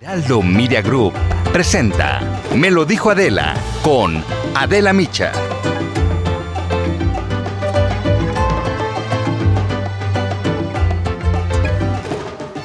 [0.00, 1.12] Heraldo Media Group
[1.52, 2.20] presenta
[2.54, 4.24] Me lo dijo Adela con
[4.54, 5.32] Adela Micha.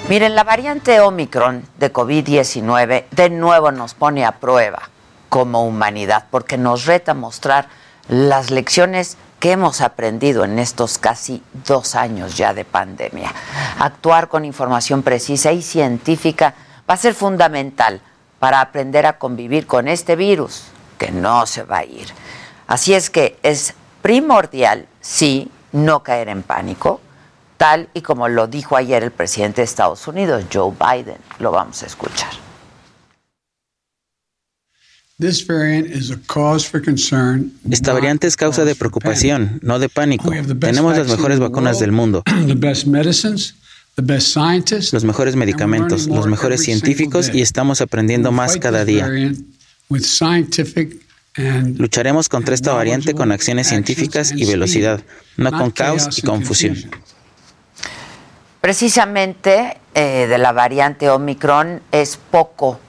[0.10, 4.90] Miren, la variante Omicron de COVID-19 de nuevo nos pone a prueba
[5.30, 7.68] como humanidad porque nos reta mostrar
[8.10, 13.34] las lecciones que hemos aprendido en estos casi dos años ya de pandemia.
[13.80, 16.54] Actuar con información precisa y científica
[16.90, 18.02] va a ser fundamental
[18.40, 20.64] para aprender a convivir con este virus
[20.98, 22.08] que no se va a ir.
[22.68, 27.02] Así es que es primordial, sí, no caer en pánico,
[27.58, 31.18] tal y como lo dijo ayer el presidente de Estados Unidos, Joe Biden.
[31.40, 32.32] Lo vamos a escuchar.
[37.70, 40.32] Esta variante es causa de preocupación, no de pánico.
[40.60, 42.24] Tenemos las mejores vacunas del mundo,
[43.96, 49.10] los mejores medicamentos, los mejores científicos y estamos aprendiendo más cada día.
[51.78, 55.02] Lucharemos contra esta variante con acciones científicas y velocidad,
[55.38, 56.78] no con caos y confusión.
[58.62, 62.80] Precisamente eh, de la variante Omicron es poco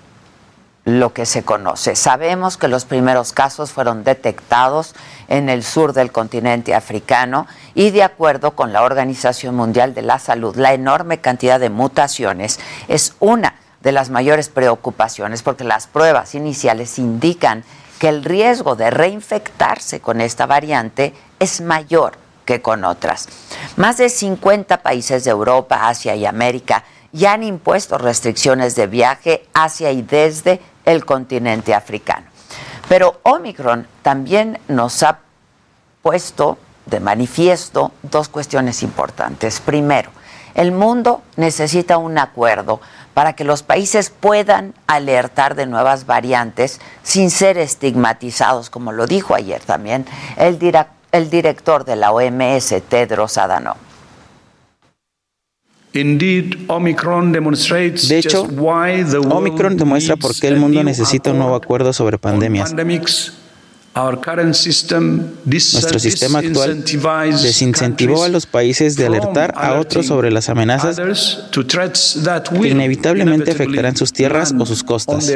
[0.84, 1.96] lo que se conoce.
[1.96, 4.94] Sabemos que los primeros casos fueron detectados
[5.28, 10.18] en el sur del continente africano y de acuerdo con la Organización Mundial de la
[10.18, 16.34] Salud, la enorme cantidad de mutaciones es una de las mayores preocupaciones porque las pruebas
[16.34, 17.64] iniciales indican
[17.98, 22.12] que el riesgo de reinfectarse con esta variante es mayor
[22.44, 23.28] que con otras.
[23.76, 29.46] Más de 50 países de Europa, Asia y América ya han impuesto restricciones de viaje
[29.54, 32.26] hacia y desde el continente africano.
[32.88, 35.18] Pero Omicron también nos ha
[36.02, 39.60] puesto de manifiesto dos cuestiones importantes.
[39.60, 40.10] Primero,
[40.54, 42.80] el mundo necesita un acuerdo
[43.14, 49.34] para que los países puedan alertar de nuevas variantes sin ser estigmatizados, como lo dijo
[49.34, 50.04] ayer también
[50.36, 50.58] el,
[51.30, 53.76] director de la OMS, Tedros Adhanom.
[55.94, 56.00] De
[58.18, 62.74] hecho, Omicron demuestra por qué el mundo necesita un nuevo acuerdo sobre pandemias.
[63.94, 66.82] Nuestro sistema actual
[67.40, 71.00] desincentivó a los países de alertar a otros sobre las amenazas
[71.52, 75.32] que inevitablemente afectarán sus tierras o sus costas.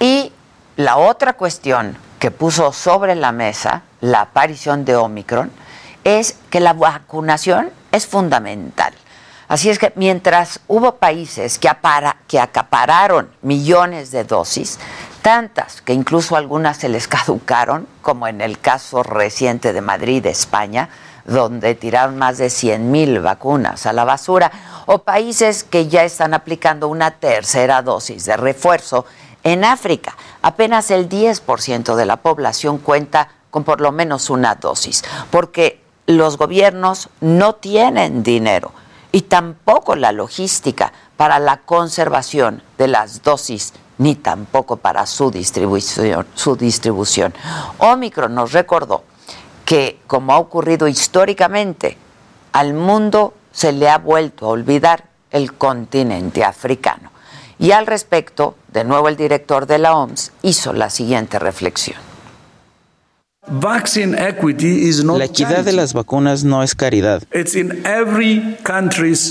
[0.00, 0.32] Y
[0.78, 5.50] la otra cuestión que puso sobre la mesa la aparición de Omicron
[6.06, 8.94] es que la vacunación es fundamental.
[9.48, 11.68] Así es que mientras hubo países que,
[12.38, 14.78] acapararon millones de dosis,
[15.20, 20.90] tantas que incluso algunas se les caducaron, como en el caso reciente de Madrid, España,
[21.24, 24.52] donde tiraron más de 100 mil vacunas a la basura,
[24.86, 29.06] o países que ya están aplicando una tercera dosis de refuerzo.
[29.42, 35.02] En África, apenas el 10% de la población cuenta con por lo menos una dosis,
[35.30, 38.72] porque los gobiernos no tienen dinero
[39.12, 47.34] y tampoco la logística para la conservación de las dosis ni tampoco para su distribución.
[47.78, 49.04] Omicron nos recordó
[49.64, 51.96] que, como ha ocurrido históricamente,
[52.52, 57.10] al mundo se le ha vuelto a olvidar el continente africano.
[57.58, 62.15] Y al respecto, de nuevo el director de la OMS hizo la siguiente reflexión.
[63.48, 67.22] La equidad de las vacunas no es caridad.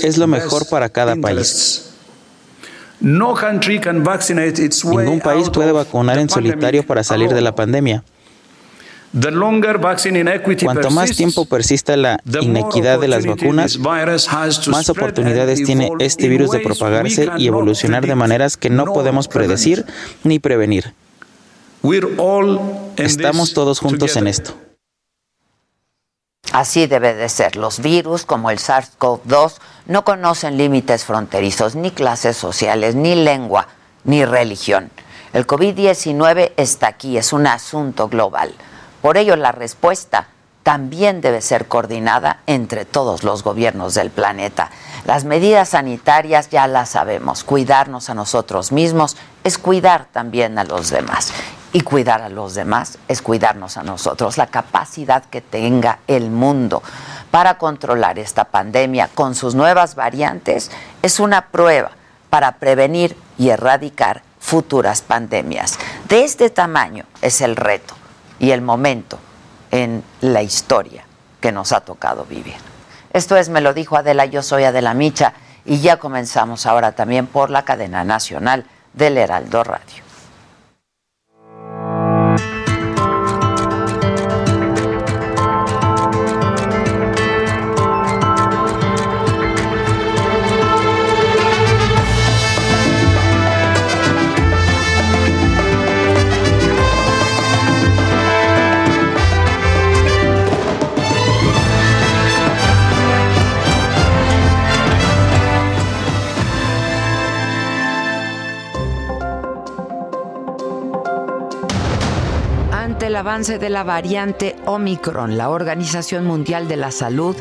[0.04, 1.90] Es lo mejor para cada país.
[3.00, 8.02] Ningún país puede vacunar en solitario para salir de la pandemia.
[10.62, 16.60] Cuanto más tiempo persista la inequidad de las vacunas, más oportunidades tiene este virus de
[16.60, 19.84] propagarse y evolucionar de maneras que no podemos predecir
[20.24, 20.92] ni prevenir.
[22.96, 24.54] Estamos todos juntos en esto.
[26.52, 27.56] Así debe de ser.
[27.56, 29.54] Los virus, como el SARS-CoV-2,
[29.86, 33.68] no conocen límites fronterizos, ni clases sociales, ni lengua,
[34.04, 34.90] ni religión.
[35.32, 38.54] El COVID-19 está aquí, es un asunto global.
[39.02, 40.28] Por ello, la respuesta
[40.62, 44.70] también debe ser coordinada entre todos los gobiernos del planeta.
[45.04, 47.44] Las medidas sanitarias ya las sabemos.
[47.44, 51.32] Cuidarnos a nosotros mismos es cuidar también a los demás.
[51.76, 54.38] Y cuidar a los demás es cuidarnos a nosotros.
[54.38, 56.82] La capacidad que tenga el mundo
[57.30, 60.70] para controlar esta pandemia con sus nuevas variantes
[61.02, 61.90] es una prueba
[62.30, 65.78] para prevenir y erradicar futuras pandemias.
[66.08, 67.92] De este tamaño es el reto
[68.38, 69.18] y el momento
[69.70, 71.04] en la historia
[71.42, 72.56] que nos ha tocado vivir.
[73.12, 75.34] Esto es, me lo dijo Adela, yo soy Adela Micha
[75.66, 78.64] y ya comenzamos ahora también por la cadena nacional
[78.94, 80.05] del Heraldo Radio.
[113.16, 117.36] Avance de la variante Omicron, la Organización Mundial de la Salud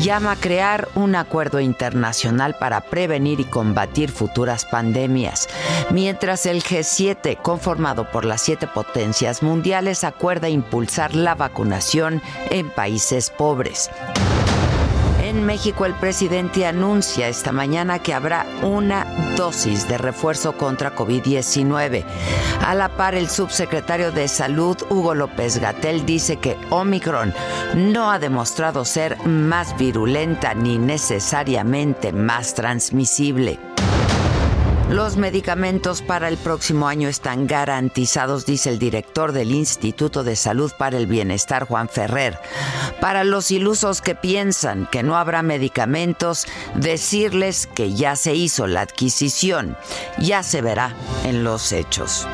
[0.00, 5.48] llama a crear un acuerdo internacional para prevenir y combatir futuras pandemias,
[5.90, 13.30] mientras el G7, conformado por las siete potencias mundiales, acuerda impulsar la vacunación en países
[13.30, 13.90] pobres.
[15.30, 19.06] En México el presidente anuncia esta mañana que habrá una
[19.36, 22.04] dosis de refuerzo contra COVID-19.
[22.66, 27.32] A la par, el subsecretario de Salud, Hugo López Gatel, dice que Omicron
[27.76, 33.60] no ha demostrado ser más virulenta ni necesariamente más transmisible.
[34.90, 40.72] Los medicamentos para el próximo año están garantizados, dice el director del Instituto de Salud
[40.76, 42.36] para el Bienestar, Juan Ferrer.
[43.00, 48.80] Para los ilusos que piensan que no habrá medicamentos, decirles que ya se hizo la
[48.80, 49.76] adquisición,
[50.18, 50.92] ya se verá
[51.22, 52.26] en los hechos.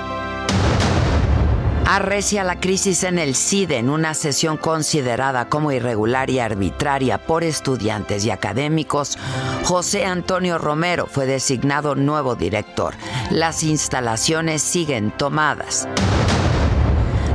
[1.88, 7.44] Arrecia la crisis en el CIDE en una sesión considerada como irregular y arbitraria por
[7.44, 9.16] estudiantes y académicos.
[9.62, 12.94] José Antonio Romero fue designado nuevo director.
[13.30, 15.86] Las instalaciones siguen tomadas.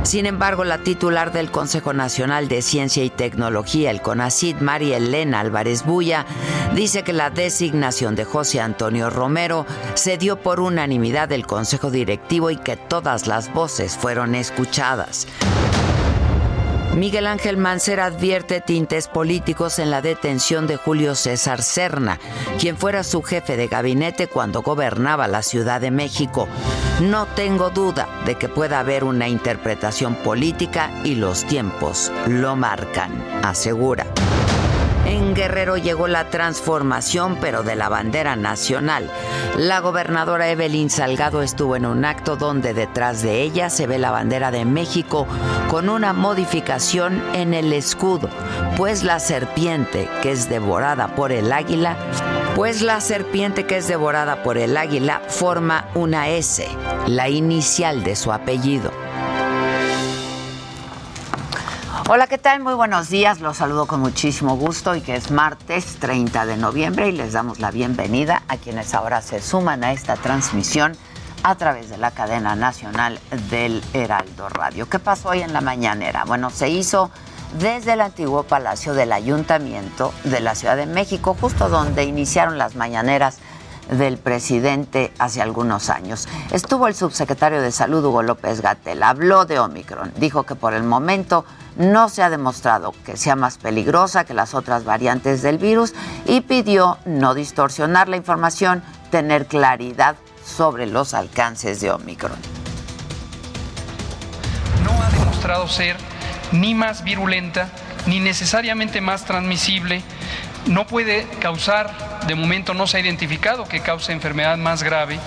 [0.02, 5.40] Sin embargo, la titular del Consejo Nacional de Ciencia y Tecnología, el CONACID, María Elena
[5.40, 6.26] Álvarez Bulla,
[6.74, 9.64] dice que la designación de José Antonio Romero
[9.94, 15.28] se dio por unanimidad del Consejo Directivo y que todas las voces fueron escuchadas.
[16.96, 22.20] Miguel Ángel Mancera advierte tintes políticos en la detención de Julio César Serna,
[22.60, 26.48] quien fuera su jefe de gabinete cuando gobernaba la Ciudad de México.
[27.00, 33.10] No tengo duda de que pueda haber una interpretación política y los tiempos lo marcan,
[33.42, 34.06] asegura.
[35.04, 39.10] En Guerrero llegó la transformación, pero de la bandera nacional.
[39.56, 44.10] La gobernadora Evelyn Salgado estuvo en un acto donde detrás de ella se ve la
[44.10, 45.26] bandera de México
[45.68, 48.28] con una modificación en el escudo,
[48.76, 51.96] pues la serpiente que es devorada por el águila
[52.54, 56.66] pues la serpiente que es devorada por el águila forma una S,
[57.06, 58.92] la inicial de su apellido.
[62.14, 62.60] Hola, ¿qué tal?
[62.60, 63.40] Muy buenos días.
[63.40, 67.58] Los saludo con muchísimo gusto y que es martes 30 de noviembre y les damos
[67.58, 70.92] la bienvenida a quienes ahora se suman a esta transmisión
[71.42, 74.90] a través de la cadena nacional del Heraldo Radio.
[74.90, 76.24] ¿Qué pasó hoy en la mañanera?
[76.26, 77.10] Bueno, se hizo
[77.58, 82.76] desde el antiguo Palacio del Ayuntamiento de la Ciudad de México, justo donde iniciaron las
[82.76, 83.38] mañaneras
[83.90, 86.28] del presidente hace algunos años.
[86.50, 90.82] Estuvo el subsecretario de Salud, Hugo López Gatel, habló de Omicron, dijo que por el
[90.82, 91.44] momento
[91.76, 95.94] no se ha demostrado que sea más peligrosa que las otras variantes del virus
[96.26, 102.38] y pidió no distorsionar la información, tener claridad sobre los alcances de Omicron.
[104.84, 105.96] No ha demostrado ser
[106.52, 107.68] ni más virulenta,
[108.06, 110.02] ni necesariamente más transmisible,
[110.66, 115.18] no puede causar, de momento no se ha identificado que cause enfermedad más grave.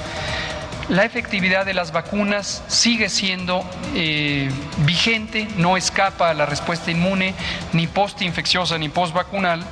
[0.87, 4.51] La efectividad de las vacunas sigue siendo eh,
[4.85, 7.33] vigente, no escapa a la respuesta inmune,
[7.73, 9.63] ni postinfecciosa ni postvacunal.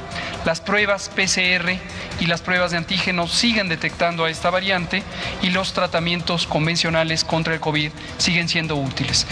[0.44, 1.78] Las pruebas PCR
[2.20, 5.04] y las pruebas de antígenos siguen detectando a esta variante
[5.44, 9.28] y los tratamientos convencionales contra el COVID siguen siendo útiles.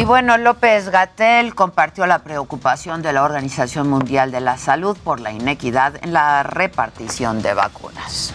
[0.00, 5.20] Y bueno, López Gatel compartió la preocupación de la Organización Mundial de la Salud por
[5.20, 8.32] la inequidad en la repartición de vacunas.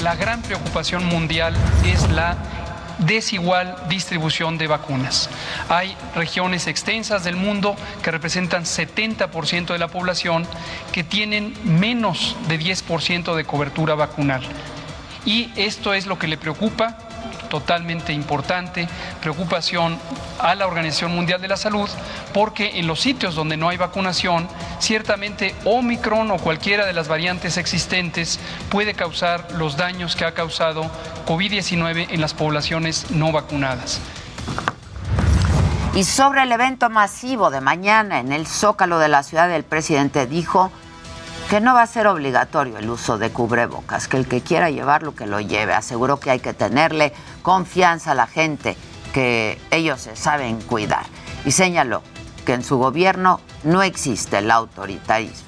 [0.00, 1.54] La gran preocupación mundial
[1.86, 2.36] es la
[2.98, 5.30] desigual distribución de vacunas.
[5.68, 10.48] Hay regiones extensas del mundo que representan 70% de la población
[10.90, 14.42] que tienen menos de 10% de cobertura vacunal.
[15.24, 16.98] Y esto es lo que le preocupa
[17.52, 18.88] totalmente importante,
[19.20, 19.98] preocupación
[20.38, 21.86] a la Organización Mundial de la Salud,
[22.32, 27.58] porque en los sitios donde no hay vacunación, ciertamente Omicron o cualquiera de las variantes
[27.58, 28.40] existentes
[28.70, 30.90] puede causar los daños que ha causado
[31.26, 34.00] COVID-19 en las poblaciones no vacunadas.
[35.94, 40.26] Y sobre el evento masivo de mañana en el Zócalo de la ciudad, el presidente
[40.26, 40.72] dijo
[41.52, 45.14] que no va a ser obligatorio el uso de cubrebocas, que el que quiera llevarlo,
[45.14, 45.74] que lo lleve.
[45.74, 48.74] Aseguró que hay que tenerle confianza a la gente,
[49.12, 51.04] que ellos se saben cuidar.
[51.44, 52.02] Y señaló
[52.46, 55.46] que en su gobierno no existe el autoritarismo.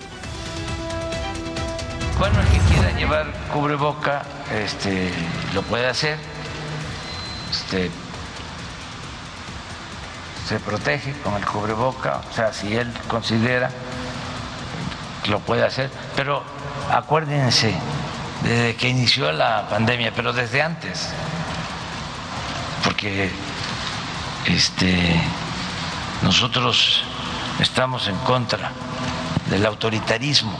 [2.18, 5.10] Bueno, el que quiera llevar cubreboca este,
[5.54, 6.18] lo puede hacer.
[7.50, 7.90] Este,
[10.46, 13.70] se protege con el cubreboca, o sea, si él considera
[15.26, 16.42] lo puede hacer, pero
[16.90, 17.74] acuérdense,
[18.42, 21.08] desde que inició la pandemia, pero desde antes,
[22.84, 23.30] porque
[24.46, 25.20] este,
[26.22, 27.02] nosotros
[27.60, 28.72] estamos en contra
[29.50, 30.56] del autoritarismo,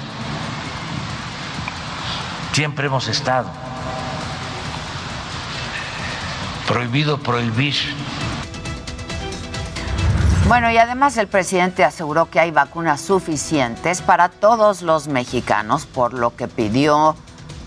[2.52, 3.49] siempre hemos estado.
[6.66, 7.75] Prohibido prohibir
[10.47, 16.13] bueno, y además el presidente aseguró que hay vacunas suficientes para todos los mexicanos, por
[16.13, 17.17] lo que pidió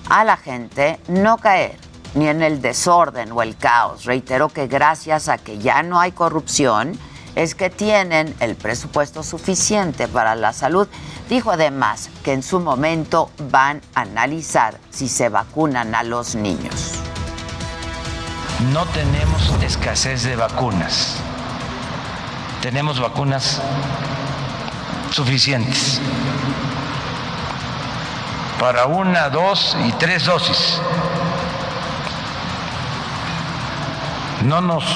[0.10, 1.78] a la gente no caer
[2.14, 4.06] ni en el desorden o el caos.
[4.06, 6.98] Reiteró que gracias a que ya no hay corrupción,
[7.36, 10.88] es que tienen el presupuesto suficiente para la salud.
[11.30, 16.94] Dijo además que en su momento van a analizar si se vacunan a los niños.
[18.72, 21.22] No tenemos escasez de vacunas
[22.62, 23.62] tenemos vacunas
[25.12, 26.02] suficientes
[28.60, 30.80] para una, dos y tres dosis.
[34.44, 34.88] No nos eh,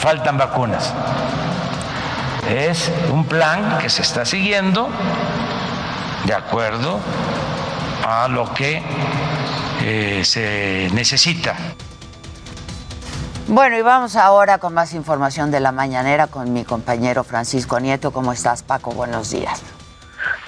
[0.00, 0.92] faltan vacunas.
[2.48, 4.88] Es un plan que se está siguiendo
[6.24, 7.00] de acuerdo
[8.06, 8.82] a lo que
[9.82, 11.56] eh, se necesita.
[13.48, 18.10] Bueno, y vamos ahora con más información de la mañanera con mi compañero Francisco Nieto.
[18.10, 18.90] ¿Cómo estás, Paco?
[18.90, 19.62] Buenos días.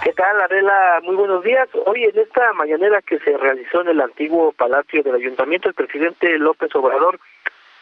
[0.02, 0.98] ¿Qué tal, Adela?
[1.04, 1.68] Muy buenos días.
[1.86, 6.36] Hoy en esta mañanera que se realizó en el antiguo Palacio del Ayuntamiento, el presidente
[6.38, 7.20] López Obrador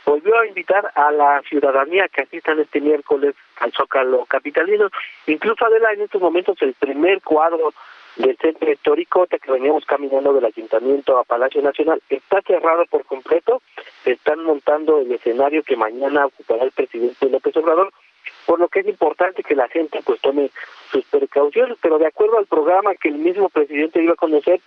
[0.05, 4.91] volvió a invitar a la ciudadanía que asistan este miércoles al Zócalo Capitalino.
[5.27, 7.73] Incluso, Adela, en estos momentos el primer cuadro
[8.17, 13.63] del centro histórico que veníamos caminando del ayuntamiento a Palacio Nacional está cerrado por completo.
[14.05, 17.93] Están montando el escenario que mañana ocupará el presidente López Obrador,
[18.47, 20.51] por lo que es importante que la gente pues tome
[20.91, 24.61] sus precauciones, pero de acuerdo al programa que el mismo presidente iba a conocer,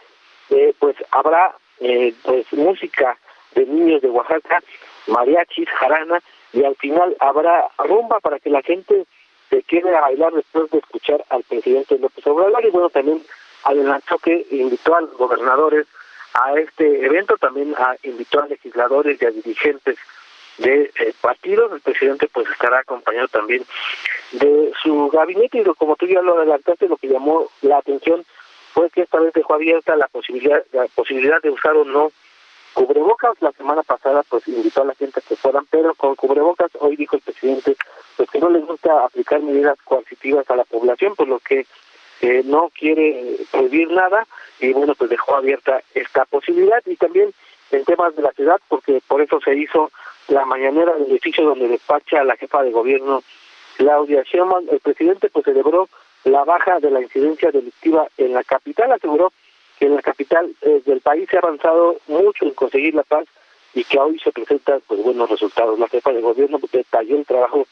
[0.51, 3.17] eh, pues habrá eh, pues música
[3.55, 4.61] de niños de Oaxaca,
[5.07, 6.21] mariachis, jarana,
[6.53, 9.05] y al final habrá rumba para que la gente
[9.49, 13.23] se quede a bailar después de escuchar al presidente López Obrador y bueno también
[13.63, 15.87] adelantó que invitó a los gobernadores
[16.33, 19.97] a este evento, también a, invitó a legisladores y a dirigentes
[20.59, 21.71] de eh, partidos.
[21.71, 23.65] El presidente pues estará acompañado también
[24.31, 28.23] de su gabinete y como tú ya lo adelantaste, lo que llamó la atención
[28.73, 32.11] fue que esta vez dejó abierta la posibilidad, la posibilidad de usar o no
[32.73, 33.41] cubrebocas.
[33.41, 36.95] La semana pasada pues invitó a la gente a que fueran, pero con cubrebocas hoy
[36.95, 37.75] dijo el presidente
[38.17, 41.65] pues que no les gusta aplicar medidas coercitivas a la población, por lo que
[42.21, 44.27] eh, no quiere prohibir nada.
[44.59, 46.81] Y bueno, pues dejó abierta esta posibilidad.
[46.85, 47.33] Y también
[47.71, 49.91] en temas de la ciudad, porque por eso se hizo
[50.27, 53.23] la mañanera del edificio donde despacha la jefa de gobierno
[53.77, 55.87] Claudia Sheinbaum, el presidente pues celebró
[56.25, 59.31] la baja de la incidencia delictiva en la capital, aseguró
[59.79, 63.25] que en la capital eh, del país se ha avanzado mucho en conseguir la paz
[63.73, 65.79] y que hoy se presentan pues buenos resultados.
[65.79, 67.65] La jefa de gobierno detalló el trabajo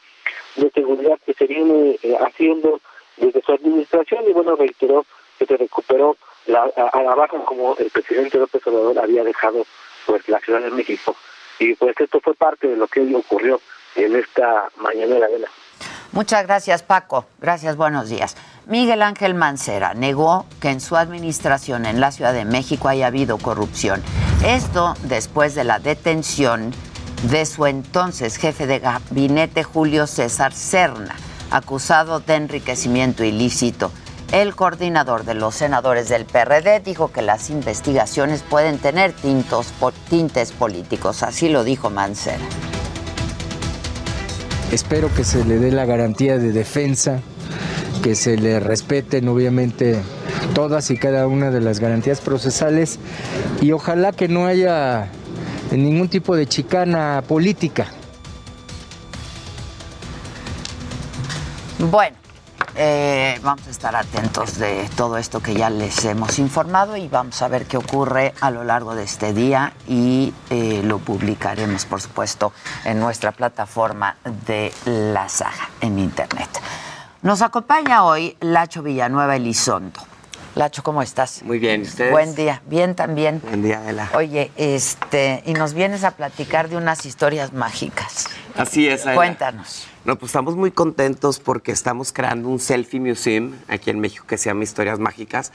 [0.56, 2.80] de seguridad que se viene eh, haciendo
[3.16, 5.04] desde su administración y bueno, reiteró
[5.38, 9.66] que se recuperó la, a, la baja como el presidente López Obrador había dejado
[10.06, 11.14] pues la Ciudad de México.
[11.58, 13.60] Y pues esto fue parte de lo que ocurrió
[13.96, 15.48] en esta mañanera de la...
[16.12, 17.26] Muchas gracias, Paco.
[17.38, 18.36] Gracias, buenos días.
[18.68, 23.38] Miguel Ángel Mancera negó que en su administración en la Ciudad de México haya habido
[23.38, 24.02] corrupción.
[24.44, 26.72] Esto después de la detención
[27.30, 31.16] de su entonces jefe de gabinete, Julio César Serna
[31.50, 33.90] acusado de enriquecimiento ilícito
[34.32, 39.72] El coordinador de los senadores del PRD dijo que las investigaciones pueden tener tintos,
[40.10, 42.44] tintes políticos, así lo dijo Mancera.
[44.70, 47.22] Espero que se le dé la garantía de defensa,
[48.02, 50.00] que se le respeten obviamente
[50.54, 52.98] todas y cada una de las garantías procesales
[53.60, 55.08] y ojalá que no haya
[55.70, 57.86] ningún tipo de chicana política.
[61.78, 62.16] Bueno,
[62.74, 67.42] eh, vamos a estar atentos de todo esto que ya les hemos informado y vamos
[67.42, 72.00] a ver qué ocurre a lo largo de este día y eh, lo publicaremos, por
[72.00, 72.52] supuesto,
[72.84, 76.48] en nuestra plataforma de la saga en internet.
[77.20, 80.00] Nos acompaña hoy Lacho Villanueva Elizondo.
[80.54, 81.42] Lacho, ¿cómo estás?
[81.42, 82.12] Muy bien, ¿ustedes?
[82.12, 83.40] Buen día, bien también.
[83.42, 84.08] Buen día, Adela.
[84.14, 88.28] Oye, este, y nos vienes a platicar de unas historias mágicas.
[88.56, 89.16] Así es, Adela.
[89.16, 89.88] Cuéntanos.
[90.04, 94.38] No, pues estamos muy contentos porque estamos creando un selfie museum aquí en México que
[94.38, 95.52] se llama Historias Mágicas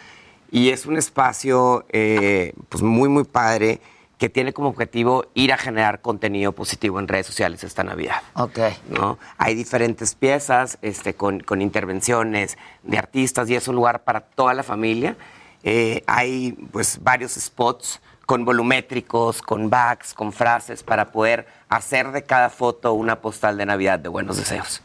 [0.52, 3.80] y es un espacio eh, pues muy, muy padre
[4.24, 8.22] que tiene como objetivo ir a generar contenido positivo en redes sociales esta Navidad.
[8.36, 8.58] Ok.
[8.88, 9.20] ¿no?
[9.38, 14.54] Hay diferentes piezas este, con, con intervenciones de artistas y es un lugar para toda
[14.54, 15.18] la familia.
[15.64, 22.24] Eh, hay pues varios spots con volumétricos, con backs, con frases para poder hacer de
[22.24, 24.82] cada foto una postal de Navidad de buenos deseos.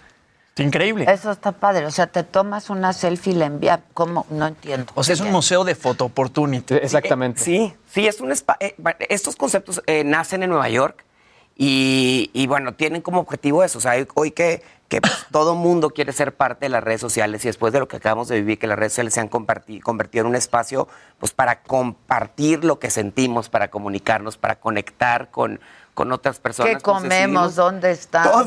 [0.62, 1.06] Increíble.
[1.08, 1.86] Eso está padre.
[1.86, 3.80] O sea, te tomas una selfie y la envías.
[3.94, 4.26] ¿Cómo?
[4.30, 4.92] No entiendo.
[4.94, 6.74] O sea, es un museo de photo opportunity.
[6.74, 7.40] Exactamente.
[7.40, 8.74] Sí, sí, es un eh,
[9.08, 11.04] estos conceptos eh, nacen en Nueva York
[11.56, 13.78] y, y, bueno, tienen como objetivo eso.
[13.78, 17.44] O sea, hoy que, que pues, todo mundo quiere ser parte de las redes sociales
[17.44, 20.22] y después de lo que acabamos de vivir, que las redes sociales se han convertido
[20.22, 20.88] en un espacio
[21.18, 25.60] pues para compartir lo que sentimos, para comunicarnos, para conectar con,
[25.98, 26.76] con otras personas.
[26.76, 27.56] ¿Qué comemos?
[27.56, 28.22] ¿Dónde está?
[28.22, 28.44] Todo.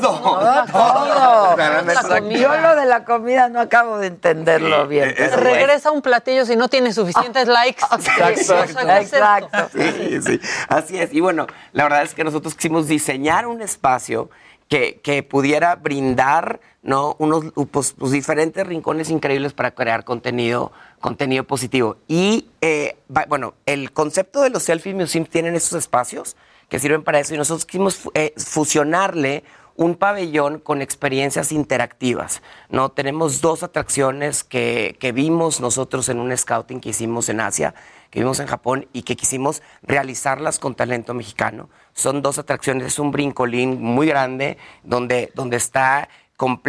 [0.72, 1.56] todo.
[2.30, 5.14] Yo lo de la comida no acabo de entenderlo bien.
[5.36, 7.84] Regresa un platillo si no tiene suficientes likes.
[7.92, 8.88] Exacto.
[8.88, 9.68] Exacto.
[9.74, 10.40] Sí, sí.
[10.66, 11.12] Así es.
[11.12, 14.30] Y bueno, la verdad es que nosotros quisimos diseñar un espacio
[14.70, 17.16] que, que pudiera brindar ¿no?
[17.18, 21.98] unos pues, pues, diferentes rincones increíbles para crear contenido, contenido positivo.
[22.08, 22.96] Y eh,
[23.28, 26.34] bueno, el concepto de los selfie museums tienen estos espacios
[26.72, 29.44] que sirven para eso y nosotros quisimos eh, fusionarle
[29.76, 32.40] un pabellón con experiencias interactivas.
[32.70, 32.90] ¿no?
[32.90, 37.74] Tenemos dos atracciones que, que, vimos nosotros en un scouting que hicimos en Asia,
[38.08, 41.68] que vimos en Japón y que quisimos realizarlas con talento mexicano.
[41.92, 46.08] Son dos atracciones, es un brincolín muy grande donde, donde está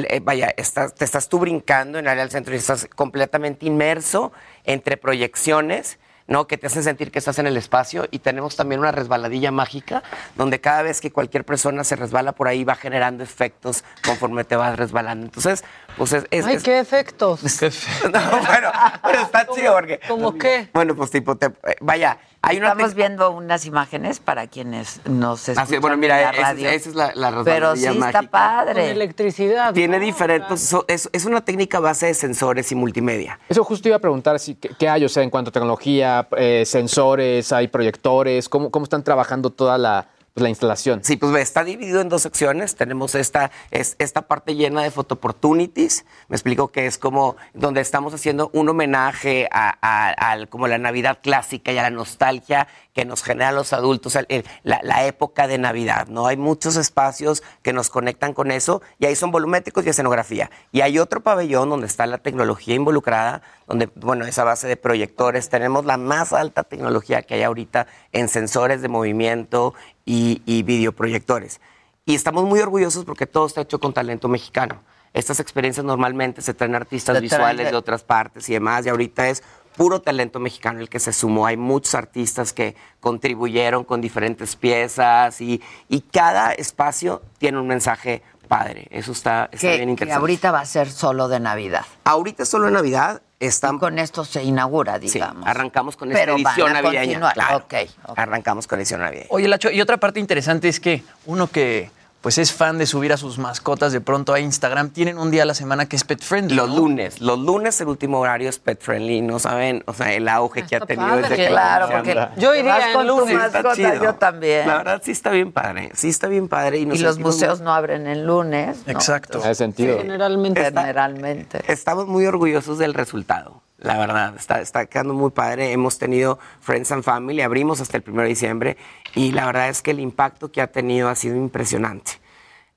[0.10, 3.66] eh, vaya, estás, te estás tú brincando en el área del centro y estás completamente
[3.68, 4.34] inmerso
[4.66, 6.48] entre proyecciones ¿no?
[6.48, 10.04] que te hacen sentir que estás en el espacio y tenemos también una resbaladilla mágica
[10.36, 14.56] donde cada vez que cualquier persona se resbala por ahí va generando efectos conforme te
[14.56, 15.26] vas resbalando.
[15.26, 15.64] Entonces,
[15.98, 16.46] pues es...
[16.46, 17.42] Ay, ¿qué efectos?
[18.04, 18.72] no, bueno,
[19.04, 20.00] pero está chido porque...
[20.08, 20.70] ¿Cómo qué?
[20.74, 25.64] Bueno, pues tipo, te, eh, vaya, hay Estamos viendo unas imágenes para quienes nos escuchan
[25.64, 26.70] Así, bueno, mira, en la radio.
[26.70, 28.20] Esa, es la, la Pero sí mágica.
[28.20, 28.74] está padre.
[28.74, 29.74] Con electricidad.
[29.74, 30.04] Tiene ¿no?
[30.04, 30.76] diferentes...
[30.88, 33.40] es, es, una técnica base de sensores y multimedia.
[33.48, 35.06] Eso justo iba a preguntar, si, ¿qué, ¿qué, hay?
[35.06, 39.78] O sea, en cuanto a tecnología, eh, sensores, hay proyectores, ¿cómo, cómo están trabajando toda
[39.78, 41.04] la, pues, la instalación.
[41.04, 42.76] Sí, pues está dividido en dos secciones.
[42.76, 46.06] Tenemos esta, es, esta parte llena de photo opportunities.
[46.28, 51.20] Me explico que es como donde estamos haciendo un homenaje a, a, como la Navidad
[51.22, 54.18] clásica y a la nostalgia que nos generan los adultos,
[54.64, 56.28] la, la, época de Navidad, ¿no?
[56.28, 60.52] Hay muchos espacios que nos conectan con eso y ahí son volumétricos y escenografía.
[60.72, 65.50] Y hay otro pabellón donde está la tecnología involucrada, donde, bueno, esa base de proyectores,
[65.50, 69.74] tenemos la más alta tecnología que hay ahorita en sensores de movimiento
[70.06, 71.62] y, y videoproyectores.
[72.06, 74.82] Y estamos muy orgullosos porque todo está hecho con talento mexicano.
[75.14, 79.44] Estas experiencias normalmente se traen artistas visuales de otras partes y demás, y ahorita es
[79.76, 81.46] puro talento mexicano el que se sumó.
[81.46, 88.22] Hay muchos artistas que contribuyeron con diferentes piezas y, y cada espacio tiene un mensaje
[88.48, 88.88] padre.
[88.92, 90.18] Eso está, está que, bien interesante.
[90.18, 91.86] Que ahorita va a ser solo de Navidad.
[92.04, 93.22] Ahorita solo de Navidad.
[93.40, 93.76] Están...
[93.76, 95.44] Y con esto se inaugura, digamos.
[95.44, 97.32] Sí, arrancamos con Pero esta edición van a navideña.
[97.34, 98.18] Claro, okay, ok.
[98.18, 99.28] Arrancamos con edición navideña.
[99.32, 101.92] Oye, Lacho, y otra parte interesante es que uno que
[102.24, 105.44] pues es fan de subir a sus mascotas de pronto a Instagram, tienen un día
[105.44, 106.56] a la semana que es pet friendly.
[106.56, 106.78] Los ¿no?
[106.78, 110.66] lunes, los lunes el último horario es pet friendly, no saben, o sea, el auge
[110.66, 112.42] que ha tenido desde que Claro, la porque.
[112.42, 113.36] Yo iría en con tu lunes.
[113.36, 114.04] Está mascota, chido.
[114.06, 114.66] yo también.
[114.66, 116.80] La verdad sí está bien padre, sí está bien padre.
[116.80, 118.78] Y, nos y los museos muy- no abren el lunes.
[118.86, 118.94] ¿no?
[118.94, 119.40] Exacto.
[119.40, 119.98] En ese sentido.
[119.98, 120.64] Generalmente.
[120.64, 121.62] Generalmente.
[121.68, 123.62] Estamos muy orgullosos del resultado.
[123.84, 125.74] La verdad, está, está quedando muy padre.
[125.74, 128.78] Hemos tenido Friends and Family, abrimos hasta el 1 de diciembre
[129.14, 132.14] y la verdad es que el impacto que ha tenido ha sido impresionante.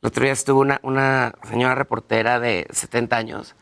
[0.02, 3.54] El otro día estuvo una, una señora reportera de 70 años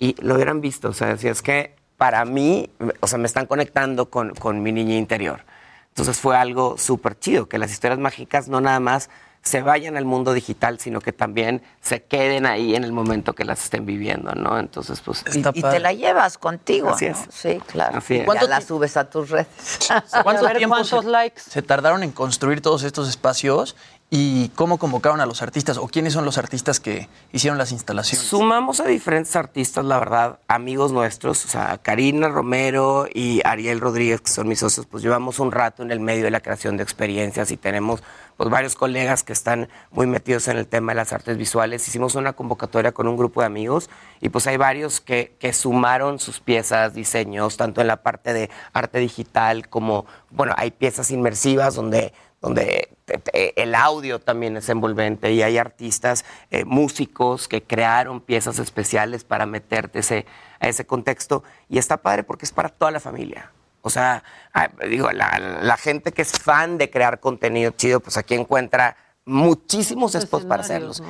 [0.00, 0.88] y lo hubieran visto.
[0.88, 4.72] O sea, decía, es que para mí, o sea, me están conectando con, con mi
[4.72, 5.44] niña interior.
[5.90, 9.08] Entonces fue algo súper chido, que las historias mágicas no nada más
[9.42, 13.44] se vayan al mundo digital, sino que también se queden ahí en el momento que
[13.44, 14.58] las estén viviendo, ¿no?
[14.58, 15.24] Entonces, pues...
[15.34, 17.12] Y, y te la llevas contigo, Así ¿no?
[17.12, 17.18] es.
[17.30, 17.98] Sí, claro.
[17.98, 18.20] Así es.
[18.20, 19.46] Ya ¿Cuánto la subes a tus redes.
[20.22, 21.40] ¿Cuánto tiempo se, likes.
[21.40, 23.76] se tardaron en construir todos estos espacios
[24.10, 28.26] y cómo convocaron a los artistas o quiénes son los artistas que hicieron las instalaciones?
[28.26, 34.22] Sumamos a diferentes artistas, la verdad, amigos nuestros, o sea, Karina Romero y Ariel Rodríguez,
[34.22, 36.84] que son mis socios, pues llevamos un rato en el medio de la creación de
[36.84, 38.02] experiencias y tenemos
[38.38, 41.86] pues varios colegas que están muy metidos en el tema de las artes visuales.
[41.86, 43.90] Hicimos una convocatoria con un grupo de amigos
[44.20, 48.48] y pues hay varios que, que sumaron sus piezas, diseños, tanto en la parte de
[48.72, 55.32] arte digital como, bueno, hay piezas inmersivas donde donde te- el audio también es envolvente
[55.32, 60.26] y hay artistas, eh, músicos que crearon piezas especiales para meterte ese,
[60.60, 63.50] a ese contexto y está padre porque es para toda la familia.
[63.82, 64.22] O sea,
[64.54, 68.96] ah, digo, la, la gente que es fan de crear contenido chido, pues aquí encuentra
[69.24, 71.02] muchísimos spots para hacerlos.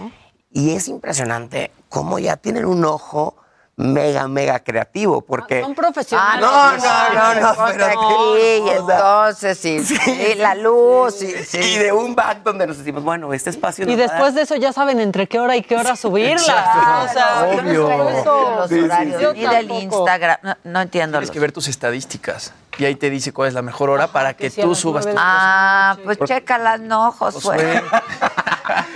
[0.51, 3.37] Y es impresionante cómo ya tienen un ojo
[3.79, 5.63] mega, mega creativo, porque...
[5.63, 6.41] Son profesionales.
[6.41, 11.59] no, no, no, no, Ponte pero aquí, entonces, y, y la luz, y, sí.
[11.59, 14.73] Y de un back donde nos decimos, bueno, este espacio Y después de eso ya
[14.73, 17.07] saben entre qué hora y qué hora subirla.
[17.09, 18.25] O sea, Yo no sé
[18.57, 19.71] los Sí, sí, horarios, Yo ni del.
[19.71, 21.19] Instagram, no, no entiendo.
[21.19, 24.35] Tienes que ver tus estadísticas y ahí te dice cuál es la mejor hora para
[24.35, 27.83] que sí, tú subas tus de Ah, pues chécalas, no, Josué.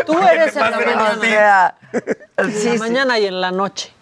[0.06, 1.74] Tú eres sea,
[2.36, 3.92] En la mañana y en la noche.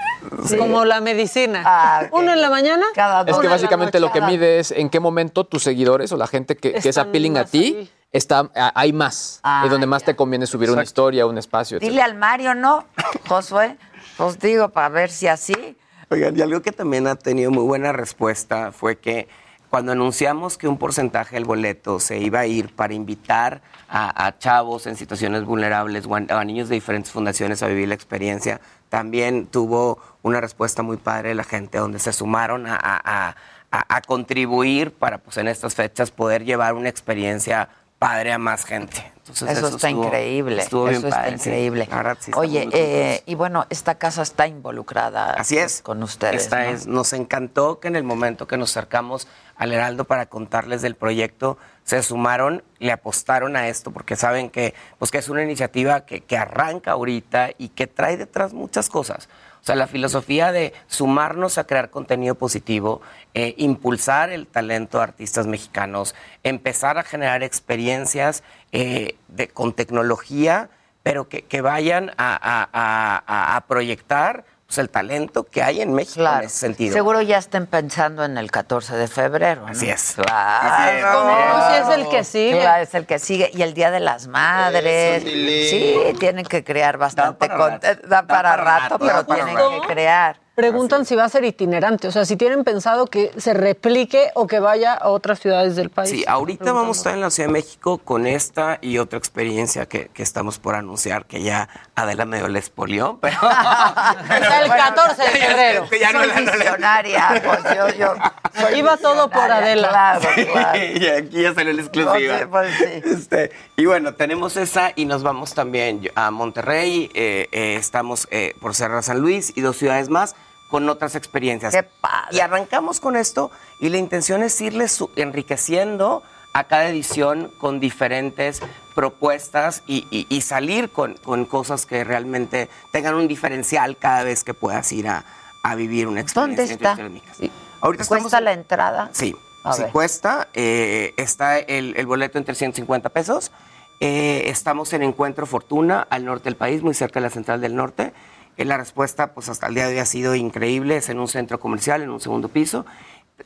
[0.59, 1.63] Como la medicina.
[1.65, 2.07] Ah.
[2.13, 2.85] Uno en la mañana.
[2.95, 5.63] cada Es dos que de la básicamente lo que mide es en qué momento tus
[5.63, 7.91] seguidores o la gente que, que es appealing a ti ahí.
[8.13, 10.07] está a- hay más Ah, y donde más ya.
[10.07, 11.85] te conviene subir una historia, un espacio, etc.
[11.85, 12.85] Dile al Mario, ¿no?
[13.29, 13.77] Josué,
[14.17, 15.77] pues digo, para ver si así.
[16.11, 19.29] Oigan, y algo que también ha tenido muy buena respuesta fue que
[19.71, 24.37] cuando anunciamos que un porcentaje del boleto se iba a ir para invitar a, a
[24.37, 28.61] chavos en situaciones vulnerables o a, a niños de diferentes fundaciones a vivir la experiencia,
[28.89, 33.35] también tuvo una respuesta muy padre de la gente, donde se sumaron a, a-
[33.73, 37.69] a- contribuir para, pues en estas fechas, poder llevar una experiencia
[38.01, 39.13] padre a más gente.
[39.19, 40.63] Entonces, Eso, está estuvo- increíble.
[40.63, 41.49] estuvo bien eso está padre, sí.
[41.51, 41.89] increíble.
[42.21, 45.83] Sí, Oye, eh, y bueno, esta casa está involucrada Así es.
[45.83, 46.43] con ustedes.
[46.45, 46.71] Esta ¿no?
[46.71, 50.97] es, nos encantó que en el momento que nos acercamos al Heraldo para contarles del
[50.97, 56.01] proyecto, se sumaron, le apostaron a esto, porque saben que, pues, que es una iniciativa
[56.07, 59.29] que, que arranca ahorita y que trae detrás muchas cosas.
[59.61, 63.03] O sea, la filosofía de sumarnos a crear contenido positivo,
[63.35, 68.43] eh, impulsar el talento de artistas mexicanos, empezar a generar experiencias
[68.73, 69.17] eh,
[69.53, 70.71] con tecnología,
[71.03, 76.93] pero que, vayan a proyectar pues, el talento que hay en México en ese sentido.
[76.93, 79.63] Seguro ya estén pensando en el 14 de febrero.
[79.63, 79.73] ¿no?
[79.73, 80.13] Así es.
[80.15, 80.69] Claro.
[80.71, 81.05] Así es.
[81.05, 82.61] Como si es el que sigue.
[82.61, 83.51] Claro, es el que sigue.
[83.53, 85.25] Y el Día de las Madres.
[85.25, 87.95] Sí, tienen que crear bastante para contenido.
[87.95, 88.09] rato.
[88.09, 89.81] Da Da para para rato, pero da para tienen rato.
[89.81, 90.41] que crear.
[90.61, 94.47] Preguntan si va a ser itinerante, o sea, si tienen pensado que se replique o
[94.47, 96.11] que vaya a otras ciudades del país.
[96.11, 99.87] Sí, ahorita vamos a estar en la Ciudad de México con esta y otra experiencia
[99.87, 103.37] que, que estamos por anunciar, que ya Adela medio les polió, pero...
[103.43, 105.87] Hasta el 14 de febrero.
[106.01, 108.15] Ya no Soy la- no la- visionaria, pues yo,
[108.61, 109.89] soy va todo por Adela.
[109.89, 110.79] Claro, claro.
[110.79, 112.47] y aquí ya salió la exclusiva.
[112.51, 112.85] Pues sí.
[113.05, 118.55] Este, y bueno, tenemos esa y nos vamos también a Monterrey, eh, eh, estamos eh,
[118.61, 120.35] por Cerrar San Luis y dos ciudades más
[120.71, 121.75] con otras experiencias.
[121.75, 122.37] Qué padre.
[122.37, 128.61] Y arrancamos con esto y la intención es irles enriqueciendo a cada edición con diferentes
[128.95, 134.45] propuestas y, y- y salir con, con cosas que realmente tengan un diferencial cada vez
[134.45, 135.25] que puedas ir a,
[135.63, 136.75] a vivir una ¿Dónde experiencia.
[136.75, 136.89] está?
[136.91, 137.33] gastronómica.
[137.81, 139.09] Ahorita estamos ¿Cuesta en- la entrada?
[139.13, 139.93] Sí, A sí ver.
[139.93, 140.49] cuesta.
[140.55, 143.53] eh, está el, el boleto en 350 pesos.
[144.01, 147.75] Eh, estamos en Encuentro Fortuna, al norte del país, muy cerca de la Central del
[147.77, 148.13] Norte.
[148.57, 150.97] Eh, la respuesta, pues hasta el día de hoy ha sido increíble.
[150.97, 152.85] Es en un centro comercial, en un segundo piso.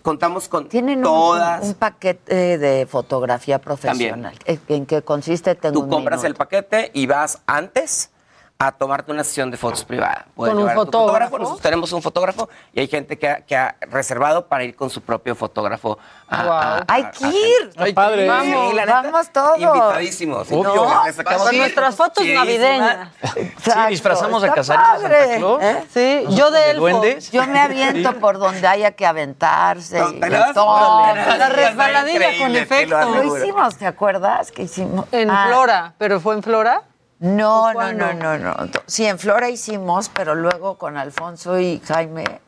[0.03, 1.63] Contamos con Tienen un- todas.
[1.63, 4.35] un, un paquete de fotografía profesional.
[4.45, 5.55] ¿En en qué consiste?
[5.55, 8.11] Tengo Tú compras el paquete y vas antes
[8.57, 10.27] a tomarte una sesión de fotos privada.
[10.35, 11.39] Puedes ¿Con un a fotógrafo?
[11.39, 14.89] Nosotros tenemos un fotógrafo y hay gente que ha, que ha reservado para ir con
[14.91, 15.99] su propio fotógrafo.
[16.29, 16.57] a- Guau.
[16.59, 17.71] a- a- ¡Hay a- que ir!
[17.77, 18.27] Ay, padre.
[18.29, 19.59] Vamos, Sí, la neta, vamos todos.
[19.59, 20.49] Invitadísimos.
[20.53, 20.63] Obvio.
[20.75, 23.09] No, sacamos Con nuestras fotos navideñas.
[23.37, 25.63] Exacto, disfrazamos de está Casarín Santa padre, Claus.
[25.63, 25.85] ¿eh?
[26.29, 26.81] Sí, yo de ¿De elfo.
[26.81, 27.31] duendes?
[27.33, 29.99] Yo me aviento por donde haya que aventarse.
[29.99, 31.05] No, y te de la todo.
[31.51, 32.99] resbaladilla con efecto.
[33.11, 34.51] lo hicimos, ¿te acuerdas?
[34.53, 35.07] Que hicimos.
[35.13, 36.83] En Ah, Flora, pero fue en Flora.
[37.25, 38.55] No, no, no, no, no.
[38.85, 42.43] Sí, en Flora hicimos, pero luego con Alfonso y Jaime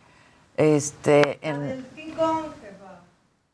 [0.54, 1.86] Este, en,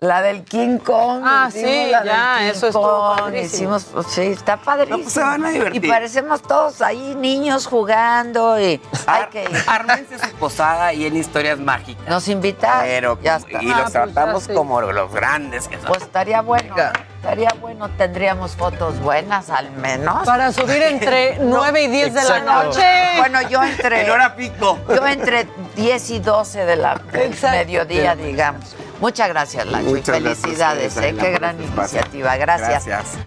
[0.03, 1.23] la del King Kong.
[1.25, 3.47] Ah, sí, la ya, del King eso Kong, padrísimo.
[3.47, 4.97] Hicimos, pues, sí, está padrísimo.
[4.99, 5.85] No, pues, se van a divertir.
[5.85, 9.65] Y parecemos todos ahí niños jugando y hay que ir.
[9.69, 12.05] Ármense su posada y en historias mágicas.
[12.09, 12.81] Nos invitan.
[12.83, 13.63] Pero, ya está.
[13.63, 14.55] y Ah, los pues, tratamos ya sí.
[14.55, 15.87] como los grandes que son.
[15.87, 16.75] Pues estaría bueno.
[17.23, 20.27] Estaría bueno, tendríamos fotos buenas al menos.
[20.27, 22.85] Para subir entre 9 y 10 de la noche.
[23.19, 24.03] Bueno, yo entre.
[24.03, 24.81] En hora pico.
[24.89, 27.57] Yo entre 10 y 12 de la Exacto.
[27.57, 28.75] mediodía, digamos.
[29.03, 29.89] Muchas gracias, Lacho.
[29.89, 31.17] y Muchas felicidades, ¿eh?
[31.19, 32.37] Qué gran este iniciativa.
[32.37, 32.87] Gracias.
[32.87, 33.27] Gracias.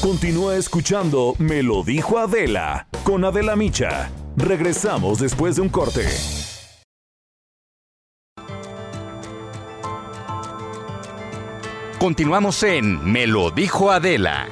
[0.00, 4.10] Continúa escuchando Me lo dijo Adela con Adela Micha.
[4.36, 6.06] Regresamos después de un corte.
[11.98, 14.46] Continuamos en Me lo dijo Adela.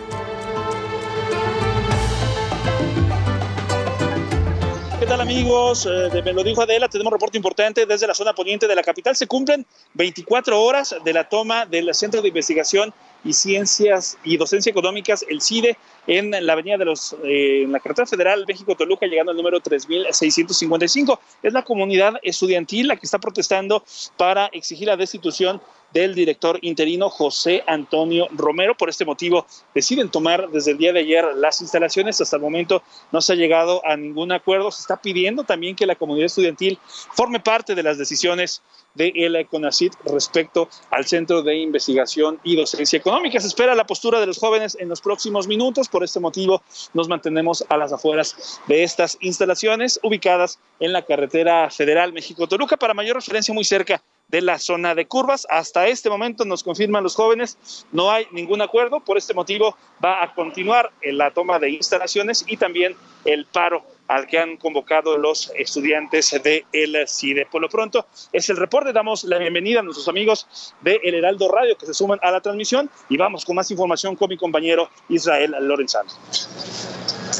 [5.08, 5.88] Tal amigos?
[5.90, 8.82] Eh, Me lo dijo Adela, tenemos un reporte importante desde la zona poniente de la
[8.82, 9.16] capital.
[9.16, 12.92] Se cumplen 24 horas de la toma del Centro de Investigación
[13.24, 17.80] y Ciencias y Docencia Económicas, el CIDE, en la avenida de los, eh, en la
[17.80, 21.18] carretera federal México-Toluca, llegando al número 3655.
[21.42, 23.82] Es la comunidad estudiantil la que está protestando
[24.18, 25.60] para exigir la destitución
[25.92, 28.76] del director interino José Antonio Romero.
[28.76, 32.20] Por este motivo deciden tomar desde el día de ayer las instalaciones.
[32.20, 34.70] Hasta el momento no se ha llegado a ningún acuerdo.
[34.70, 36.78] Se está pidiendo también que la comunidad estudiantil
[37.14, 38.62] forme parte de las decisiones
[38.94, 43.38] de el CONACIT respecto al Centro de Investigación y Docencia Económica.
[43.40, 45.88] Se espera la postura de los jóvenes en los próximos minutos.
[45.88, 46.62] Por este motivo
[46.94, 52.76] nos mantenemos a las afueras de estas instalaciones ubicadas en la carretera federal México-Toluca.
[52.76, 55.46] Para mayor referencia, muy cerca de la zona de curvas.
[55.50, 59.00] Hasta este momento nos confirman los jóvenes, no hay ningún acuerdo.
[59.00, 63.84] Por este motivo va a continuar en la toma de instalaciones y también el paro
[64.08, 67.46] al que han convocado los estudiantes de el CIDE.
[67.46, 68.92] Por lo pronto es el reporte.
[68.92, 72.40] Damos la bienvenida a nuestros amigos de El Heraldo Radio que se suman a la
[72.40, 76.10] transmisión y vamos con más información con mi compañero Israel Lorenzano.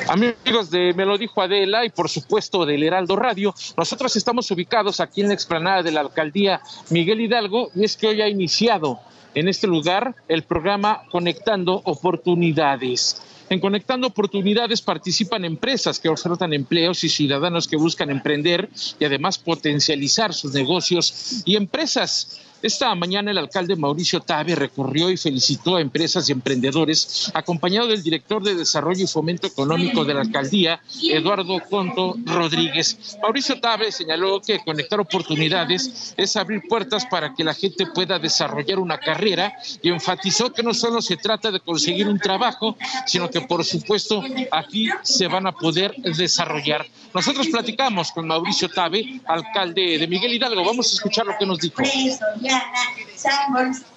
[0.09, 5.01] Amigos de Me lo dijo Adela y por supuesto del Heraldo Radio, nosotros estamos ubicados
[5.01, 9.01] aquí en la explanada de la alcaldía Miguel Hidalgo y es que hoy ha iniciado
[9.35, 13.23] en este lugar el programa Conectando Oportunidades.
[13.51, 19.39] En Conectando Oportunidades participan empresas que ofertan empleos y ciudadanos que buscan emprender y además
[19.39, 22.41] potencializar sus negocios y empresas.
[22.61, 28.03] Esta mañana el alcalde Mauricio Tabe recorrió y felicitó a empresas y emprendedores, acompañado del
[28.03, 33.17] director de Desarrollo y Fomento Económico de la alcaldía, Eduardo Conto Rodríguez.
[33.23, 38.81] Mauricio Tabe señaló que conectar oportunidades es abrir puertas para que la gente pueda desarrollar
[38.81, 43.41] una carrera y enfatizó que no solo se trata de conseguir un trabajo, sino que
[43.41, 46.87] por supuesto aquí se van a poder desarrollar.
[47.15, 50.65] Nosotros platicamos con Mauricio Tabe, alcalde de Miguel Hidalgo.
[50.65, 51.83] Vamos a escuchar lo que nos dijo.
[52.49, 52.63] Yeah,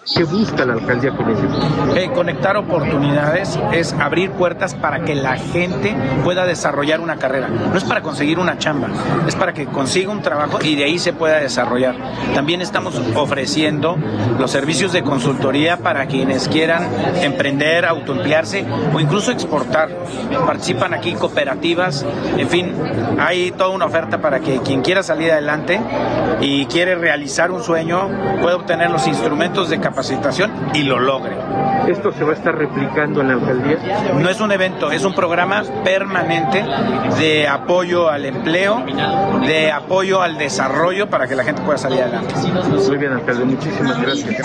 [0.03, 1.95] ¿Qué busca la alcaldía con ello?
[1.95, 7.49] Eh, conectar oportunidades es abrir puertas para que la gente pueda desarrollar una carrera.
[7.49, 8.89] No es para conseguir una chamba,
[9.27, 11.95] es para que consiga un trabajo y de ahí se pueda desarrollar.
[12.33, 13.95] También estamos ofreciendo
[14.39, 16.83] los servicios de consultoría para quienes quieran
[17.21, 19.89] emprender, autoemplearse o incluso exportar.
[20.47, 22.73] Participan aquí cooperativas, en fin,
[23.19, 25.79] hay toda una oferta para que quien quiera salir adelante
[26.39, 28.09] y quiere realizar un sueño
[28.41, 29.90] pueda obtener los instrumentos de capacitación
[30.73, 31.35] y lo logre.
[31.87, 34.13] ¿Esto se va a estar replicando en la alcaldía?
[34.13, 36.63] No es un evento, es un programa permanente
[37.17, 38.83] de apoyo al empleo,
[39.41, 42.35] de apoyo al desarrollo para que la gente pueda salir adelante.
[42.87, 44.41] Muy bien, alcalde, muchísimas gracias.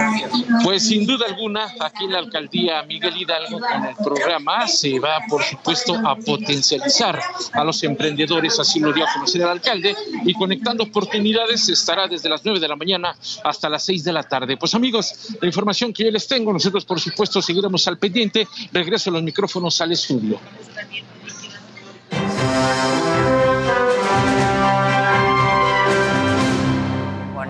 [0.64, 5.20] Pues sin duda alguna, aquí en la alcaldía Miguel Hidalgo con el programa se va,
[5.28, 7.20] por supuesto, a potencializar
[7.52, 9.94] a los emprendedores, así lo dio a conocer el alcalde,
[10.24, 14.22] y conectando oportunidades estará desde las 9 de la mañana hasta las 6 de la
[14.22, 14.56] tarde.
[14.56, 18.46] Pues amigos, la información que yo les tengo, nosotros por supuesto seguiremos al pendiente.
[18.72, 20.38] Regreso los micrófonos al estudio.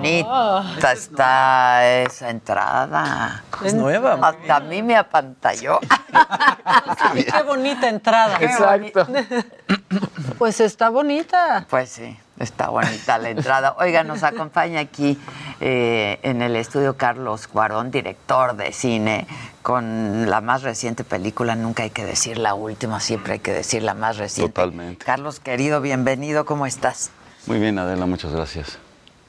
[0.07, 3.45] Bonita está esa entrada.
[3.65, 4.19] Es nueva.
[4.23, 5.81] Hasta a mí me apantalló.
[7.15, 8.39] Qué bonita entrada.
[8.41, 9.07] Exacto.
[10.39, 11.67] Pues está bonita.
[11.69, 13.77] Pues sí, está bonita la entrada.
[13.79, 15.19] Oiga, nos acompaña aquí
[15.61, 19.27] eh, en el estudio Carlos Cuarón, director de cine,
[19.63, 21.57] con la más reciente película.
[21.57, 24.53] Nunca hay que decir la última, siempre hay que decir la más reciente.
[24.53, 25.05] Totalmente.
[25.05, 26.45] Carlos, querido, bienvenido.
[26.45, 27.11] ¿Cómo estás?
[27.47, 28.79] Muy bien, Adela, muchas gracias.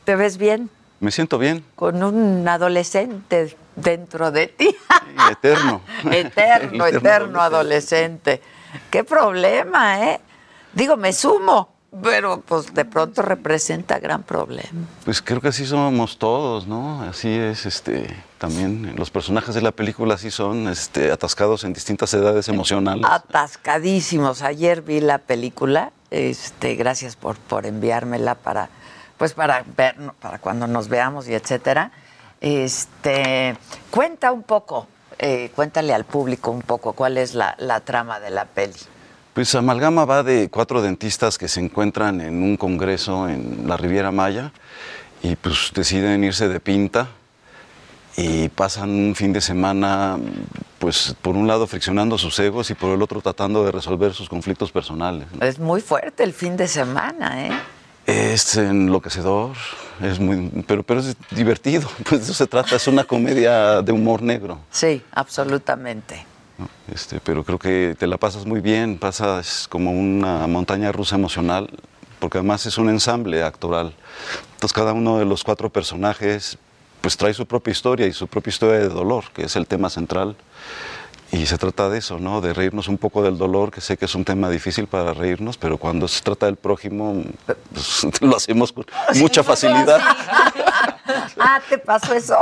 [0.07, 0.69] ¿Te ves bien?
[1.01, 4.73] Me siento bien, Con un adolescente dentro de ti.
[5.31, 5.81] eterno.
[6.09, 8.41] eterno, eterno adolescente.
[8.89, 10.21] Qué problema, ¿eh?
[10.71, 11.73] Digo, me sumo.
[12.01, 14.87] pero pues de pronto representa gran problema.
[15.03, 17.01] Pues creo que así somos todos, ¿no?
[17.01, 22.13] Así es, este, también los personajes de la película así son, este, atascados en distintas
[22.13, 23.03] edades emocionales.
[23.05, 24.41] Atascadísimos.
[24.41, 28.69] Ayer vi la película, este, gracias por, por enviármela para,
[29.17, 31.91] pues para ver, para cuando nos veamos y etcétera.
[32.39, 33.57] Este,
[33.89, 38.29] cuenta un poco, eh, cuéntale al público un poco cuál es la, la trama de
[38.29, 38.75] la peli.
[39.33, 44.11] Pues Amalgama va de cuatro dentistas que se encuentran en un congreso en la Riviera
[44.11, 44.51] Maya
[45.21, 47.07] y pues deciden irse de pinta
[48.15, 50.17] y pasan un fin de semana
[50.79, 54.27] pues por un lado friccionando sus egos y por el otro tratando de resolver sus
[54.27, 55.27] conflictos personales.
[55.39, 57.51] Es muy fuerte el fin de semana, ¿eh?
[58.07, 59.55] Es enloquecedor,
[60.01, 63.91] es muy, pero, pero es divertido, pues de eso se trata, es una comedia de
[63.91, 64.59] humor negro.
[64.71, 66.25] Sí, absolutamente.
[66.91, 71.69] Este, pero creo que te la pasas muy bien, pasas como una montaña rusa emocional,
[72.19, 73.93] porque además es un ensamble actoral.
[74.53, 76.57] Entonces cada uno de los cuatro personajes
[77.01, 79.89] pues trae su propia historia y su propia historia de dolor, que es el tema
[79.89, 80.35] central.
[81.31, 82.39] Y se trata de eso, ¿no?
[82.41, 85.57] De reírnos un poco del dolor, que sé que es un tema difícil para reírnos,
[85.57, 87.21] pero cuando se trata del prójimo,
[87.73, 88.85] pues, lo hacemos con
[89.15, 89.99] mucha facilidad.
[91.39, 92.37] ah, te pasó eso.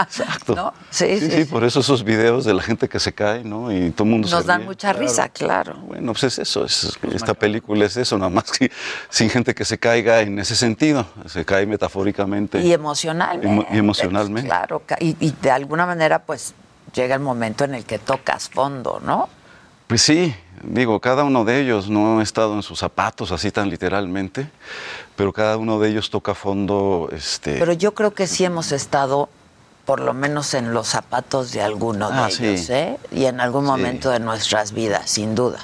[0.00, 0.54] Exacto.
[0.56, 0.74] ¿No?
[0.90, 3.72] Sí, sí, por eso esos videos de la gente que se cae, ¿no?
[3.72, 4.66] Y todo el mundo Nos se dan ríe.
[4.66, 5.76] mucha risa, claro.
[5.78, 8.70] Bueno, pues es eso, es- esta película es eso, nada más que
[9.08, 12.60] sin gente que se caiga en ese sentido, se cae metafóricamente.
[12.60, 13.48] Y emocionalmente.
[13.48, 14.48] Emo- y emocionalmente.
[14.48, 16.54] Claro, ca- y, y de alguna manera, pues
[16.94, 19.28] llega el momento en el que tocas fondo, ¿no?
[19.86, 23.68] Pues sí, digo, cada uno de ellos no he estado en sus zapatos así tan
[23.68, 24.48] literalmente,
[25.16, 29.28] pero cada uno de ellos toca fondo, este, Pero yo creo que sí hemos estado,
[29.84, 32.46] por lo menos en los zapatos de alguno Ah, de sí.
[32.46, 32.96] ellos, ¿eh?
[33.10, 35.58] Y en algún momento de nuestras vidas, sin duda.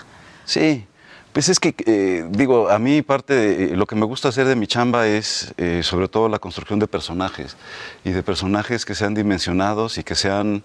[0.45, 0.87] Sí,
[1.33, 4.57] pues es que, eh, digo, a mí parte de lo que me gusta hacer de
[4.57, 7.57] mi chamba es eh, sobre todo la construcción de personajes
[8.05, 10.65] y de personajes que sean dimensionados y que sean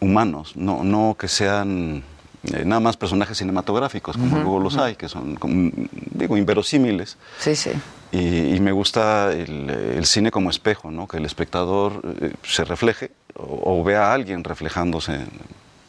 [0.00, 2.02] humanos, no, no que sean
[2.44, 5.70] eh, nada más personajes cinematográficos, como luego los hay, que son, como,
[6.12, 7.16] digo, inverosímiles.
[7.38, 7.70] Sí, sí.
[8.12, 11.08] Y, y me gusta el, el cine como espejo, ¿no?
[11.08, 15.14] que el espectador eh, se refleje o, o vea a alguien reflejándose.
[15.14, 15.28] en-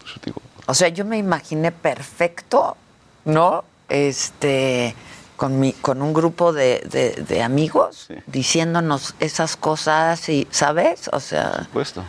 [0.02, 2.76] pues, digo, O sea, yo me imaginé perfecto,
[3.26, 3.64] ¿no?
[3.90, 4.96] Este,
[5.36, 11.10] con, mi, con un grupo de, de- de amigos diciéndonos esas cosas y, ¿sabes?
[11.14, 12.04] O sea, supuesto.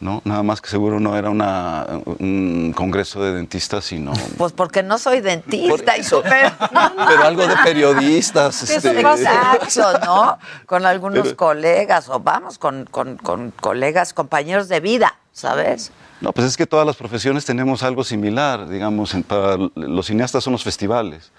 [0.00, 0.22] ¿No?
[0.24, 1.86] Nada más que seguro no era una,
[2.18, 4.12] un congreso de dentistas, sino...
[4.36, 6.50] pues porque no soy dentista y pero,
[7.08, 8.62] Pero algo de periodistas.
[8.70, 10.38] este, Exacto, ¿no?
[10.66, 15.90] Con algunos Pero- colegas o vamos, con, con- con colegas, compañeros de vida, ¿sabes?
[16.20, 20.52] No, pues es que todas las profesiones tenemos algo similar, digamos, para los cineastas son
[20.52, 21.30] los festivales,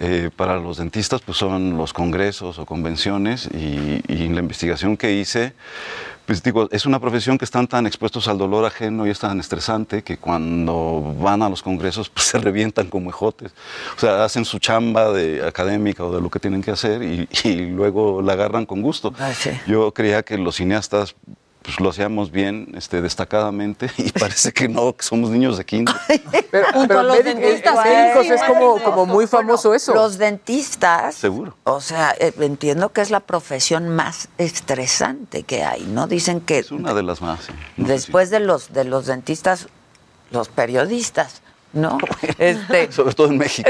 [0.00, 5.12] eh, para los dentistas pues son los congresos o convenciones y, y la investigación que
[5.12, 5.54] hice,
[6.28, 9.40] pues digo, es una profesión que están tan expuestos al dolor ajeno y es tan
[9.40, 13.54] estresante que cuando van a los congresos pues se revientan como ejotes,
[13.96, 17.26] o sea, hacen su chamba de académica o de lo que tienen que hacer y,
[17.44, 19.14] y luego la agarran con gusto.
[19.66, 21.14] Yo creía que los cineastas
[21.68, 25.92] pues lo hacíamos bien, este, destacadamente, y parece que no, que somos niños de quinto.
[26.50, 29.74] Pero, Junto pero a los en- dentistas, en médicos sí, es como, como muy famoso
[29.74, 29.92] eso.
[29.92, 31.54] Los dentistas, Seguro.
[31.64, 36.06] o sea, eh, entiendo que es la profesión más estresante que hay, ¿no?
[36.06, 37.40] Dicen que Es una de las más.
[37.44, 37.52] sí.
[37.76, 39.68] después de los de los dentistas,
[40.30, 41.98] los periodistas, ¿no?
[42.38, 43.68] Este, Sobre todo en México.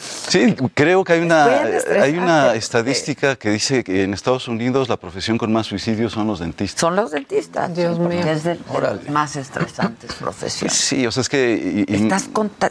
[0.00, 1.44] Sí, creo que hay una,
[2.02, 6.26] hay una estadística que dice que en Estados Unidos la profesión con más suicidios son
[6.26, 6.80] los dentistas.
[6.80, 7.74] son los dentistas.
[7.74, 8.20] Dios mío.
[8.20, 10.76] Es de, de las más estresantes profesiones.
[10.76, 11.84] Sí, o sea, es que...
[11.88, 12.28] y- y- Estás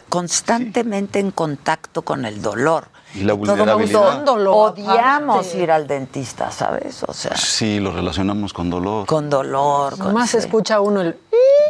[0.08, 2.88] constantemente en contacto con el dolor.
[3.14, 4.16] Y la Todo vulnerabilidad.
[4.26, 7.02] mundo odiamos ir al dentista, ¿sabes?
[7.04, 9.06] O sea, Sí, lo relacionamos con dolor.
[9.06, 9.96] con dolor.
[9.98, 10.36] Con, sí.
[10.36, 11.16] escucha uno el...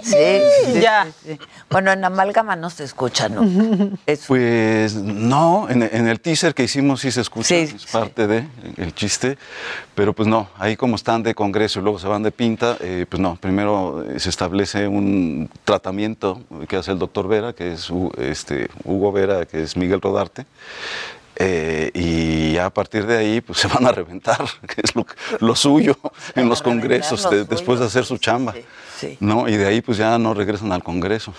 [0.02, 0.14] Sí,
[0.72, 1.06] sí, Ya.
[1.22, 1.38] sí, sí.
[1.70, 3.96] Bueno, en Amálgama no se escucha nunca.
[4.06, 8.26] Es- Pues no, en, en el teaser que hicimos sí se escucha, Sí, es parte
[8.26, 9.36] de el chiste,
[9.94, 13.06] pero pues no, ahí como están de congreso y luego se van de pinta, eh,
[13.08, 17.88] pues no, primero eh, se establece un tratamiento que hace el doctor Vera, que es
[18.18, 20.46] este, Hugo Vera, que es Miguel Rodarte,
[21.36, 25.06] eh, y ya a partir de ahí pues se van a reventar, que es lo,
[25.40, 25.96] lo suyo
[26.34, 28.52] en los congresos, de- después de hacer su chamba.
[28.52, 28.64] sí.
[29.20, 29.48] ¿No?
[29.48, 31.32] Y de ahí pues ya no regresan al congreso.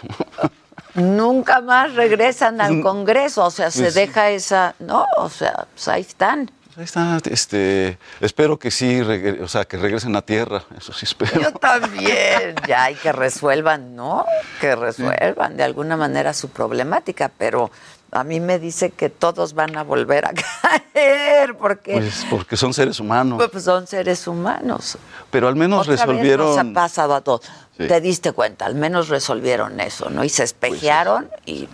[0.96, 5.06] Nunca más regresan al Congreso, o sea, se Pues- deja esa, ¿no?
[5.18, 6.52] O sea, pues ahí están.
[6.78, 11.42] Ahí está, este, espero que sí, o sea, que regresen a tierra, eso sí espero.
[11.42, 14.26] Yo también, ya hay que resuelvan, ¿no?
[14.62, 17.70] Que resuelvan de alguna manera su problemática, pero
[18.12, 20.32] A mí me dice que todos van a volver a
[20.94, 23.42] caer porque Pues porque son seres humanos.
[23.52, 24.98] pues, son seres humanos.
[25.30, 26.48] Pero al menos Otra vez resolvieron.
[26.48, 27.42] nos ha pasado a todos.
[27.78, 27.88] Sí.
[27.88, 30.24] Te diste cuenta, al menos resolvieron eso, ¿no?
[30.24, 31.68] Y se espejearon y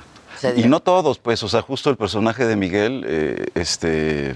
[0.56, 4.36] Y no todos, pues, o sea, justo el personaje de Miguel, eh, este,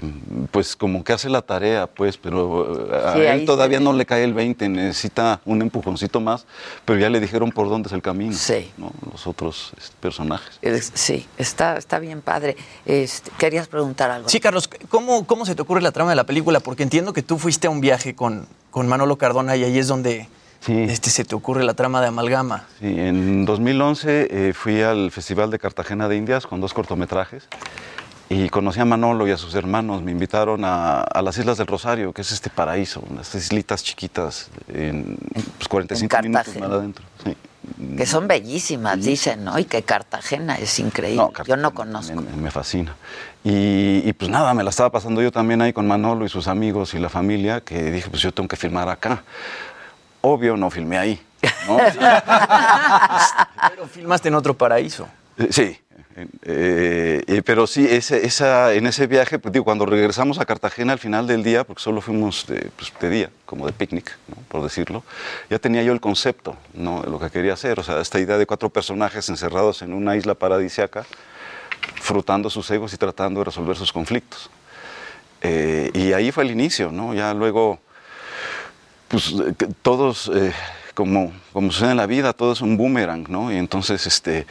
[0.50, 3.92] pues como que hace la tarea, pues, pero eh, a Sí, él todavía se- no
[3.92, 6.46] le cae el 20, necesita un empujoncito más,
[6.84, 8.70] pero ya le dijeron por dónde es el camino, Sí.
[8.78, 8.92] ¿no?
[9.12, 10.58] Los otros este, personajes.
[10.62, 12.56] Es- Sí, está, está bien padre.
[12.86, 14.28] Este, querías preguntar algo.
[14.28, 16.60] Sí, Carlos, ¿cómo, ¿cómo se te ocurre la trama de la película?
[16.60, 19.88] Porque entiendo que tú fuiste a un viaje con, con Manolo Cardona y ahí es
[19.88, 20.28] donde
[20.66, 22.64] este, se te ocurre la trama de Amalgama.
[22.80, 27.48] Sí, en 2011 eh, fui al Festival de Cartagena de Indias con dos cortometrajes
[28.28, 30.02] y conocí a Manolo y a sus hermanos.
[30.02, 34.50] Me invitaron a, a las Islas del Rosario, que es este paraíso, unas islitas chiquitas,
[34.68, 35.16] en
[35.56, 36.68] pues, 45 En minutos Cartagena.
[36.68, 37.04] mar adentro.
[37.24, 37.36] sí.
[37.96, 39.58] Que son bellísimas, dicen, ¿no?
[39.58, 41.28] Y que Cartagena es increíble.
[41.46, 42.20] Yo no conozco.
[42.20, 42.96] Me, me fascina.
[43.44, 46.48] Y, y, pues nada, me la estaba pasando yo también ahí con Manolo y sus
[46.48, 49.24] amigos y la familia, que dije, pues yo tengo que filmar acá.
[50.20, 51.20] Obvio, no filmé ahí.
[51.66, 51.78] ¿no?
[53.70, 55.08] Pero filmaste en otro paraíso.
[55.38, 55.78] Eh, Sí,
[56.42, 60.92] eh, eh, pero sí, ese, esa, en ese viaje, pues, digo, cuando regresamos a Cartagena
[60.92, 64.36] al final del día, porque solo fuimos de, pues, de día, como de picnic, ¿no?
[64.48, 65.04] por decirlo,
[65.48, 67.02] ya tenía yo el concepto ¿no?
[67.02, 70.16] de lo que quería hacer, o sea, esta idea de cuatro personajes encerrados en una
[70.16, 71.06] isla paradisiaca,
[71.94, 74.50] frutando sus egos y tratando de resolver sus conflictos.
[75.42, 77.14] Eh, y ahí fue el inicio, ¿no?
[77.14, 77.78] Ya luego,
[79.10, 80.52] pues eh, todos, eh,
[80.94, 83.52] como, como sucede en la vida, todo es un boomerang, ¿no?
[83.52, 84.46] Y entonces, este,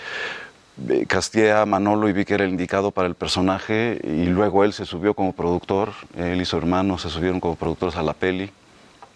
[0.90, 4.66] eh, casteé a Manolo y vi que era el indicado para el personaje y luego
[4.66, 8.14] él se subió como productor, él y su hermano se subieron como productores a la
[8.14, 8.52] peli,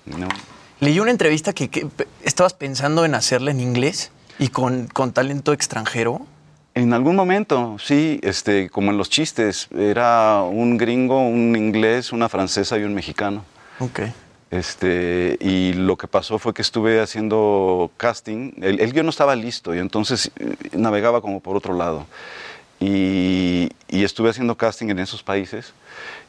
[0.06, 0.30] ¿no?
[0.80, 1.88] Leí una entrevista que, que
[2.24, 6.26] estabas pensando en hacerla en inglés y con, con talento extranjero.
[6.74, 12.30] En algún momento, sí, este, como en los chistes, era un gringo, un inglés, una
[12.30, 13.46] francesa y un mexicano.
[13.80, 14.02] Ok.
[14.54, 18.52] Este, y lo que pasó fue que estuve haciendo casting.
[18.62, 22.06] El, el guion no estaba listo y entonces eh, navegaba como por otro lado.
[22.80, 25.74] Y, y estuve haciendo casting en esos países.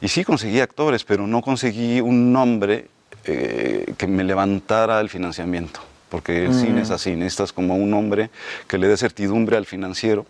[0.01, 2.87] Y sí conseguí actores, pero no conseguí un nombre
[3.25, 5.81] eh, que me levantara el financiamiento.
[6.09, 6.53] Porque el Mm.
[6.53, 8.31] cine es así, necesitas como un hombre
[8.67, 10.25] que le dé certidumbre al financiero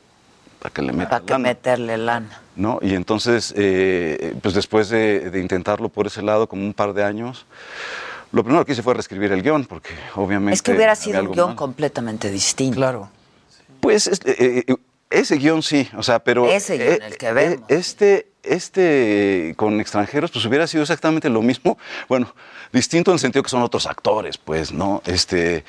[0.65, 1.43] para que le meta Para que lana.
[1.49, 2.41] meterle lana.
[2.55, 2.79] ¿no?
[2.81, 7.03] Y entonces, eh, pues después de, de intentarlo por ese lado, como un par de
[7.03, 7.45] años,
[8.31, 10.55] lo primero que hice fue reescribir el guion, porque obviamente...
[10.55, 11.55] Es que hubiera sido un guion mal.
[11.55, 12.77] completamente distinto.
[12.77, 13.09] Claro.
[13.79, 14.75] Pues este, eh, eh,
[15.11, 16.47] ese guion sí, o sea, pero...
[16.47, 17.65] Ese guion, eh, el que eh, vemos.
[17.67, 21.77] Este, este con extranjeros, pues hubiera sido exactamente lo mismo.
[22.09, 22.33] Bueno,
[22.73, 25.03] distinto en el sentido que son otros actores, pues, ¿no?
[25.05, 25.63] Este...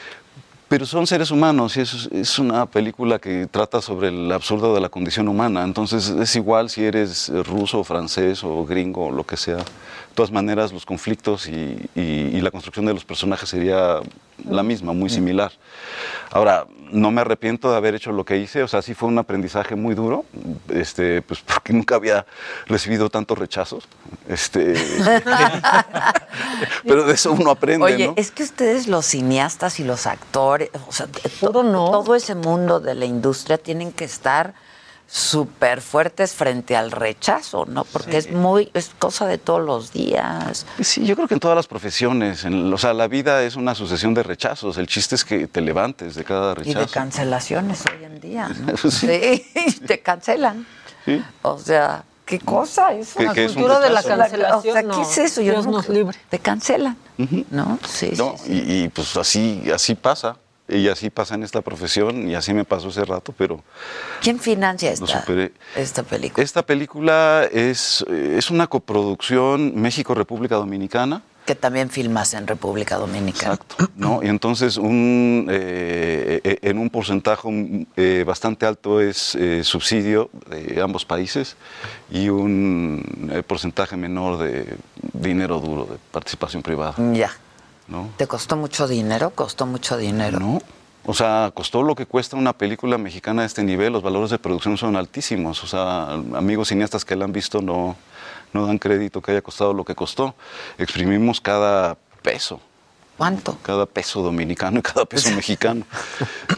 [0.69, 4.81] Pero son seres humanos y es, es una película que trata sobre el absurdo de
[4.81, 5.63] la condición humana.
[5.63, 9.59] Entonces es igual si eres ruso, francés o gringo o lo que sea.
[9.59, 9.65] De
[10.17, 12.01] todas maneras, los conflictos y, y-
[12.37, 14.01] y la construcción de los personajes sería
[14.51, 15.53] la misma, muy similar.
[16.31, 18.63] Ahora, no me arrepiento de haber hecho lo que hice.
[18.63, 20.25] O sea, sí fue un aprendizaje muy duro,
[20.69, 22.27] este, pues porque nunca había
[22.67, 23.89] recibido tantos rechazos.
[24.29, 24.75] Este,
[26.85, 28.15] pero de eso uno aprende, Oye, ¿no?
[28.17, 31.21] es que ustedes los cineastas y los actores, o sea, to-
[31.51, 34.55] todo ese mundo de la industria tienen que estar
[35.09, 37.85] súper fuertes frente al rechazo, ¿no?
[37.85, 40.67] Porque es muy, es cosa de todos los días.
[40.81, 43.75] Sí, yo creo que en todas las profesiones, en- o sea, la vida es una
[43.75, 44.77] sucesión de rechazos.
[44.79, 46.93] El chiste es que te levantes de cada Y de rechazo.
[46.93, 48.77] cancelaciones hoy en día, ¿no?
[48.91, 49.45] Sí.
[49.55, 50.67] Sí, te cancelan.
[51.05, 51.23] Sí.
[51.43, 53.15] O sea, ¿qué cosa es?
[53.15, 54.19] ¿Qué- La qué es un cultura de la rechazo?
[54.21, 54.59] cancelación.
[54.59, 55.41] O sea, ¿qué no, es eso?
[55.41, 56.19] Yo Dios nunca- nos libre.
[56.29, 56.97] Te cancelan,
[57.51, 57.79] ¿no?
[57.89, 60.37] Sí, No, y, y, pues así, así pasa.
[60.69, 63.63] Y así pasa en esta profesión y así me pasó hace rato, pero
[64.21, 65.25] ¿Quién financia esta,
[65.77, 66.43] esta película?
[66.45, 71.23] Esta película es, eh, es una coproducción México-República Dominicana.
[71.45, 73.57] Que también filmas en República Dominicana.
[73.95, 74.21] ¿no?
[74.21, 80.29] Y entonces un, eh, eh, en un porcentaje mm, eh, bastante alto es eh, subsidio
[80.51, 81.55] de ambos países
[82.11, 84.77] y un eh, porcentaje menor de
[85.13, 86.97] dinero duro, de participación privada.
[87.13, 87.31] Ya.
[87.89, 88.11] ¿No?
[88.17, 89.31] ¿Te costó mucho dinero?
[89.31, 90.39] Costó mucho dinero.
[90.39, 90.63] No.
[91.09, 94.41] O sea, costó lo que cuesta una película mexicana de este nivel, los valores de
[94.41, 95.63] producción son altísimos.
[95.63, 97.97] O sea, amigos cineastas que la han visto no,
[98.53, 100.35] no dan crédito que haya costado lo que costó.
[100.79, 102.61] Exprimimos cada peso,
[103.17, 103.57] ¿Cuánto?
[103.63, 105.85] Cada peso dominicano y cada peso mexicano.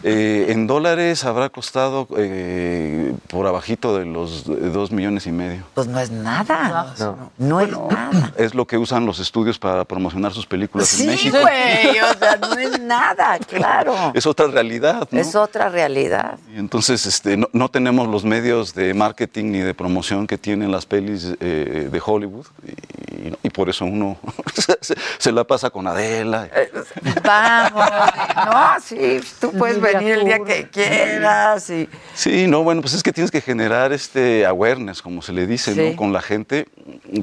[0.02, 5.62] Eh, en dólares habrá costado eh, por abajito de los dos millones y medio.
[5.74, 6.94] Pues no es nada.
[6.98, 8.32] No, no es nada.
[8.36, 11.38] Es lo que usan los estudios para promocionar sus películas Sí, en México.
[11.40, 13.94] güey, o sea, no es nada, claro.
[14.14, 15.20] Es otra realidad, ¿no?
[15.20, 16.38] Es otra realidad.
[16.54, 20.70] Y entonces este, no, no tenemos los medios de marketing ni de promoción que tienen
[20.72, 24.16] las pelis eh, de Hollywood y, y por eso uno
[24.54, 24.76] se,
[25.18, 26.47] se la pasa con Adela.
[27.24, 27.90] Vamos,
[28.36, 33.02] no, sí, tú puedes venir el día que quieras y Sí, no, bueno, pues es
[33.02, 35.90] que tienes que generar este awareness, como se le dice, Sí.
[35.90, 35.96] ¿no?
[35.96, 36.66] Con la gente,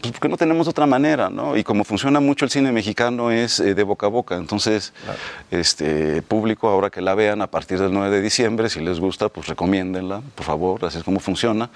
[0.02, 1.58] pues porque no tenemos otra manera, ¿no?
[1.58, 4.94] Y como funciona mucho el cine mexicano es eh, de boca a boca, entonces,
[5.52, 9.30] este público, ahora que la vean a partir del 9 de diciembre, si les gusta,
[9.30, 11.70] pues recomiéndenla, por favor, así es como funciona.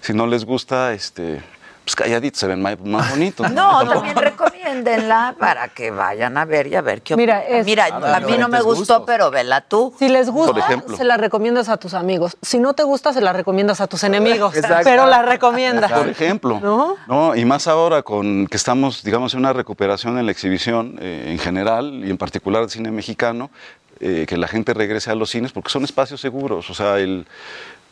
[0.00, 1.40] Si no les gusta, este,
[1.84, 3.50] pues calladitos, se ven más, más bonitos.
[3.52, 7.86] No, también recomiéndenla para que vayan a ver y a ver qué Mira, es- Mira,
[7.86, 9.02] a mí no me gustó, gustos.
[9.06, 9.94] pero vela tú.
[9.98, 10.96] Si les gusta, Por ejemplo.
[10.96, 12.36] se la recomiendas a tus amigos.
[12.42, 14.54] Si no te gusta, se la recomiendas a tus enemigos.
[14.56, 14.84] Exacto.
[14.84, 15.90] Pero la recomiendas.
[15.90, 17.34] Por ejemplo, ¿No?
[17.34, 21.38] Y más ahora con que estamos, digamos, en una recuperación en la exhibición eh, en
[21.38, 23.50] general y en particular el cine mexicano,
[24.00, 26.70] eh, que la gente regrese a los cines porque son espacios seguros.
[26.70, 27.26] O sea, el,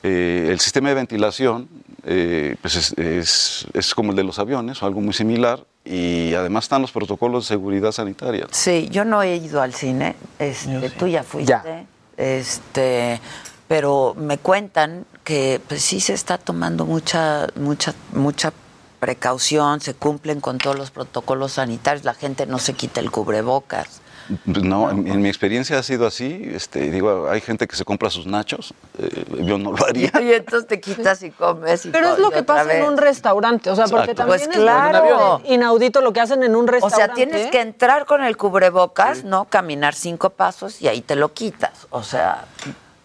[0.03, 1.69] eh, el sistema de ventilación
[2.05, 6.35] eh, pues es, es- es como el de los aviones o algo muy similar y
[6.35, 8.47] además están los protocolos de seguridad sanitaria.
[8.51, 10.17] Sí, yo no he ido al cine.
[10.39, 11.87] Este, tú ya fuiste.
[12.17, 13.21] Este,
[13.69, 18.53] pero me cuentan que pues sí se está tomando mucha, mucha, mucha
[19.01, 24.01] precaución, se cumplen con todos los protocolos sanitarios, la gente no se quita el cubrebocas.
[24.45, 26.51] Pues No, en, en mi experiencia ha sido así.
[26.55, 28.75] Este, digo, hay gente que se compra sus nachos.
[28.99, 30.11] eh, yo no lo haría.
[30.21, 33.71] Y entonces te quitas y comes y Pero es lo que pasa en un restaurante.
[33.71, 34.23] O sea, porque Exacto.
[34.31, 35.41] también Pues es claro.
[35.47, 37.05] inaudito lo que hacen en un O restaurante.
[37.07, 39.47] sea, tienes que entrar con el cubrebocas, ¿no?
[39.47, 41.87] Caminar cinco pasos y ahí te lo quitas.
[41.91, 42.45] O sea,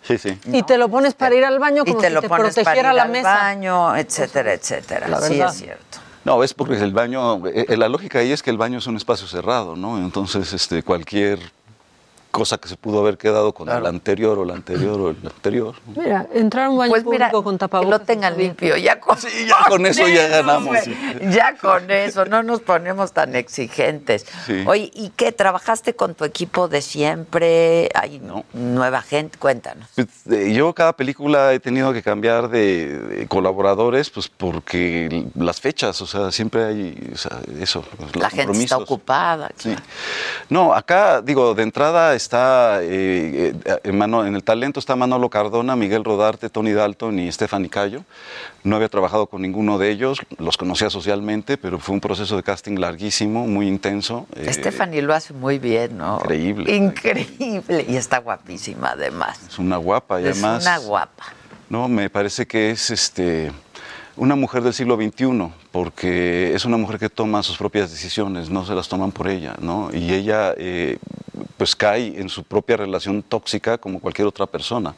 [0.06, 0.38] Sí, sí.
[0.52, 2.56] Y te lo pones para ir al baño y como te si lo te pones
[2.56, 3.34] para protegiera ir la al mesa.
[3.36, 5.08] baño, etcétera, etcétera.
[5.08, 6.00] La sí, es cierto.
[6.26, 8.96] No, es porque el baño, eh, la lógica ahí es que el baño es un
[8.96, 9.98] espacio cerrado, ¿no?
[9.98, 11.40] Entonces, este, cualquier
[12.34, 15.76] cosa que se pudo haber quedado con el anterior o el anterior o el anterior.
[15.96, 18.00] Mira, entrar a un baño Pues mira, público con tapabocas.
[18.00, 20.96] Que lo tengan limpio, ya con, ya con eso ya ganamos, sí.
[21.30, 24.26] Ya con eso, no nos ponemos tan exigentes.
[24.48, 24.64] Sí.
[24.66, 25.32] Oye, ¿y qué?
[25.32, 27.92] ¿Trabajaste con tu equipo de siempre?
[27.94, 28.20] ¿Hay
[28.54, 29.38] nueva gente?
[29.38, 29.88] Cuéntanos.
[29.94, 35.62] Pues, eh, Yo cada película he tenido que cambiar de, de colaboradores, pues porque las
[35.62, 37.86] fechas, o sea, siempre hay o sea, eso.
[38.00, 39.52] los La gente está ocupada.
[39.56, 39.76] Sí.
[40.50, 45.30] No, acá, digo, de entrada está, eh, eh, en, Mano- en el talento está Manolo
[45.30, 48.04] Cardona, Miguel Rodarte, Tony Dalton y Stephanie Cayo.
[48.64, 52.44] No había trabajado con ninguno de ellos, los conocía socialmente, pero fue un proceso de
[52.44, 54.26] casting larguísimo, muy intenso.
[54.36, 56.18] eh, Stephanie lo hace muy bien, ¿no?
[56.22, 56.76] Increíble.
[56.76, 57.86] Increíble.
[57.88, 59.40] Y está guapísima, además.
[59.48, 60.64] Es una guapa y es además...
[60.64, 61.24] una guapa.
[61.70, 63.52] No, me parece que es este
[64.16, 68.66] una mujer del siglo XXI, porque es una mujer que toma sus propias decisiones, no
[68.66, 69.90] se las toman por ella, ¿no?
[69.94, 70.98] Y ella eh,
[71.58, 74.94] pues cae en su propia relación tóxica como cualquier otra persona,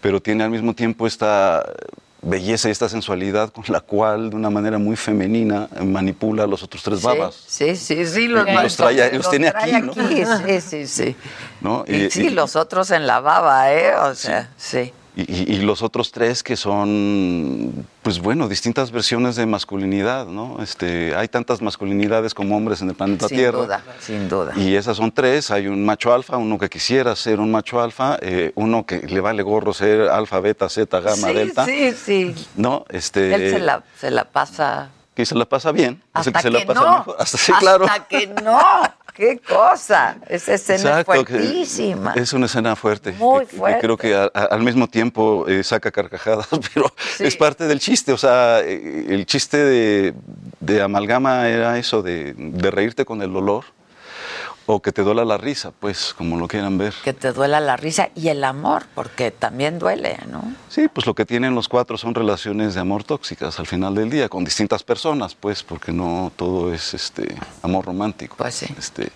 [0.00, 1.64] pero tiene al mismo tiempo esta
[2.22, 6.62] belleza y esta sensualidad con la cual de una manera muy femenina manipula a los
[6.62, 7.34] otros tres babas.
[7.46, 8.28] Sí, sí, sí.
[8.28, 9.94] Los, Y los trae- los tiene trae aquí, ¿no?
[10.46, 11.16] Sí, sí, sí.
[11.62, 11.84] ¿no?
[11.88, 13.94] Y, sí, los otros en la baba, ¿eh?
[13.96, 14.92] O sea, sí.
[15.16, 20.62] Y- y los otros tres que son, pues bueno, distintas versiones de masculinidad, ¿no?
[20.62, 23.58] Este, hay tantas masculinidades como hombres en el planeta Sin Tierra.
[23.58, 24.52] duda, sin duda.
[24.56, 25.50] Y esas son tres.
[25.50, 29.20] Hay un macho alfa, uno que quisiera ser un macho alfa, eh, uno que le
[29.20, 31.64] vale gorro ser alfa, beta, zeta, gamma, sí, delta.
[31.66, 32.34] sí, sí.
[32.56, 32.84] ¿No?
[32.88, 34.90] Este, Él se la, se la pasa.
[35.14, 36.02] Que se la pasa bien.
[36.14, 36.98] es el Hasta que se que, la pasa no.
[36.98, 37.16] mejor.
[37.18, 37.84] Hasta, sí, claro.
[37.84, 38.58] Hasta que no.
[39.14, 40.16] ¡Qué cosa!
[40.28, 42.12] Esa escena Exacto, es fuertísima.
[42.14, 43.12] Es una escena fuerte.
[43.12, 43.80] Muy que- que fuerte.
[43.80, 48.12] creo que a- a- al mismo tiempo eh, saca carcajadas, pero es parte del chiste.
[48.12, 50.14] O sea, eh, el chiste de,
[50.60, 53.64] de amalgama era eso, de, de reírte con el dolor
[54.72, 56.94] o que te duela la risa, pues, como lo quieran ver.
[57.02, 60.42] Que te duela la risa y el amor, porque también duele, ¿no?
[60.68, 64.10] Sí, pues lo que tienen los cuatro son relaciones de amor tóxicas al final del
[64.10, 68.36] día, con distintas personas, pues, porque no todo es este amor romántico.
[68.36, 68.66] Pues sí.
[68.78, 69.10] Este,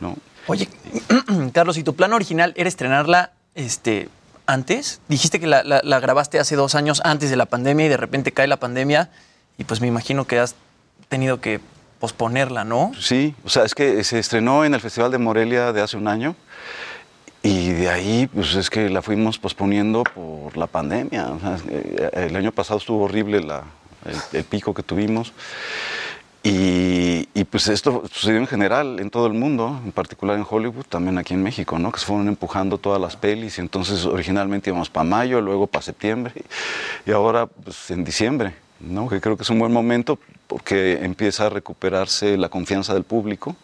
[0.00, 0.16] ¿no?
[0.46, 0.68] Oye,
[1.52, 4.08] Carlos, ¿y tu plan original era estrenarla este,
[4.46, 5.00] antes?
[5.08, 7.96] Dijiste que la, la- la grabaste hace dos años antes de la pandemia y de
[7.96, 9.10] repente cae la pandemia
[9.58, 10.54] y pues me imagino que has
[11.08, 11.60] tenido que
[12.02, 12.90] posponerla, ¿no?
[12.98, 16.08] Sí, o sea, es que se estrenó en el Festival de Morelia de hace un
[16.08, 16.34] año
[17.44, 21.28] y de ahí, pues es que la fuimos posponiendo por la pandemia.
[21.70, 23.62] Eh, el año pasado estuvo horrible la-
[24.04, 25.32] el, el pico que tuvimos
[26.44, 30.86] Y, y, pues esto sucedió en general en todo el mundo, en particular en Hollywood,
[30.88, 31.92] también aquí en México, ¿no?
[31.92, 35.82] Que se fueron empujando todas las pelis y entonces originalmente íbamos para mayo, luego para
[35.82, 36.32] septiembre
[37.06, 39.08] y ahora pues en diciembre, ¿no?
[39.08, 40.18] Que creo que es un buen momento
[40.52, 43.56] porque empieza a recuperarse la confianza del público.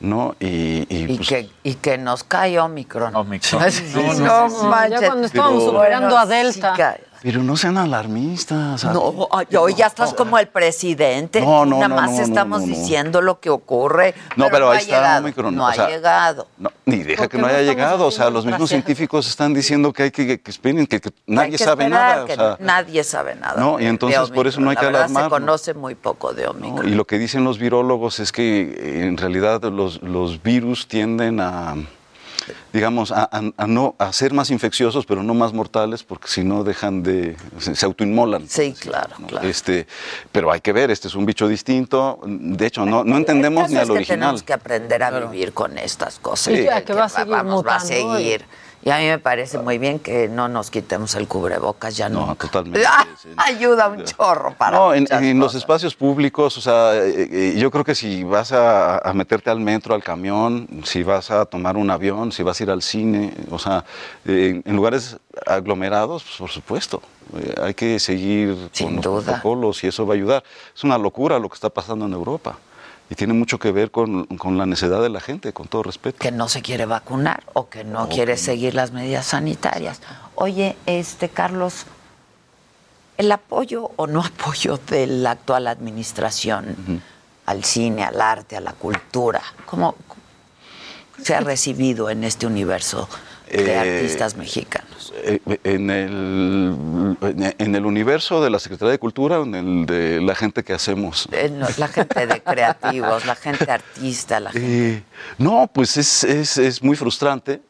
[0.00, 0.34] ¿no?
[0.40, 3.14] Y, y, y pues, que, y que nos cae Omicron.
[3.14, 3.62] Omicron.
[3.70, 5.00] Sí, No, no, no, manches.
[5.00, 6.74] ya cuando estábamos superando a sí Delta.
[6.76, 7.04] cae.
[7.22, 8.84] Pero no sean alarmistas.
[8.84, 11.40] No, ay, hoy ya estás como el presidente.
[11.40, 14.14] No, no, Nada no, más no, estamos diciendo lo que ocurre.
[14.36, 16.48] No, pero ahí está Omicron, No ha llegado.
[16.58, 18.06] No, ni deja ¿Por que no haya llegado.
[18.06, 21.52] O sea, los mismos científicos están diciendo que hay que, que esperen, que, que nadie
[21.52, 22.24] que sabe esperar, nada.
[22.24, 23.60] o sea, nadie sabe nada.
[23.60, 26.48] No, y entonces por eso no hay que La verdad, Se conoce muy poco de
[26.48, 26.88] Omicron.
[26.88, 31.76] Y lo que dicen los virólogos es que en realidad los, los virus tienden a,
[32.72, 36.44] digamos, a, a- a no, a ser más infecciosos, pero no más mortales, porque si
[36.44, 38.48] no dejan de, se, se autoinmolan.
[38.48, 39.26] Sí, claro, ¿no?
[39.26, 39.48] claro.
[39.48, 39.86] Este,
[40.30, 42.20] pero hay que ver, este es un bicho distinto.
[42.24, 44.18] De hecho, no, no entendemos ni al es que original.
[44.20, 46.54] tenemos que aprender a vivir con estas cosas.
[46.54, 46.64] Sí.
[46.64, 48.44] Ya, que va a seguir vamos, va a y- seguir.
[48.84, 52.26] Y a mí me parece muy bien que no nos quitemos el cubrebocas ya No,
[52.26, 52.34] no.
[52.34, 52.84] totalmente.
[53.36, 57.84] Ayuda un chorro para No, en, los espacios públicos, o sea, eh, eh, yo creo
[57.84, 61.90] que si vas a, a meterte al metro, al camión, si vas a tomar un
[61.90, 63.84] avión, si vas a ir al cine, o sea,
[64.24, 65.16] eh, en, lugares
[65.46, 67.02] aglomerados, pues, por supuesto,
[67.62, 70.44] hay que seguir con los protocolos y eso va a ayudar.
[70.74, 72.58] Es una locura lo que está pasando en Europa
[73.12, 76.18] y tiene mucho que ver con, con la necesidad de la gente, con todo respeto.
[76.18, 80.00] que no se quiere vacunar o que no O quiere que seguir las medidas sanitarias.
[80.34, 81.84] Oye, este Carlos,
[83.18, 87.02] el apoyo o no apoyo de la actual administración
[87.44, 89.94] al cine, al arte, a la cultura, ¿cómo
[91.22, 93.10] se ha recibido en este universo
[93.58, 95.12] de Eh, artistas mexicanos?
[95.24, 97.16] Eh, En el,
[97.58, 101.28] en el universo de la Secretaría de Cultura, en el de la gente que hacemos.
[101.32, 104.88] En La gente de creativos, la gente artista, la gente...
[104.96, 105.02] Eh,
[105.38, 107.60] no, pues es, es, es muy frustrante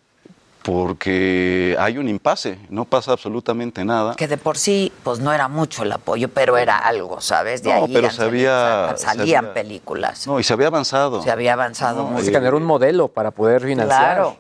[0.63, 4.15] porque hay un impasse, no pasa absolutamente nada.
[4.15, 7.63] Que de por sí, pues no era mucho el apoyo, pero era algo, ¿sabes?
[7.65, 10.27] De No, ahí pero se había- salían se había- películas.
[10.27, 11.21] No, y se había avanzado.
[11.23, 12.25] Se había avanzado No, mucho.
[12.27, 14.15] Se generó un modelo para poder financiar.
[14.15, 14.37] Claro,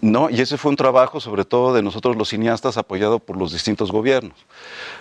[0.00, 3.52] No, y ese fue un trabajo sobre todo de nosotros los cineastas apoyado por los
[3.52, 4.36] distintos gobiernos.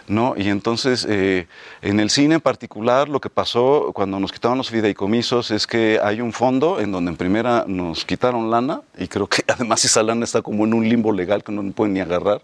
[0.07, 0.33] ¿no?
[0.37, 1.47] Y entonces eh,
[1.81, 5.99] en el cine en particular lo que pasó cuando nos quitaron los fideicomisos es que
[6.03, 10.03] hay un fondo en donde en primera nos quitaron lana y creo que además esa
[10.03, 12.41] lana está como en un limbo legal que no pueden ni agarrar.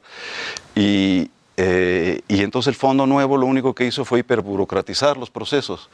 [0.75, 5.89] Y, eh, y entonces el fondo nuevo lo único que hizo fue hiperburocratizar los procesos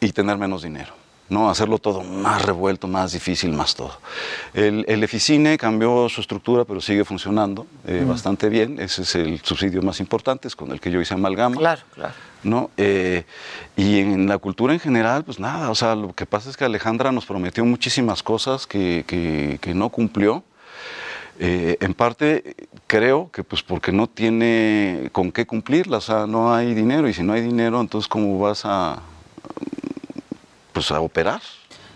[0.00, 1.03] y tener menos dinero.
[1.28, 1.48] ¿No?
[1.50, 3.98] Hacerlo todo más revuelto, más difícil, más todo.
[4.52, 8.78] El, el Eficine cambió su estructura, pero sigue funcionando eh, bastante bien.
[8.78, 11.56] Ese es el subsidio más importante, es con el que yo hice amalgama.
[11.56, 12.14] Claro, claro.
[12.42, 12.70] ¿no?
[12.76, 13.24] Eh,
[13.76, 16.64] y en la cultura en general, pues nada, o sea, lo que pasa es que
[16.66, 20.44] Alejandra nos prometió muchísimas cosas que, que- que no cumplió.
[21.40, 22.54] Eh, en parte
[22.86, 27.12] creo que pues porque no tiene con qué cumplirlas, o sea, no hay dinero y
[27.14, 29.00] si no hay dinero, entonces cómo vas a
[30.74, 31.40] pues a operar,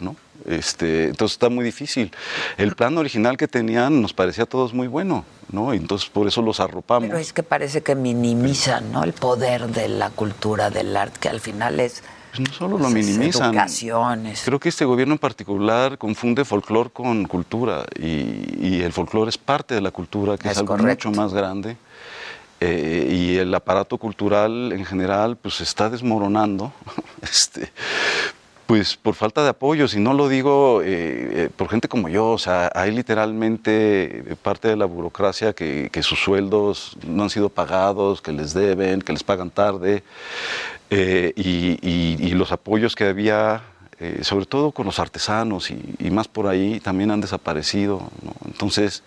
[0.01, 0.17] ¿no?
[0.47, 2.11] Este, entonces está muy difícil.
[2.57, 5.75] El plan original que tenían nos parecía a todos muy bueno, ¿no?
[5.75, 7.09] Entonces por eso los arropamos.
[7.09, 9.03] Pero es que parece que minimizan ¿no?
[9.05, 12.03] el poder de la cultura, del arte, que al final es...
[12.31, 13.55] Pues no solo lo minimizan.
[13.55, 14.43] Educaciones.
[14.45, 19.39] Creo que este gobierno en particular confunde folclore con cultura y, y el folclore es
[19.39, 21.09] parte de la cultura, que es, Es algo correcto.
[21.09, 21.77] mucho más grande.
[22.61, 26.73] Eh, y el aparato cultural en general pues se está desmoronando,
[27.23, 27.71] este,
[28.69, 30.87] pues por falta de apoyo, si no lo digo eh,
[31.47, 36.21] eh, por gente como yo, o sea, hay literalmente parte de la burocracia que, sus
[36.21, 40.03] sueldos no han sido pagados, que les deben, que les pagan tarde,
[40.91, 43.63] eh, y, los apoyos que había,
[44.21, 48.11] sobre todo con los artesanos y, y más por ahí, también han desaparecido.
[48.23, 48.35] ¿no?
[48.45, 49.03] Entonces,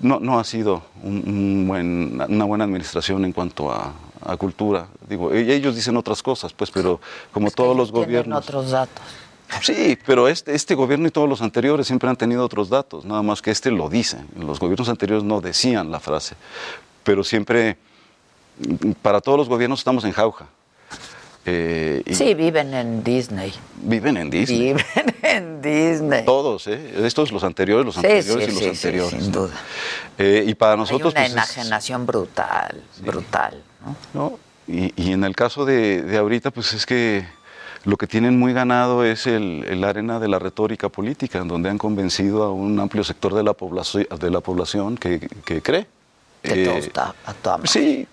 [0.00, 3.92] no, no ha sido un- un buen- una buena administración en cuanto a,
[4.24, 4.86] a cultura.
[5.08, 7.00] Digo, e- ellos dicen otras cosas, pues, pero
[7.32, 8.44] como todos los gobiernos.
[8.44, 9.02] otros datos.
[9.62, 13.22] Sí, pero este, este gobierno y todos los anteriores siempre han tenido otros datos, nada
[13.22, 14.18] más que este lo dice.
[14.38, 16.36] Los gobiernos anteriores no decían la frase,
[17.02, 17.76] pero siempre,
[19.02, 20.46] para todos los gobiernos estamos en jauja.
[21.46, 23.52] Eh, y Sí, viven en Disney.
[23.82, 24.58] Viven en Disney.
[24.58, 24.84] Viven
[25.22, 26.24] en Disney.
[26.24, 27.06] Todos, ¿eh?
[27.06, 29.22] Estos, los anteriores, los Sí, anteriores sí, y los sí, sí, anteriores.
[29.22, 29.50] sin duda.
[30.18, 31.14] Eh, y para nosotros.
[31.16, 33.62] Hay una pues, es- enajenación brutal, brutal.
[33.84, 33.96] ¿no?
[34.12, 34.38] ¿no?
[34.68, 37.24] Y, y en el caso de, de ahorita, pues es que
[37.84, 41.70] lo que tienen muy ganado es el, el arena de la retórica política, en donde
[41.70, 45.86] han convencido a un amplio sector de la población, de la población que, que cree.
[46.42, 47.60] Que Eh, todo está a toda.
[47.64, 48.06] Sí,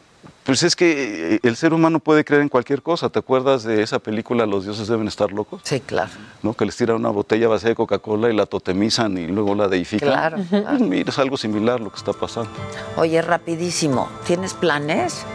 [0.47, 3.09] Pues es que eh, el ser humano puede creer en cualquier cosa.
[3.09, 5.59] ¿Te acuerdas de esa película Los dioses deben estar locos?
[5.65, 6.09] Sí, claro.
[6.41, 6.53] ¿No?
[6.53, 10.07] Que les tiran una botella vacía de Coca-Cola y la totemizan y luego la deifican.
[10.07, 10.79] Claro, claro.
[10.79, 12.49] mira, es algo similar lo que está pasando.
[12.95, 15.25] Oye, rapidísimo, ¿tienes planes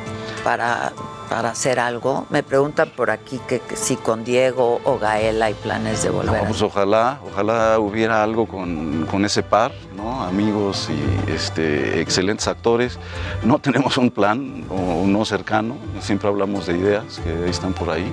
[0.45, 0.95] para,
[1.35, 2.27] para hacer algo?
[2.31, 6.43] Me preguntan por aquí que, que si con Diego o Gael hay planes de volver.
[6.43, 10.23] No, pues ojalá, ojalá hubiera algo con, con ese par, ¿no?
[10.23, 12.99] Amigos y este, excelentes actores.
[13.43, 18.11] No tenemos un plan o no cercano, siempre hablamos de ideas que están por ahí.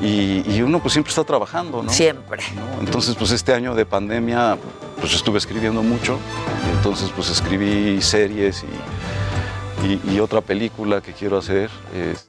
[0.00, 1.90] Y, y uno pues siempre está trabajando, ¿no?
[1.90, 2.42] Siempre.
[2.54, 2.80] ¿no?
[2.80, 4.56] Entonces pues este año de pandemia
[5.00, 6.18] pues estuve escribiendo mucho,
[6.76, 8.64] entonces pues escribí series
[9.82, 11.70] y, y- y otra película que quiero hacer.
[11.94, 12.28] es-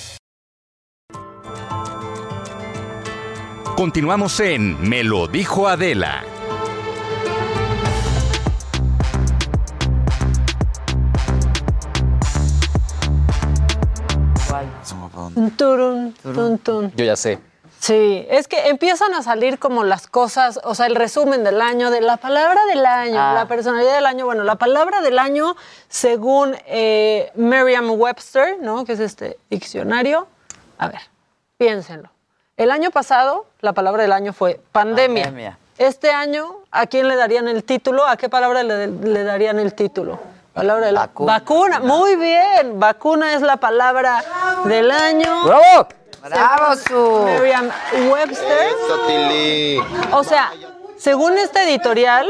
[3.81, 6.23] Continuamos en Me lo dijo Adela.
[15.57, 16.13] Turun,
[16.63, 16.91] tun.
[16.95, 17.39] Yo ya sé.
[17.79, 21.89] Sí, es que empiezan a salir como las cosas, o sea, el resumen del año,
[21.89, 23.33] de la palabra del año, Ah.
[23.33, 24.25] la personalidad del año.
[24.25, 25.55] Bueno, la palabra del año,
[25.89, 28.85] según eh, Merriam-Webster, ¿no?
[28.85, 30.27] Que es este diccionario.
[30.77, 31.01] A ver,
[31.57, 32.11] piénsenlo.
[32.57, 35.23] El año pasado, la palabra del año fue pandemia.
[35.25, 35.57] Pandemia.
[35.77, 38.05] Este año, ¿a quién le darían el título?
[38.05, 40.19] ¿A qué palabra le, le darían el título?
[40.53, 41.33] Palabra del Vacuna.
[41.33, 41.79] Vacuna.
[41.79, 42.77] Muy bien.
[42.79, 44.23] Vacuna es la palabra
[44.65, 45.45] del año.
[45.45, 45.87] ¡Bravo!
[46.23, 47.23] ¡Bravo, su!
[47.25, 48.67] Merriam-Webster.
[50.11, 50.51] O sea,
[50.97, 52.27] según este editorial,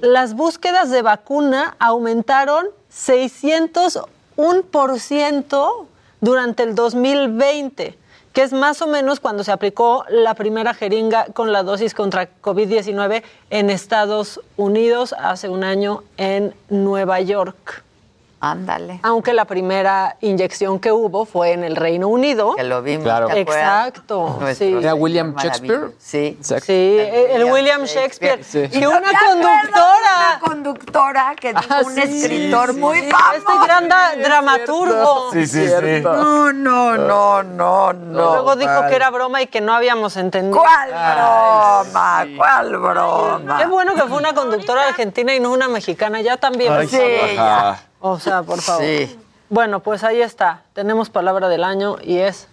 [0.00, 5.86] las búsquedas de vacuna aumentaron 601%
[6.20, 7.98] durante el 2020,
[8.36, 12.28] que es más o menos cuando se aplicó la primera jeringa con la dosis contra
[12.42, 17.85] COVID-19 en Estados Unidos hace un año en Nueva York.
[18.38, 19.00] Ándale.
[19.02, 22.54] Aunque la primera inyección que hubo fue en el Reino Unido.
[22.54, 23.04] Que lo vimos.
[23.04, 23.30] Claro.
[23.30, 24.38] Exacto.
[24.54, 24.76] Sí.
[24.78, 25.92] ¿Era William Shakespeare?
[25.98, 26.36] Sí.
[26.38, 26.66] Exacto.
[26.66, 26.98] Sí,
[27.30, 28.44] el, William Shakespeare.
[28.44, 28.68] Sí.
[28.72, 30.16] Y una ¿Te acuerdas de conductora.
[30.16, 33.34] Una conductora que dijo Ah, un sí, escritor sí, muy famoso.
[33.36, 35.32] Este gran da- dramaturgo.
[35.32, 36.00] Sí, sí, sí.
[36.02, 38.12] No, no, no, no, no.
[38.12, 40.60] Luego dijo que era broma y que no habíamos entendido.
[40.62, 42.26] ¿Cuál broma?
[42.36, 43.58] ¿Cuál broma?
[43.58, 46.20] Qué bueno que fue una conductora argentina y no una mexicana.
[46.20, 46.72] Ya también.
[46.74, 46.98] por Sí,
[47.34, 47.80] ya.
[48.00, 48.84] O sea, por favor.
[48.84, 49.18] Sí.
[49.48, 50.62] Bueno, pues ahí está.
[50.72, 52.48] Tenemos palabra del año y es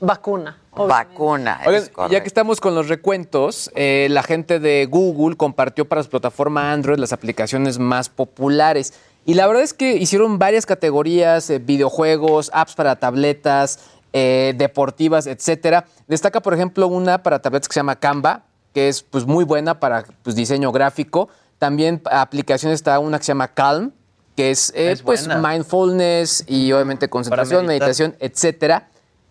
[0.00, 0.58] vacuna.
[0.70, 1.10] obviamente.
[1.10, 1.60] Vacuna.
[1.66, 6.10] Oigan, ya que estamos con los recuentos, eh, la gente de Google compartió para su
[6.10, 8.94] plataforma Android las aplicaciones más populares.
[9.24, 13.80] Y la verdad es que hicieron varias categorías, eh, videojuegos, apps para tabletas,
[14.12, 15.84] eh, deportivas, etcétera.
[16.06, 19.80] Destaca, por ejemplo, una para tabletas que se llama Canva, que es pues, muy buena
[19.80, 21.28] para pues, diseño gráfico.
[21.58, 23.92] También aplicación está una que se llama Calm,
[24.38, 25.48] que es, eh, Es pues buena.
[25.50, 28.88] mindfulness y obviamente concentración, meditación, etcétera.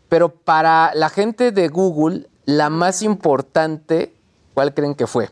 [0.09, 4.11] Pero para la gente de Google, la más importante,
[4.53, 5.29] ¿cuál creen que fue?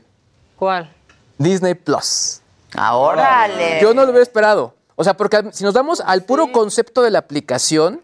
[0.57, 0.89] ¿Cuál?
[1.37, 2.39] Disney Plus.
[2.89, 3.79] Órale.
[3.81, 4.73] Yo no lo hubiera esperado.
[4.95, 7.99] O sea, porque si nos damos al puro concepto de la aplicación,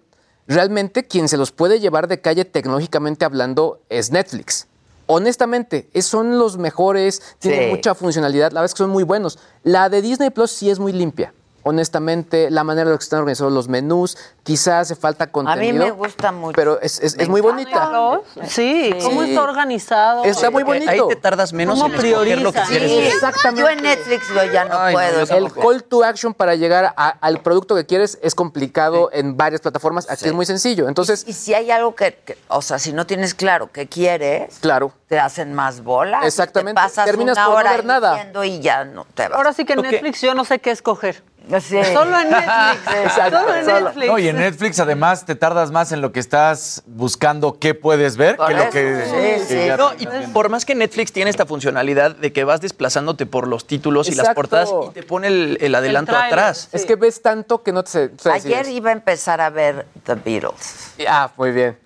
[0.47, 4.67] realmente quien se los puede llevar de calle tecnológicamente hablando es Netflix.
[5.05, 7.75] Honestamente, es- son los mejores, tienen Sí.
[7.75, 9.39] mucha funcionalidad, la verdad es que son muy buenos.
[9.63, 11.33] La de Disney Plus sí es muy limpia.
[11.63, 15.31] Honestamente, la manera en la que están organizados los menús, quizás hace falta A mí
[15.31, 15.85] contenido.
[15.85, 16.53] me gusta mucho.
[16.55, 18.19] Pero es, es- es muy bonita.
[18.47, 20.23] Sí, ¿cómo está organizado?
[20.23, 20.89] Está muy bonito.
[20.89, 23.13] Ahí te tardas menos ¿Cómo en escoger lo que quieres.
[23.13, 23.61] Exactamente.
[23.61, 25.25] Yo en Netflix yo ya no Ay, no, puedo.
[25.25, 29.37] yo El call to action para llegar a- al producto que quieres es complicado en
[29.37, 30.09] varias plataformas.
[30.09, 30.27] Aquí Sí.
[30.29, 30.87] es muy sencillo.
[30.87, 34.57] Entonces, Y si hay algo que, que- o sea, si no tienes claro qué quieres,
[34.59, 34.91] claro.
[35.07, 36.25] te hacen más bolas.
[36.25, 36.79] Exactamente.
[36.81, 38.31] Te pasas Terminas una por no hora ver nada.
[38.45, 39.37] y ya no te vas.
[39.37, 41.23] Ahora sí que en Netflix yo no sé qué escoger.
[41.59, 41.77] Sí.
[41.91, 43.13] Solo en Netflix.
[43.15, 44.07] Solo en Netflix.
[44.07, 48.17] No, y en Netflix además te tardas más en lo que estás buscando qué puedes
[48.17, 52.15] ver que lo que, que ya No, y por más que Netflix tiene esta funcionalidad
[52.15, 55.75] de que vas desplazándote por los títulos y las portadas y te pone el, el
[55.75, 56.69] adelanto atrás.
[56.71, 58.11] Es que ves tanto que no te sé.
[58.31, 60.95] Ayer iba a empezar a ver The Beatles.
[61.07, 61.77] Ah, muy bien.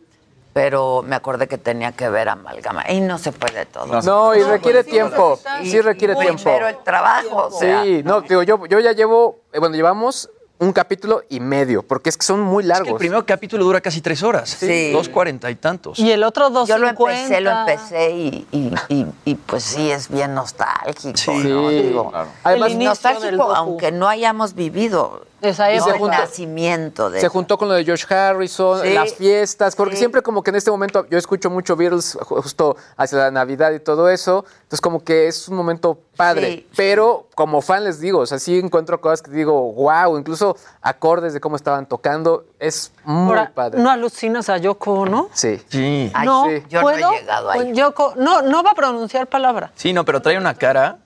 [0.54, 2.90] Pero me acordé que tenía que ver Amalgama.
[2.90, 3.88] Y no se puede todo.
[3.88, 5.38] No, no, y requiere tiempo.
[5.64, 6.44] Sí requiere Uy, tiempo.
[6.46, 10.30] Pero el trabajo, o sea, Sí, no, digo, yo, yo ya llevo, eh, bueno, llevamos
[10.58, 12.88] un capítulo y medio, porque es que son muy largos.
[12.90, 14.50] el primer capítulo dura casi tres horas.
[14.50, 14.92] Sí.
[14.92, 16.00] Dos cuarenta y tantos.
[16.00, 19.92] Y el otro dos Yo lo empecé, lo empecé y, y, y, y, pues sí,
[19.92, 21.18] es bien nostálgico.
[21.18, 21.70] Sí, ¿no?
[21.70, 22.30] Digo, Claro.
[22.44, 27.84] Además, nostálgico, aunque no hayamos vivido Esa el nacimiento de Se juntó con lo de
[27.84, 28.94] George Harrison, Sí.
[28.94, 32.78] las fiestas, porque siempre como que en este momento yo escucho mucho Beatles ju- justo
[32.98, 37.25] hacia la Navidad y todo eso, entonces como que es un momento padre, Sí, pero
[37.36, 41.42] como fan les digo, o sea, sí encuentro cosas que digo, wow, incluso acordes de
[41.42, 43.80] cómo estaban tocando, es muy Ahora, padre.
[43.82, 45.30] no alucinas a Yoko, ¿no?
[45.34, 45.62] Sí.
[45.70, 46.10] Sí.
[46.14, 46.64] Ay, no, sí.
[46.70, 47.12] Yo no ¿puedo?
[47.12, 47.74] he llegado ahí.
[47.74, 49.72] Yoko, no, no va a pronunciar palabra.
[49.76, 51.00] Sí, no, pero trae una cara.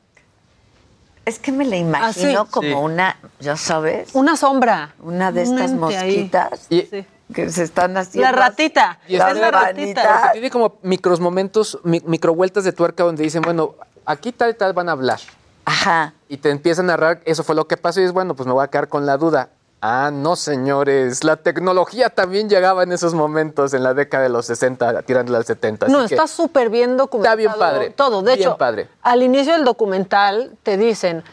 [1.26, 2.52] Es que me la imagino Ah, sí.
[2.52, 2.74] como Sí.
[2.74, 4.94] una, ya sabes, Una sombra.
[5.02, 6.88] una de estas mosquitas Y-
[7.34, 8.32] que se están haciendo.
[8.32, 9.00] La ratita.
[9.08, 10.02] Y es la ratita.
[10.22, 13.76] Porque tiene como micros momentos, mi- micro vueltas de tuerca donde dicen, bueno,
[14.06, 15.20] aquí tal y tal van a hablar.
[15.70, 16.14] Ajá.
[16.28, 18.54] Y te empiezan a narrar, eso fue lo que pasó y es bueno, pues me
[18.54, 19.50] voy a quedar con la duda.
[19.82, 24.46] Ah, no, señores, la tecnología también llegaba en esos momentos, en la década de los
[24.48, 25.86] 60, tirándole al 70.
[25.86, 27.38] así No, está súper bien documentado.
[27.38, 28.22] Está bien padre, Todo.
[28.22, 28.90] De bien hecho, padre.
[29.04, 31.24] al inicio del documental te dicen,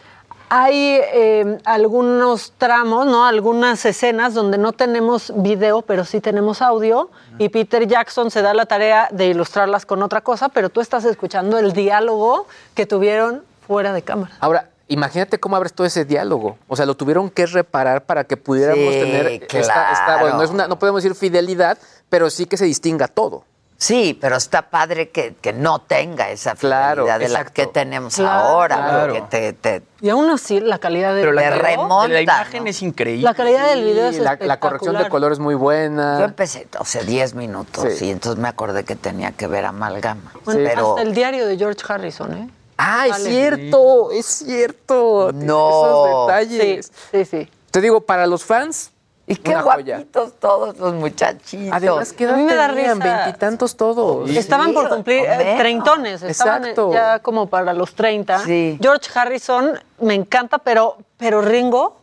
[0.49, 3.27] hay eh, algunos tramos, ¿no?
[3.27, 7.11] Algunas escenas donde no tenemos video, pero sí tenemos audio.
[7.39, 11.05] Y Peter Jackson se da la tarea de ilustrarlas con otra cosa, pero tú estás
[11.05, 14.33] escuchando el diálogo que tuvieron fuera de cámara.
[14.41, 16.57] Ahora, imagínate cómo abres todo ese diálogo.
[16.69, 19.93] O sea, lo tuvieron que reparar para que pudiéramos Sí, tener claro.
[19.93, 21.77] esta- bueno, no, es una, no podemos decir fidelidad,
[22.09, 23.45] pero sí que se distinga todo.
[23.79, 28.15] Sí, pero está padre que, que no tenga esa Claro, fidelidad de la que tenemos
[28.15, 28.31] Claro.
[28.49, 29.13] ahora, Claro.
[29.13, 32.09] porque te, te, Y aún así, la calidad del Pero la, Te video- calidad remonta,
[32.09, 32.71] de la imagen ¿no?
[32.71, 33.23] es increíble.
[33.23, 36.19] la calidad del video es la, la corrección de color es muy buena.
[36.21, 38.07] Yo empecé, o sea, 10 minutos Sí.
[38.07, 40.33] y entonces me acordé que tenía que ver amalgama.
[40.47, 42.49] Bueno, pero hasta el diario de George Harrison, ¿eh?
[42.79, 45.31] Ah, es cierto, es cierto.
[45.33, 45.69] No.
[45.69, 46.93] Esos detalles.
[47.11, 47.51] Sí, sí, sí.
[47.71, 48.91] Te digo, para los fans,
[49.27, 49.97] y qué una joya.
[49.97, 51.73] guapitos todos los muchachitos.
[51.75, 53.01] Además, ¿qué edad A mí me da tenían?
[53.01, 53.17] risa.
[53.25, 54.31] Veintitantos todos.
[54.31, 56.93] Estaban por cumplir eh, treintones, estaban Exacto.
[56.93, 58.39] ya como para los 30.
[58.45, 58.79] Sí.
[58.81, 61.97] George Harrison me encanta, pero, pero Ringo,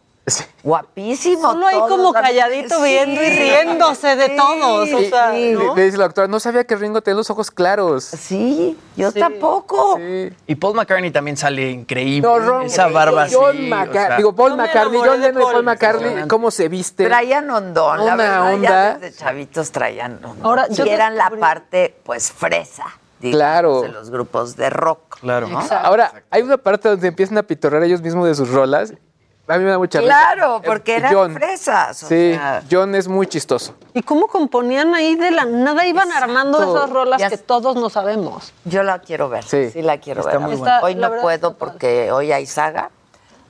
[0.64, 1.42] Guapísimo.
[1.42, 4.94] solo ahí como calladito Sí, viendo y riéndose de sí, todos.
[4.94, 5.76] O sea, ¿no?
[5.76, 8.06] le dice la doctora, no sabía que Ringo tenía los ojos claros.
[8.06, 9.20] Sí, yo Sí.
[9.20, 9.98] tampoco.
[9.98, 10.30] Sí.
[10.48, 12.22] Y Paul McCartney también sale increíble.
[12.28, 13.36] No, Ron- Esa barba así.
[13.36, 15.64] John o McCartney, sea, digo, Paul me McCartney, John de Lennon y Paul Paul.
[15.66, 17.06] McCartney, ¿cómo se viste?
[17.06, 18.98] Traían ondón, la Una verdad, ya onda.
[19.00, 20.38] desde chavitos traían ondón.
[20.46, 22.86] Ahora, y eran la parte, pues, fresa,
[23.20, 23.82] digamos, Claro.
[23.82, 25.20] de los grupos de rock.
[25.20, 25.48] Claro.
[25.50, 25.60] ¿no?
[25.84, 28.94] Ahora, hay una parte donde empiezan a pitorrear ellos mismos de sus rolas.
[29.46, 30.08] A mí me da mucha risa.
[30.10, 31.34] Claro, porque eran John.
[31.34, 32.02] fresas.
[32.04, 33.76] o Sí, sea, John es muy chistoso.
[33.94, 35.86] ¿Y cómo componían ahí de la nada?
[35.86, 38.54] Iban armando esas rolas Ya que todos no sabemos.
[38.64, 39.44] yo la quiero ver.
[39.44, 40.40] Sí, Sí, la quiero está ver.
[40.40, 40.80] muy buena.
[40.82, 42.90] Hoy no verdad puedo porque hoy hay saga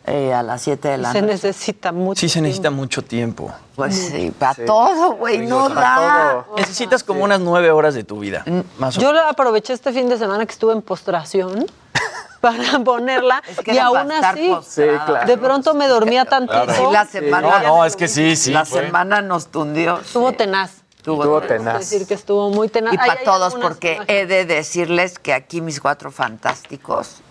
[0.05, 1.33] eh, a las 7 de la Se noche.
[1.33, 2.19] necesita mucho.
[2.19, 2.81] Sí se necesita tiempo.
[2.81, 3.51] mucho tiempo.
[3.75, 6.43] Pues sí, para todo, güey, no da.
[6.57, 8.43] Necesitas como unas nueve horas de tu vida.
[8.79, 11.65] Más o Yo la aproveché este fin de semana que estuve en postración
[12.43, 14.61] para ponerla que y aún así postrada.
[14.99, 15.27] Sí, claro.
[15.27, 16.73] de pronto me dormía tantito.
[16.73, 17.59] Sí, la semana.
[17.61, 18.51] No, no, es que sí, sí.
[18.51, 18.85] La fue.
[18.85, 19.99] semana nos tundió.
[19.99, 20.83] Estuvo tenaz.
[20.97, 21.79] Estuvo Es tenaz.
[21.79, 22.93] decir, que estuvo muy tenaz.
[22.93, 24.23] Y para todos, porque imágenes.
[24.23, 27.21] he de decirles que aquí mis cuatro fantásticos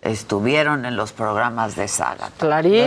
[0.00, 2.30] estuvieron en los programas de saga.
[2.38, 2.86] Clarín.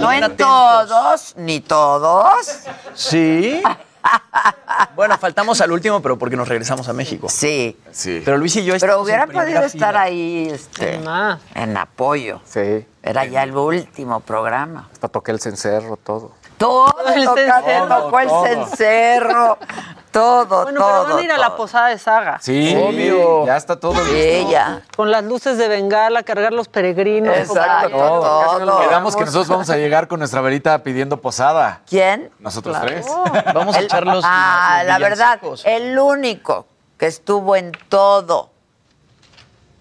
[0.00, 2.46] No en todos, ni todos.
[2.94, 3.62] Sí.
[4.96, 7.28] bueno, faltamos al último, pero porque nos regresamos a México.
[7.28, 7.76] Sí.
[7.92, 8.22] Sí.
[8.24, 11.38] Pero Luis y yo Pero hubiera podido estar ahí este, Ah.
[11.54, 12.40] en apoyo.
[12.44, 12.86] Sí.
[13.02, 14.88] Era ya el último programa.
[14.92, 16.32] Hasta toqué el cencerro, todo.
[16.56, 17.88] Todo El tocó, cencerro.
[17.88, 19.58] tocó el cencerro.
[20.14, 21.02] Todo, Bueno, todo.
[21.02, 21.56] pero van a ir a la todo.
[21.56, 22.38] posada de Saga.
[22.40, 23.44] Sí, Obvio.
[23.46, 24.48] ya está todo listo.
[24.50, 24.80] Ya.
[24.96, 27.36] Con las luces de bengala, cargar los peregrinos.
[27.36, 28.58] Exacto, todo.
[28.60, 28.80] todo.
[28.80, 31.80] Quedamos que nosotros vamos a llegar con nuestra verita pidiendo posada.
[31.88, 32.30] ¿Quién?
[32.38, 33.06] Nosotros tres.
[33.54, 34.24] Vamos a echar los.
[34.26, 38.50] Ah, los la verdad, el único que estuvo en todo,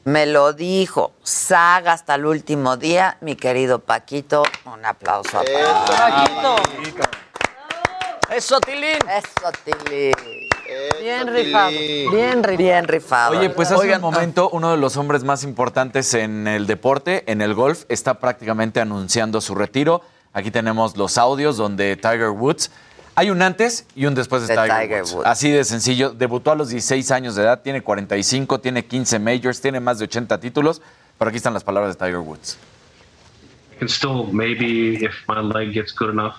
[0.06, 4.42] me lo dijo, saga hasta el último día, mi querido Paquito.
[4.66, 5.42] Un aplauso.
[5.44, 6.56] para Paquito,
[8.36, 8.98] ¡Eso, Tilín!
[9.16, 10.12] Eso, Tili.
[11.02, 11.70] bien rifado.
[12.12, 12.58] Bien rifado.
[12.58, 13.38] Bien rifado.
[13.38, 17.24] Oye, pues hace Oigan, un momento uno de los hombres más importantes en el deporte,
[17.32, 20.02] en el golf, está prácticamente anunciando su retiro.
[20.34, 22.72] Aquí tenemos los audios donde Tiger Woods.
[23.14, 25.14] Hay un antes y un después de, De Tiger, Tiger Woods.
[25.14, 25.28] Woods.
[25.28, 26.10] Así de sencillo.
[26.10, 30.06] Debutó a los 16 años de edad, tiene 45, tiene 15 majors, tiene más de
[30.06, 30.82] 80 títulos.
[31.20, 32.58] Pero aquí están las palabras de Tiger Woods.
[33.74, 36.36] I can still maybe if my leg gets good enough,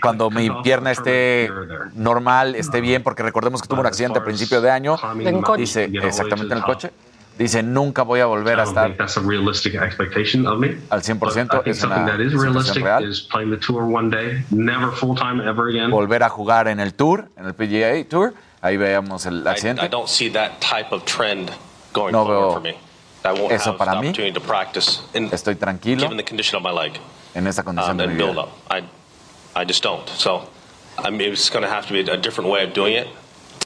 [0.00, 1.50] Cuando mi pierna esté
[1.94, 4.96] normal, esté bien, porque recordemos que tuvo un accidente a principio de año.
[5.20, 5.62] En coche.
[5.62, 6.90] Dice, exactamente en el the coche.
[7.38, 10.76] Dice, nunca voy a volver a estar think that's a realistic expectation of me.
[10.90, 11.46] al But 100%.
[11.46, 13.08] I think Es something una that is situación realistic real.
[13.08, 15.90] is playing the tour one day, never full time ever again.
[15.90, 18.34] Volver a jugar en el Tour, en el PGA Tour.
[18.60, 19.84] Ahí veamos el I, accidente.
[19.84, 21.50] I don't see that type of trend
[21.94, 22.76] going No forward veo for me.
[23.24, 24.12] I won't eso para mí.
[25.32, 26.92] Estoy tranquilo given the condition of my leg
[27.34, 28.46] en esta condición um, de mi vida.
[29.54, 30.08] I, just don't.
[30.08, 30.48] So
[30.98, 33.08] I mean, it's going to have to be a different way of doing it.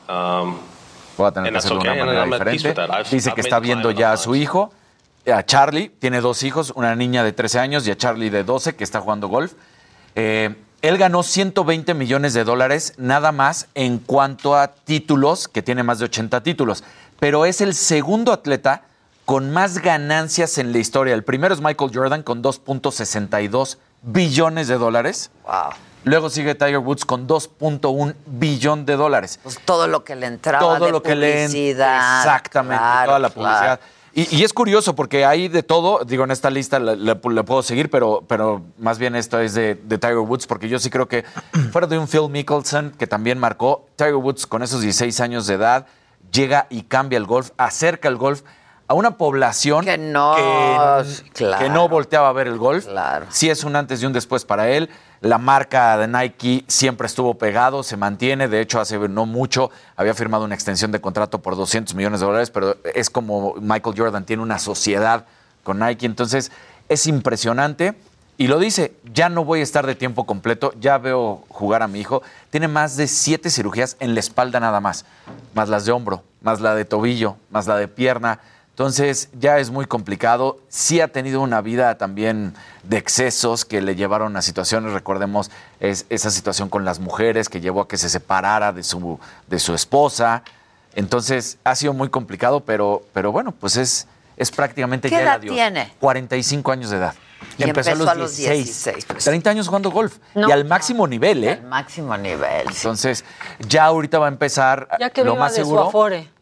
[0.08, 0.58] Um,
[1.16, 2.74] Voy a tener que de una manera diferente.
[3.10, 4.70] Dice que está viendo ya a su hijo,
[5.26, 8.76] a Charlie, tiene dos hijos, una niña de 13 años y a Charlie de 12
[8.76, 9.54] que está jugando golf.
[10.14, 15.82] Eh, él ganó 120 millones de dólares nada más en cuanto a títulos, que tiene
[15.82, 16.84] más de 80 títulos,
[17.18, 18.82] pero es el segundo atleta
[19.24, 21.14] con más ganancias en la historia.
[21.14, 25.30] El primero es Michael Jordan con 2.62 billones de dólares.
[25.44, 25.70] Wow.
[26.04, 29.40] Luego sigue Tiger Woods con 2.1 billón de dólares.
[29.42, 32.18] Pues todo lo que le entraba todo de lo que publicidad.
[32.20, 33.50] Exactamente, Claro, toda la claro.
[33.50, 33.80] publicidad.
[34.14, 37.44] Y, y es curioso porque hay de todo, digo, en esta lista le, le- le
[37.44, 40.88] puedo seguir, pero, pero más bien esto es de, de Tiger Woods, porque yo sí
[40.88, 41.24] creo que
[41.72, 45.54] fuera de un Phil Mickelson, que también marcó, Tiger Woods con esos 16 años de
[45.54, 45.86] edad
[46.32, 48.42] llega y cambia el golf, acerca el golf
[48.88, 50.34] a una población que no,
[51.34, 52.86] que, que no volteaba a ver el golf.
[53.30, 54.88] Sí es un antes y un después para él.
[55.20, 58.48] La marca de Nike siempre estuvo pegado, se mantiene.
[58.48, 62.26] De hecho, hace no mucho había firmado una extensión de contrato por 200 millones de
[62.26, 65.24] dólares, pero es como Michael Jordan tiene una sociedad
[65.64, 66.06] con Nike.
[66.06, 66.52] Entonces,
[66.88, 67.94] es impresionante.
[68.38, 71.88] Y lo dice, ya no voy a estar de tiempo completo, ya veo jugar a
[71.88, 72.22] mi hijo.
[72.50, 75.06] Tiene más de siete cirugías en la espalda nada más,
[75.54, 78.40] más las de hombro, más la de tobillo, más la de pierna.
[78.76, 80.58] Entonces ya es muy complicado.
[80.68, 82.52] Sí ha tenido una vida también
[82.82, 85.50] de excesos que le llevaron a situaciones, recordemos
[85.80, 89.58] es, esa situación con las mujeres que llevó a que se separara de su, de
[89.60, 90.42] su esposa.
[90.94, 95.26] Entonces ha sido muy complicado, pero, pero bueno, pues es, es prácticamente ¿Qué ya el
[95.26, 95.54] edad adiós.
[95.54, 95.94] tiene?
[95.98, 97.14] 45 años de edad.
[97.56, 99.24] Y empezó a los 16, pues.
[99.24, 100.18] 30 años jugando golf.
[100.34, 101.52] No, y al máximo nivel, ¿eh?
[101.52, 102.66] Al máximo nivel.
[102.68, 103.24] Entonces,
[103.66, 105.84] ya ahorita va a empezar Ya que lo viva más de seguro.
[105.84, 106.35] su afore.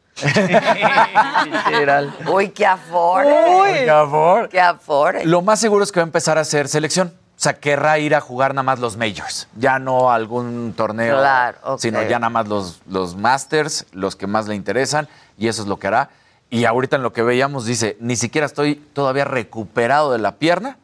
[1.67, 2.15] Literal.
[2.31, 3.29] Uy, qué afore.
[3.29, 5.25] Uy, qué afore.
[5.25, 7.12] Lo más seguro es que va a empezar a hacer selección.
[7.37, 9.49] O sea, querrá ir a jugar nada más los majors.
[9.57, 11.19] Ya no algún torneo.
[11.19, 11.79] Claro.
[11.79, 15.09] Sino ya nada más los, los masters, los que más le interesan.
[15.37, 16.11] Y eso es lo que hará.
[16.49, 20.79] Y ahorita en lo que veíamos dice, ni siquiera estoy todavía recuperado de la pierna.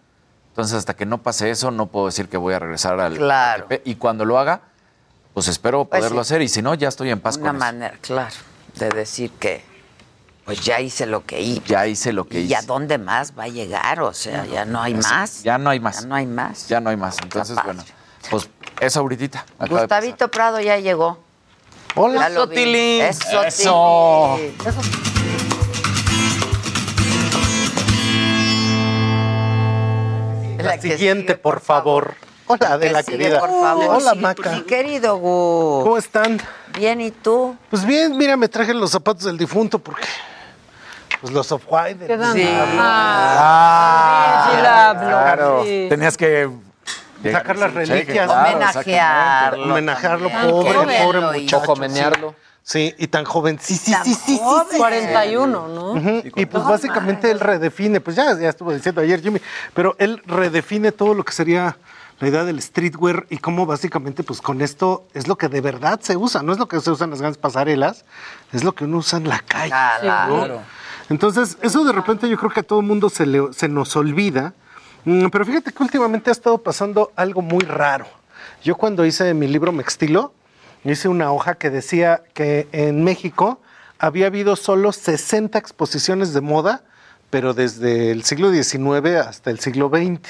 [0.49, 3.67] Entonces, hasta que no pase eso, no puedo decir que voy a regresar al Claro.
[3.67, 3.83] ATP.
[3.87, 4.63] Y cuando lo haga,
[5.33, 6.35] pues espero Pues poderlo sí.
[6.35, 6.43] hacer.
[6.43, 7.65] Y si no, ya estoy en paz Una con eso.
[7.65, 8.35] manera, claro,
[8.81, 9.63] de decir que
[10.45, 11.63] pues ya hice lo que hice.
[11.67, 12.57] Ya hice lo que ¿Y hice.
[12.57, 14.01] a dónde más va a llegar?
[14.01, 15.43] O sea, ya no hay más.
[15.43, 16.01] Ya no hay más.
[16.03, 16.69] Ya no hay más.
[16.69, 17.19] Ya no hay más.
[17.23, 17.85] Entonces, bueno,
[18.31, 18.49] pues
[18.81, 19.45] eso ahorita.
[19.69, 21.19] Gustavito Prado ya llegó.
[21.95, 22.35] Hola, Ya.
[22.35, 23.03] Sotilín.
[23.03, 24.39] Eso, Eso.
[24.39, 24.55] Tilín.
[30.59, 32.15] La siguiente, por favor.
[32.53, 33.39] Hola, Adela, sigue, querida.
[33.39, 33.85] por favor.
[33.97, 34.51] Hola, Sí, Maca.
[34.51, 35.83] Mi querido Gu.
[35.85, 36.41] ¿Cómo están?
[36.77, 37.57] Bien, ¿y tú?
[37.71, 40.03] Pues bien, mira, me traje los zapatos del difunto porque.
[41.21, 42.07] Pues los of White.
[42.09, 42.49] Quedan- Sí.
[42.51, 45.63] Ah, sí la hablo, claro.
[45.65, 45.87] sí.
[45.89, 46.51] Tenías que
[47.23, 48.27] Sacar las Sí, reliquias.
[48.27, 50.51] claro, Homenajearlo Homenajearlo, también.
[50.51, 51.61] pobre, pobre muchacho.
[51.61, 52.35] Jojomenearlo.
[52.63, 53.59] Sí, y tan joven.
[53.61, 54.41] Sí, sí, sí, sí, sí,
[54.71, 54.77] sí.
[54.79, 55.93] 41, ¿no?
[55.93, 59.39] Ujú, Y pues básicamente él redefine, pues ya, ya estuvo diciendo ayer Jimmy,
[59.75, 61.77] pero él redefine todo lo que sería
[62.21, 66.01] la idea del streetwear y cómo básicamente pues con esto es lo que de verdad
[66.01, 68.05] se usa, no es lo que se usa en las grandes pasarelas,
[68.53, 69.71] es lo que uno usa en la calle.
[69.73, 70.01] ¿no?
[70.03, 70.61] Claro.
[71.09, 73.97] Entonces, eso de repente yo creo que a todo el mundo se, le- se nos
[73.97, 74.55] olvida,
[75.07, 78.05] Mm, pero fíjate que últimamente ha estado pasando algo muy raro.
[78.63, 80.35] Yo cuando hice mi libro Mextilo,
[80.85, 83.61] hice una hoja que decía que en México
[83.99, 86.83] había habido solo 60 exposiciones de moda,
[87.31, 90.21] pero desde el siglo XIX hasta el siglo XX.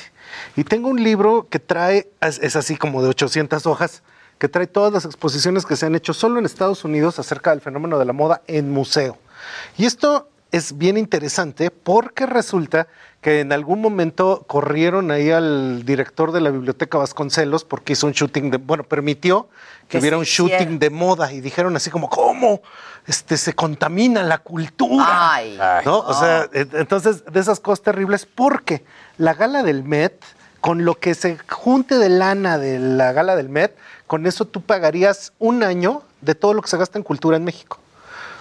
[0.56, 4.02] Y tengo un libro que trae, es, así como de 800 hojas,
[4.38, 7.60] que trae todas las exposiciones que se han hecho solo en Estados Unidos acerca del
[7.60, 9.18] fenómeno de la moda en museo.
[9.76, 12.88] Y esto es bien interesante porque resulta
[13.20, 18.12] que en algún momento corrieron ahí al director de la biblioteca Vasconcelos porque hizo un
[18.12, 19.48] shooting de, bueno, permitió
[19.82, 22.62] que Que hubiera un shooting de moda y dijeron así como, ¿cómo?
[23.06, 25.34] Este, se contamina la cultura.
[25.34, 25.98] Ay, ¿no?
[25.98, 28.84] O sea, entonces, de esas cosas terribles, porque
[29.18, 30.22] la gala del Met
[30.60, 33.76] con lo que se junte de lana de la gala del Met,
[34.06, 37.44] con eso tú pagarías un año de todo lo que se gasta en cultura en
[37.44, 37.79] México.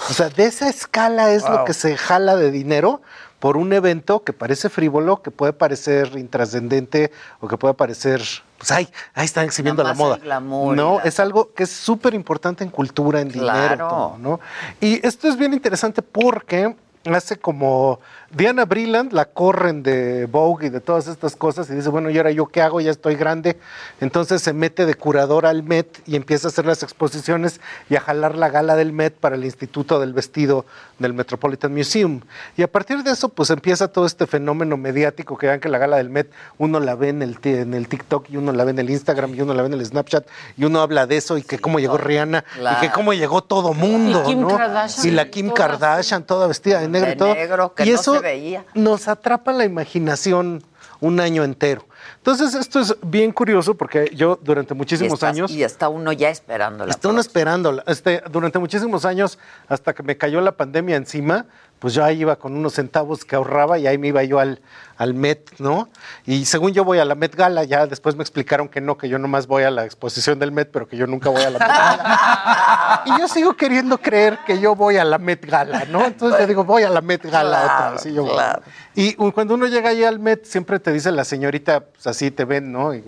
[0.10, 3.02] O sea, de esa escala es lo que se jala de dinero
[3.40, 8.22] por un evento que parece frívolo, que puede parecer intrascendente o que puede parecer,
[8.58, 10.18] pues ay, ahí están exhibiendo la moda.
[10.18, 14.40] glamour no, la- es algo que es súper importante en cultura, en dinero, todo, ¿no?
[14.82, 16.76] Y esto es bien interesante porque
[17.06, 18.00] hace como
[18.32, 22.18] Diana Brilland la corren de Vogue y de todas estas cosas y dice, bueno, ¿y
[22.18, 22.82] ahora yo qué hago?
[22.82, 23.58] Ya estoy grande.
[24.02, 28.02] Entonces se mete de curadora al Met y empieza a hacer las exposiciones y a
[28.02, 30.66] jalar la gala del Met para el Instituto del Vestido
[31.00, 32.22] del Metropolitan Museum.
[32.58, 35.78] Y a partir de eso, pues empieza todo este fenómeno mediático que vean que la
[35.78, 38.72] gala del Met, uno la ve en el, en el TikTok y uno la ve
[38.72, 40.28] en el Instagram y uno la ve en el Snapchat
[40.58, 43.74] y uno habla de eso y que cómo llegó Rihanna y que cómo llegó todo
[43.74, 44.50] mundo, Y Kim ¿no?
[44.50, 45.08] Kardashian.
[45.08, 45.50] Y la Kim.
[45.50, 47.34] Kardashian toda vestida de negro De y todo.
[47.36, 48.66] negro, que y no eso se veía.
[48.74, 50.64] nos atrapa la imaginación
[51.02, 51.86] un año entero.
[52.18, 55.52] Entonces, esto es bien curioso porque yo durante Y muchísimos estás- años...
[55.52, 57.82] Y está uno ya esperando la Está uno esperando.
[57.88, 61.46] Este, durante muchísimos años, hasta que me cayó la pandemia encima,
[61.80, 64.62] pues yo ahí iba con unos centavos que ahorraba y ahí me iba yo al,
[64.98, 65.90] al Met, ¿no?
[66.26, 69.08] Y según yo voy a la Met Gala, ya después me explicaron que no, que
[69.08, 71.60] yo nomás voy a la exposición del Met, pero que yo nunca voy a la
[71.60, 73.04] Met Gala.
[73.06, 76.06] y yo sigo queriendo creer que yo voy a la Met Gala, ¿no?
[76.06, 78.06] Entonces yo digo, voy a la Met Gala otra vez.
[78.06, 78.62] y yo claro.
[78.94, 82.44] Y cuando uno llega ahí al Met, siempre te dice la señorita, pues así te
[82.44, 82.94] ven, ¿no?
[82.94, 83.04] Y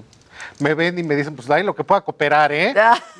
[0.61, 2.73] me ven y me dicen, pues ahí lo que pueda cooperar, ¿eh?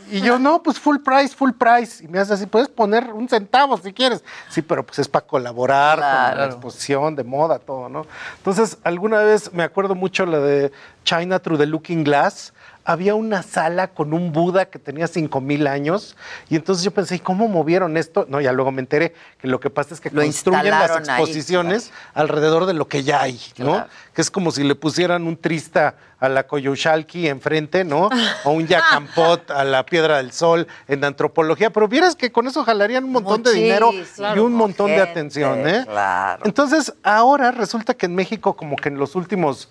[0.10, 2.04] Y yo, no, pues full price, full price.
[2.04, 4.24] Y me hace así, puedes poner un centavo si quieres.
[4.50, 6.46] Sí, pero pues es para colaborar con la Claro.
[6.54, 8.06] exposición de moda, todo, ¿no?
[8.38, 10.72] Entonces, alguna vez me acuerdo mucho la de
[11.04, 12.54] China Through the Looking Glass.
[12.84, 16.16] Había una sala con un Buda que tenía 5000 años.
[16.50, 18.26] Y entonces yo pensé, ¿y cómo movieron esto?
[18.28, 20.98] No, ya luego me enteré que lo que pasa es que Lo construyen las ahí,
[21.00, 23.74] exposiciones alrededor de lo que ya hay, ¿no?
[23.74, 23.90] Claro.
[24.14, 28.10] Que es como si le pusieran un trista a la Coyoshalki enfrente, ¿no?
[28.46, 31.72] O un Yacampot a la Piedra del Sol en antropología.
[31.72, 35.68] Pero vieras que con eso jalarían un montón de dinero y un montón de atención,
[35.68, 35.84] ¿eh?
[35.86, 36.44] Claro.
[36.46, 39.70] Entonces, ahora resulta que en México, como que en los últimos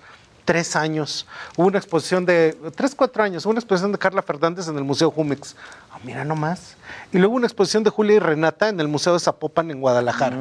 [0.51, 4.67] tres años, hubo una exposición de, tres, cuatro años, hubo una exposición de Carla Fernández
[4.67, 5.55] en el Museo Jumex.
[6.03, 6.77] Mira nomás.
[7.13, 10.35] Y luego una exposición de Julia y Renata en el Museo de Zapopan en Guadalajara.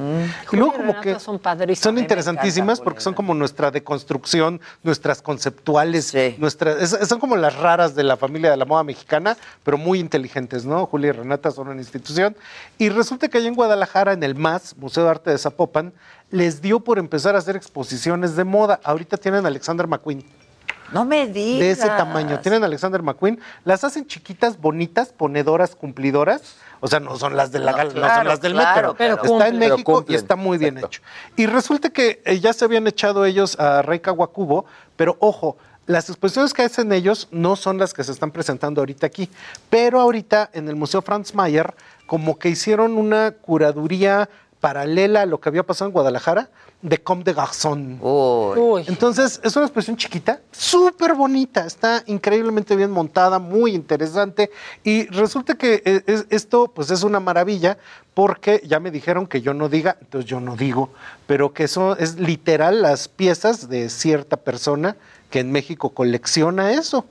[0.51, 1.09] y luego Julia y como que
[1.83, 7.93] son interesantísimas porque son como nuestra deconstrucción, nuestras conceptuales, nuestras, es- son como las raras
[7.93, 10.85] de la familia de la moda mexicana, pero muy inteligentes, ¿no?
[10.85, 12.37] Julia y Renata son una institución.
[12.77, 15.91] Y resulta que allá en Guadalajara, en el MAS, Museo de Arte de Zapopan,
[16.31, 18.79] les dio por empezar a hacer exposiciones de moda.
[18.83, 20.23] Ahorita tienen a Alexander McQueen.
[20.91, 21.59] No me digas.
[21.59, 22.39] De ese tamaño.
[22.39, 23.39] Tienen a Alexander McQueen.
[23.65, 26.55] Las hacen chiquitas, bonitas, ponedoras, cumplidoras.
[26.81, 28.75] O sea, no son las de la No, gala, no claro, son las del claro,
[28.75, 28.95] metro.
[28.97, 29.53] pero está cumplen.
[29.53, 31.01] en Pero México y está muy bien hecho.
[31.35, 34.65] Y resulta que eh, ya se habían echado ellos a Rey Kawakubo,
[34.95, 39.07] pero ojo, las exposiciones que hacen ellos no son las que se están presentando ahorita
[39.07, 39.29] aquí.
[39.69, 41.73] Pero ahorita en el Museo Franz Mayer,
[42.05, 44.29] como que hicieron una curaduría
[44.59, 46.49] paralela a lo que había pasado en Guadalajara
[46.81, 47.97] de Comme de Garçon.
[48.87, 54.49] Entonces, es una exposición chiquita, súper bonita, está increíblemente bien montada, muy interesante.
[54.83, 57.77] Y resulta que eh, es- esto, pues es una maravilla,
[58.13, 60.89] porque ya me dijeron que yo no diga, entonces yo no digo,
[61.27, 64.95] pero que eso es literal las piezas de cierta persona
[65.29, 67.05] que en México colecciona eso.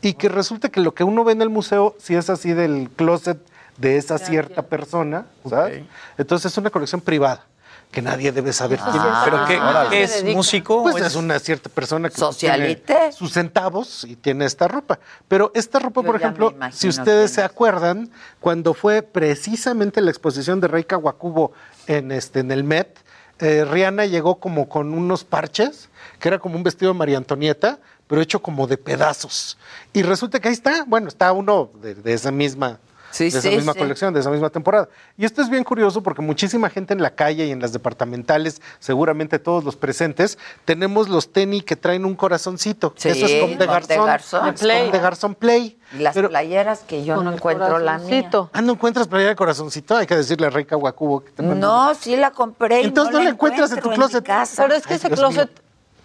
[0.00, 2.88] Y que resulta que lo que uno ve en el museo, si es así del
[2.96, 3.38] closet
[3.78, 5.84] de esa cierta persona, ¿sabes?
[6.18, 7.44] Entonces es una colección privada
[7.90, 11.68] que nadie debe saber quién Ah, ¿Pero qué- es, músico Pues o es una cierta
[11.68, 12.82] persona que Socialite.
[12.94, 14.98] tiene sus centavos y tiene esta ropa.
[15.28, 18.10] Pero esta ropa, Yo por ejemplo, si ustedes se acuerdan,
[18.40, 21.52] cuando fue precisamente la exposición de Rey Kawakubo
[21.86, 22.98] en, este, en el Met,
[23.38, 27.78] eh, Rihanna llegó como con unos parches, que era como un vestido de María Antonieta,
[28.08, 29.58] pero hecho como de pedazos.
[29.92, 32.78] Y resulta que ahí está, bueno, está uno de, de esa misma...
[33.10, 33.78] Sí, de esa sí, misma sí.
[33.78, 34.88] colección, de esa misma temporada.
[35.16, 38.60] Y esto es bien curioso porque muchísima gente en la calle y en las departamentales,
[38.78, 42.92] seguramente todos los presentes, tenemos los tenis que traen un corazoncito.
[42.96, 44.54] Sí, Eso es como de garzón.
[44.54, 45.78] Como de garzón play.
[45.96, 48.28] Y las playeras que yo no encuentro la mía.
[48.52, 49.96] Ah, ¿no encuentras playera de corazoncito?
[49.96, 52.82] Hay que decirle a Rey Kawakubo que te No, sí la compré.
[52.82, 54.24] y Entonces no la encuentras en tu closet.
[54.24, 54.62] casa.
[54.64, 55.50] Pero es que ese Dios closet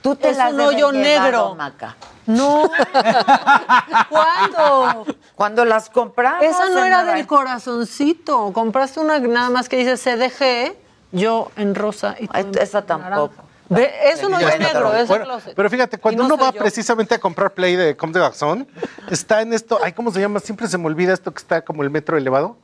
[0.01, 1.55] Tú te es las un hoyo negro.
[1.55, 1.95] Maca.
[2.31, 2.69] No.
[4.09, 5.05] ¿Cuándo?
[5.35, 6.43] Cuando las compramos.
[6.43, 8.51] Esa no era del corazoncito.
[8.53, 10.75] Compraste una nada más que dice CDG,
[11.11, 13.43] yo en rosa y tú en Esa tampoco.
[13.69, 15.37] Ve, eso no es negro, es bueno.
[15.55, 16.59] Pero fíjate, cuando no uno va yo.
[16.59, 18.67] precisamente a comprar Play de Comme de Garçon,
[19.09, 20.41] está en esto, ay, ¿cómo se llama?
[20.41, 22.57] Siempre se me olvida esto que está como el metro elevado.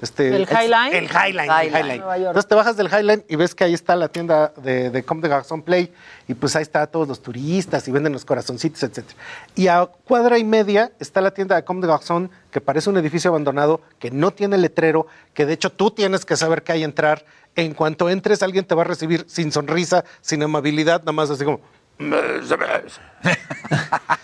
[0.00, 0.94] Este, ¿El Highline?
[0.94, 2.02] El Highline.
[2.16, 5.20] Entonces te bajas del Highline y ves que ahí está la tienda de, de Comme
[5.20, 5.92] de Garçon Play
[6.26, 9.04] y pues ahí está todos los turistas y venden los corazoncitos, etc.
[9.54, 12.96] Y a cuadra y media está la tienda de Comme de Garçon que parece un
[12.96, 16.84] edificio abandonado, que no tiene letrero, que de hecho tú tienes que saber que hay
[16.84, 17.24] entrar.
[17.56, 21.44] En cuanto entres alguien te va a recibir sin sonrisa, sin amabilidad, nada más así
[21.44, 21.60] como...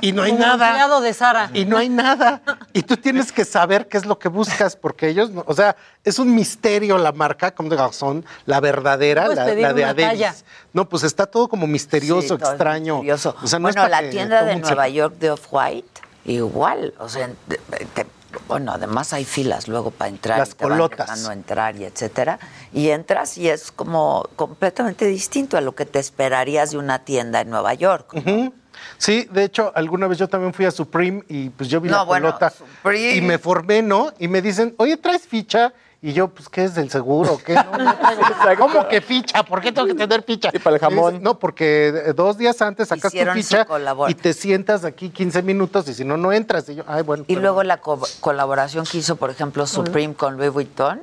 [0.00, 0.68] y no hay Como nada.
[0.68, 1.50] empleado de Sara.
[1.54, 2.42] Y no hay nada.
[2.72, 5.76] Y tú tienes que saber qué es lo que buscas, porque ellos, no- o sea,
[6.04, 10.44] es un misterio la marca Comme de Garçon, la verdadera, Puedes la, de Adebis.
[10.72, 12.94] No, pues está todo como misterioso, Sí, todo es extraño.
[12.96, 13.34] misterioso.
[13.42, 14.88] O sea, no es bueno, la que tienda de Nueva.
[14.88, 16.94] York de Off-White, igual.
[16.98, 17.58] O sea, te-
[17.94, 18.06] te-
[18.46, 20.38] bueno, además hay filas luego para entrar.
[20.38, 21.06] Las y te van colotas.
[21.08, 22.38] dejando entrar y etcétera.
[22.72, 27.40] Y entras y es como completamente distinto a lo que te esperarías de una tienda
[27.40, 28.14] en Nueva York.
[28.14, 28.54] Ujú.
[28.98, 31.96] Sí, de hecho, alguna vez yo también fui a Supreme y pues yo vi No,
[31.98, 33.14] la bueno, pelota Supreme.
[33.16, 34.12] y me formé, ¿no?
[34.18, 35.72] Y me dicen, oye, ¿traes ficha?
[36.02, 37.38] Y yo, pues, ¿qué es del seguro?
[37.44, 37.52] ¿Qué?
[37.54, 37.94] No, no
[38.42, 38.66] traigo.
[38.66, 39.42] ¿Cómo que ficha?
[39.42, 40.48] ¿Por qué tengo que tener ficha?
[40.50, 41.22] Y para el jamón.
[41.22, 43.66] No, porque dos días antes sacas Hicieron tu ficha
[44.08, 46.66] y te sientas aquí 15 minutos y si no, no entras.
[46.70, 47.24] Y yo, ay, bueno.
[47.26, 51.02] Y pero- luego la co- colaboración que hizo, por ejemplo, Supreme con Louis Vuitton.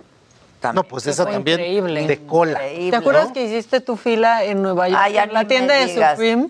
[0.73, 2.07] No, pues esa también increíble.
[2.07, 2.59] de cola.
[2.59, 4.99] ¿Te acuerdas que hiciste tu fila en Nueva York?
[5.01, 6.13] Ay, ya en la tienda de digas.
[6.13, 6.49] Supreme.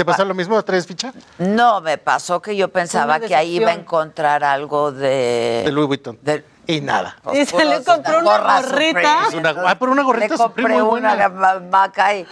[0.00, 0.62] ¿Te pasó lo mismo?
[0.62, 1.12] ¿Traes ficha?
[1.36, 5.60] No, me pasó que yo pensaba que ahí iba a encontrar algo de...
[5.66, 6.18] De Louis Vuitton.
[6.22, 7.18] de- Y nada.
[7.34, 9.18] Y se le compró una gorrita.
[9.36, 11.28] Una- ah, pero una gorrita Le compré Supreme muy una buena.
[11.28, 12.26] ma- maca y...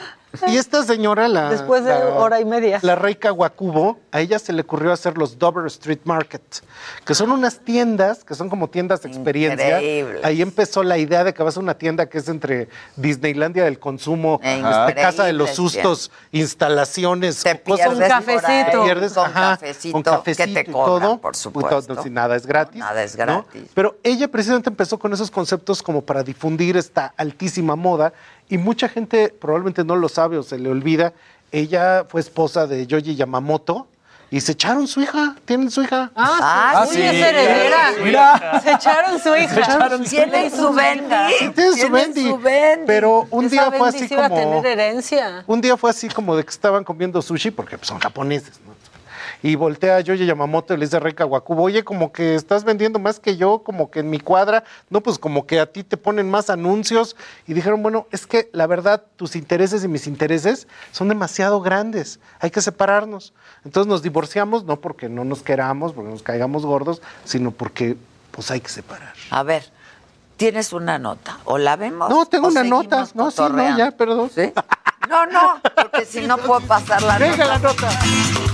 [0.46, 1.50] Y esta señora, la.
[1.50, 2.78] Después de la- hora y media.
[2.82, 6.42] La Reika Wakubo, a ella se le ocurrió hacer los Dover Street Market,
[7.04, 9.78] que son unas tiendas, que son como tiendas de experiencia.
[9.78, 10.24] Increíbles.
[10.24, 13.78] Ahí empezó la idea de que vas a una tienda que es entre Disneylandia del
[13.78, 18.78] consumo, este, Casa de los Sustos, instalaciones, Te cosas- pierdes Un cafecito.
[18.78, 21.12] te pierdes, con ajá, cafecito, con cafecito que te y todo.
[21.12, 21.94] por Pues, supuesto.
[21.94, 22.78] no, nada es gratis.
[22.78, 23.24] Nada es ¿no?
[23.24, 23.62] gratis.
[23.74, 28.12] Pero ella precisamente empezó con esos conceptos como para difundir esta altísima moda
[28.48, 31.12] y mucha gente probablemente no lo sabe o se le olvida.
[31.52, 33.86] Ella fue esposa de Yoji Yamamoto
[34.30, 36.10] y se echaron su hija, tienen su hija.
[36.14, 37.02] Ah, sí, sí.
[37.02, 37.92] es heredera.
[38.02, 38.60] Mira.
[38.62, 39.54] Se echaron su hija.
[39.54, 41.14] Se echaron su Tienen su Bendy.
[41.38, 42.86] Sí, tienen su Bendy.
[42.86, 45.44] Pero un Esa día fue así sí iba a como tener herencia.
[45.46, 48.74] un día fue así como de que estaban comiendo sushi porque pues, son japoneses, ¿no?
[49.42, 52.64] Y voltea a Yoji Yamamoto y le dice a Reika Wakubo, oye, como que estás
[52.64, 55.84] vendiendo más que yo, como que en mi cuadra, no, pues como que a ti
[55.84, 57.14] te ponen más anuncios.
[57.46, 62.18] Y dijeron, bueno, es que la verdad, tus intereses y mis intereses son demasiado grandes,
[62.40, 63.32] hay que separarnos.
[63.64, 67.96] Entonces nos divorciamos, no porque no nos queramos, porque nos caigamos gordos, sino porque
[68.32, 69.12] pues hay que separar.
[69.30, 69.70] A ver,
[70.36, 71.38] tienes una nota.
[71.44, 72.10] ¿O la vemos?
[72.10, 73.06] No, tengo una nota.
[73.14, 74.30] No, sí, no, ya, perdón.
[74.34, 74.52] ¿Sí?
[75.08, 77.46] No, no, porque si no puedo pasar la Venga nota.
[77.46, 78.47] la nota.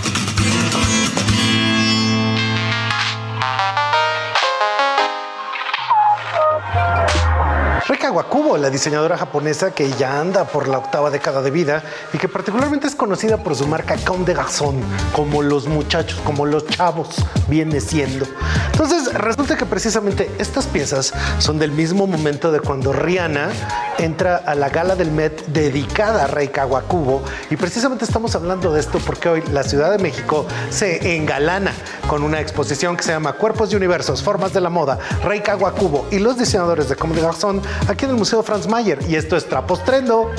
[7.87, 11.83] Reika Wakubo, la diseñadora japonesa que ya anda por la octava década de vida
[12.15, 14.81] y que particularmente es conocida por su marca Comme de Garçon,
[15.13, 17.15] como los muchachos, como los chavos
[17.47, 18.27] viene siendo.
[18.73, 23.51] Entonces, resulta que precisamente estas piezas son del mismo momento de cuando Rihanna
[23.99, 28.81] entra a la gala del Met dedicada a Reika Wakubo y precisamente estamos hablando de
[28.81, 31.73] esto porque hoy la Ciudad de México se engalana
[32.09, 36.07] con una exposición que se llama Cuerpos y Universos, Formas de la Moda, Reika Wakubo
[36.11, 39.37] y los diseñadores de Comme des Garçons aquí en el Museo Franz Mayer y esto
[39.37, 40.31] es Trapos Trendo.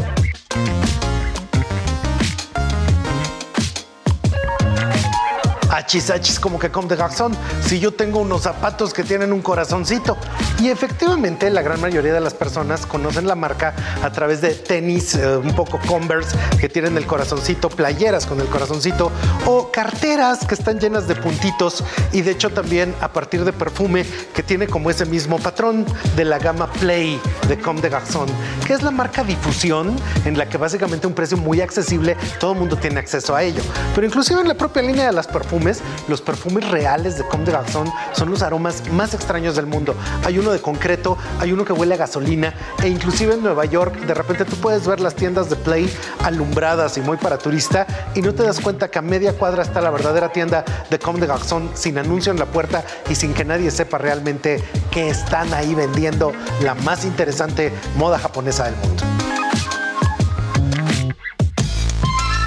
[6.41, 10.18] Como que Comme des Garçons, si yo tengo unos zapatos que tienen un corazoncito.
[10.60, 15.16] Y efectivamente, la gran mayoría de las personas conocen la marca a través de tenis,
[15.16, 19.12] eh, un poco Converse, que tienen el corazoncito, playeras con el corazoncito,
[19.45, 24.06] o carteras que están llenas de puntitos, y de hecho también a partir de perfume
[24.34, 25.86] que tiene como ese mismo patrón
[26.16, 28.32] de la gama Play de Comme des Garçons,
[28.66, 29.95] que es la marca difusión
[30.26, 33.62] en la que básicamente un precio muy accesible, todo el mundo tiene acceso a ello.
[33.94, 35.74] Pero inclusive en la propia línea de las perfumes,
[36.07, 39.95] los perfumes reales de Comme des Garçons son los aromas más extraños del mundo.
[40.23, 42.53] Hay uno de concreto, hay uno que huele a gasolina
[42.84, 45.91] e inclusive en Nueva York de repente tú puedes ver las tiendas de Play
[46.23, 49.81] alumbradas y muy para turista y no te das cuenta que a media cuadra está
[49.81, 53.45] la verdadera tienda de Comme des Garçons sin anuncio en la puerta y sin que
[53.45, 56.31] nadie sepa realmente que están ahí vendiendo
[56.61, 59.14] la más interesante moda japonesa del mundo.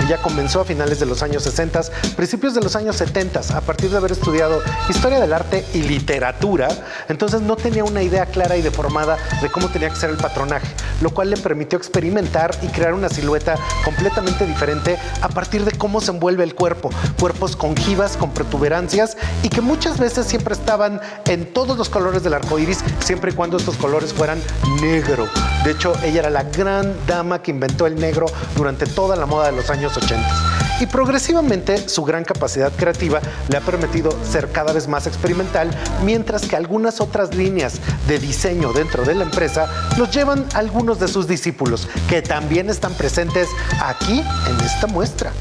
[0.09, 1.83] Ella comenzó a finales de los años 60,
[2.17, 6.69] principios de los años 70, a partir de haber estudiado historia del arte y literatura,
[7.11, 10.67] entonces no tenía una idea clara y deformada de cómo tenía que ser el patronaje,
[11.03, 16.01] lo cual le permitió experimentar y crear una silueta completamente diferente a partir de cómo
[16.01, 16.89] se envuelve el cuerpo,
[17.21, 22.23] cuerpos con jivas, con protuberancias y que muchas veces siempre estaban en todos los colores
[22.23, 24.41] del arco iris, siempre y cuando estos colores fueran
[24.81, 25.29] negro.
[25.65, 28.25] De hecho, ella era la gran dama que inventó el negro
[28.57, 30.79] durante toda la moda de los años 80.
[30.81, 35.71] Y progresivamente su gran capacidad creativa le ha permitido ser cada vez más experimental,
[36.05, 39.67] mientras que algunas otras líneas de diseño dentro de la empresa
[39.97, 43.49] los llevan algunos de sus discípulos, que también están presentes
[43.81, 45.33] aquí en esta muestra.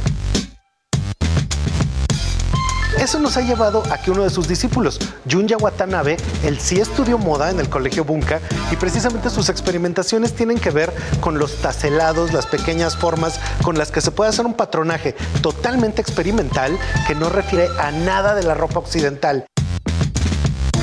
[3.00, 5.00] Eso nos ha llevado a que uno de sus discípulos,
[5.30, 8.40] Junya Watanabe, él sí estudió moda en el Colegio Bunka
[8.72, 10.92] y precisamente sus experimentaciones tienen que ver
[11.22, 16.02] con los taselados, las pequeñas formas con las que se puede hacer un patronaje totalmente
[16.02, 19.46] experimental que no refiere a nada de la ropa occidental.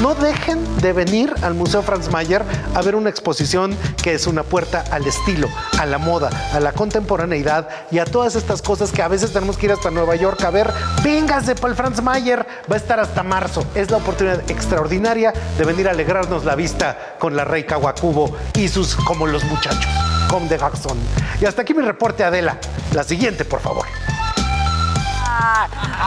[0.05, 2.45] No dejen de venir al Museo Franz Mayer
[2.75, 5.49] a ver una exposición que es una puerta al estilo,
[5.79, 9.57] a la moda, a la contemporaneidad y a todas estas cosas que a veces tenemos
[9.57, 10.71] que ir hasta Nueva York a ver.
[11.03, 13.65] Véngase para el Franz Mayer, va a estar hasta marzo.
[13.75, 18.69] Es la oportunidad extraordinaria de venir a alegrarnos la vista con la Rey Kawakubo y
[18.69, 19.91] sus como los muchachos,
[20.29, 20.99] como de Jackson.
[21.41, 22.59] Y hasta aquí mi reporte, Adela.
[22.93, 23.87] La siguiente, por favor.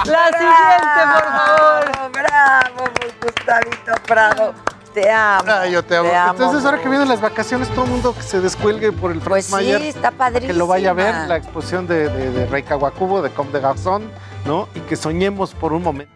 [0.06, 2.12] La siguiente, por favor.
[2.12, 2.84] Bravo,
[3.22, 4.54] Gustavito Prado.
[4.94, 5.44] Te amo.
[5.48, 6.10] Ah, yo te amo.
[6.32, 9.50] Entonces, ahora que vienen las vacaciones, todo el mundo que se descuelgue por el Franz
[9.50, 13.22] Pues sí, está Que lo vaya a ver, la exposición de, de, de Rey Kawakubo,
[13.22, 14.10] de Comme de Garçon,
[14.46, 14.68] ¿no?
[14.74, 16.12] Y que soñemos por un momento.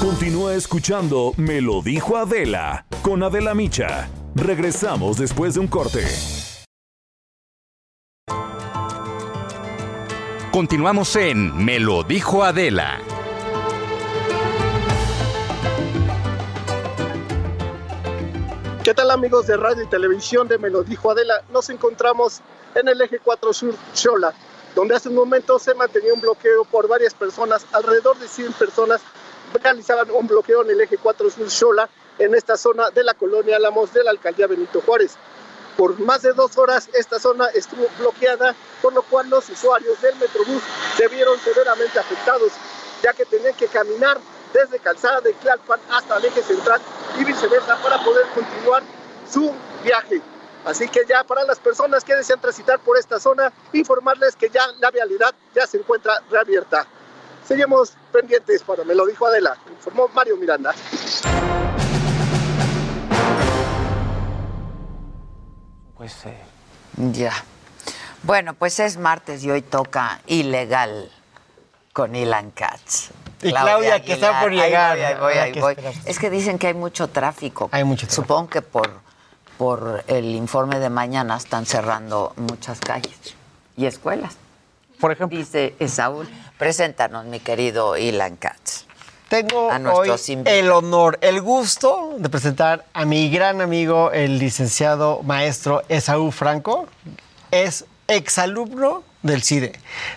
[0.00, 4.08] Continúa escuchando Me lo dijo Adela con Adela Micha.
[4.36, 6.06] Regresamos después de un corte.
[10.58, 13.00] Continuamos en Me lo dijo Adela.
[18.82, 21.44] ¿Qué tal amigos de radio y televisión de Me lo dijo Adela?
[21.52, 22.40] Nos encontramos
[22.74, 24.34] en el eje 4 Sur Xola,
[24.74, 29.00] donde hace un momento se mantenía un bloqueo por varias personas, alrededor de 100 personas
[29.62, 33.54] realizaban un bloqueo en el eje 4 Sur Xola, en esta zona de la colonia
[33.54, 35.18] Álamos de la alcaldía Benito Juárez.
[35.78, 38.52] Por más de dos horas esta zona estuvo bloqueada,
[38.82, 40.60] por lo cual los usuarios del Metrobús
[40.96, 42.50] se vieron severamente afectados,
[43.00, 44.18] ya que tenían que caminar
[44.52, 46.80] desde Calzada de Tlalpan hasta el eje central
[47.16, 48.82] y viceversa para poder continuar
[49.30, 50.20] su viaje.
[50.64, 54.66] Así que ya para las personas que desean transitar por esta zona, informarles que ya
[54.80, 56.88] la vialidad ya se encuentra reabierta.
[57.46, 60.74] Seguimos pendientes para Me lo dijo Adela, informó Mario Miranda.
[65.98, 66.36] Pues eh,
[66.96, 67.32] Ya.
[68.22, 71.10] Bueno, pues es martes y hoy toca ilegal
[71.92, 73.10] con Ilan Katz.
[73.42, 74.98] Y Claudia, que está por Ahí voy, llegar.
[74.98, 75.76] ahí voy, ahí voy.
[76.04, 77.68] Es que dicen que hay mucho tráfico.
[77.72, 78.22] Hay mucho tráfico.
[78.22, 78.90] Supongo que por,
[79.56, 83.34] por el informe de mañana están cerrando muchas calles
[83.76, 84.36] y escuelas.
[85.00, 85.38] Por ejemplo.
[85.38, 86.28] Dice Saúl.
[86.58, 88.87] Preséntanos, mi querido Ilan Katz.
[89.28, 90.10] Tengo A hoy
[90.46, 96.86] el honor, el gusto de presentar a mi gran amigo, el licenciado maestro Esaú Franco.
[97.50, 99.72] Es exalumno del CIDE.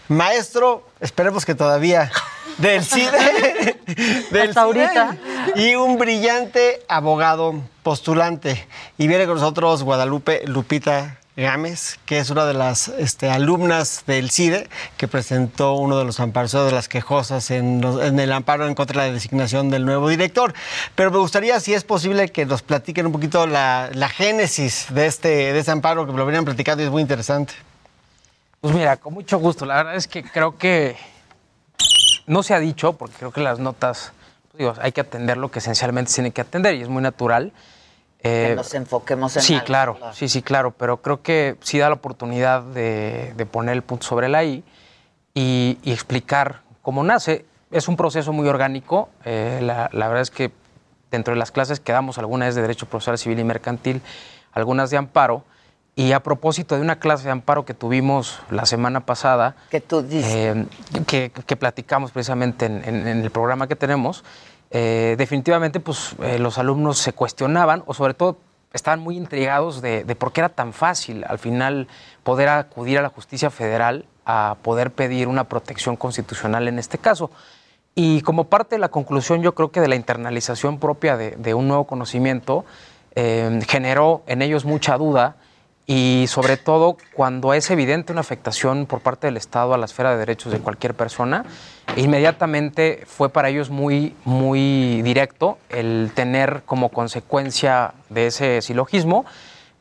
[0.08, 2.10] Maestro, esperemos que todavía
[2.58, 3.78] del CIDE.
[4.32, 5.18] del Hasta CIDE, ahorita.
[5.58, 8.66] Y un brillante abogado postulante.
[8.98, 14.32] Y viene con nosotros Guadalupe Lupita Gámez, que es una de las este, alumnas del
[14.32, 19.04] CIDE, que presentó uno de los amparos, de las quejosas en, el amparo en contra
[19.04, 20.54] de la designación del nuevo director.
[20.96, 25.28] Pero me gustaría, si es posible, que nos platiquen un poquito la, génesis de este,
[25.28, 27.54] de este amparo, que lo venían platicando y es muy interesante.
[28.62, 29.66] Pues mira, con mucho gusto.
[29.66, 30.96] La verdad es que creo que
[32.28, 34.14] no se ha dicho, porque creo que las notas,
[34.52, 37.02] pues, digo, hay que atender lo que esencialmente se tiene que atender y es muy
[37.02, 37.52] natural.
[38.22, 41.80] Que Eh, nos enfoquemos en Sí, algo, claro, sí, sí, claro, pero creo que sí
[41.80, 44.64] da la oportunidad de, de poner el punto sobre la I
[45.34, 47.45] y, y explicar cómo nace.
[47.72, 49.10] Es un proceso muy orgánico.
[49.26, 50.52] eh, la, la verdad es que
[51.10, 54.02] dentro de las clases que damos, algunas es de Derecho Procesal Civil y Mercantil,
[54.53, 55.43] algunas de amparo.
[55.93, 60.02] Y a propósito de una clase de amparo que tuvimos la semana pasada, que tú
[60.02, 60.65] dices, eh,
[61.06, 64.23] que, que platicamos precisamente en, en- en el programa que tenemos,
[64.72, 68.38] eh, definitivamente pues, eh, los alumnos se cuestionaban o sobre todo
[68.73, 71.88] estaban muy intrigados de, por qué era tan fácil al final
[72.23, 77.31] poder acudir a la justicia federal a poder pedir una protección constitucional en este caso.
[77.95, 81.53] Y como parte de la conclusión, yo creo que de la internalización propia de, de
[81.53, 82.64] un nuevo conocimiento,
[83.15, 85.35] eh, generó en ellos mucha duda
[85.94, 90.12] y sobre todo cuando es evidente una afectación por parte del Estado a la esfera
[90.12, 91.44] de derechos de cualquier persona,
[91.98, 99.26] inmediatamente fue para ellos muy, muy directo el tener como consecuencia de ese silogismo,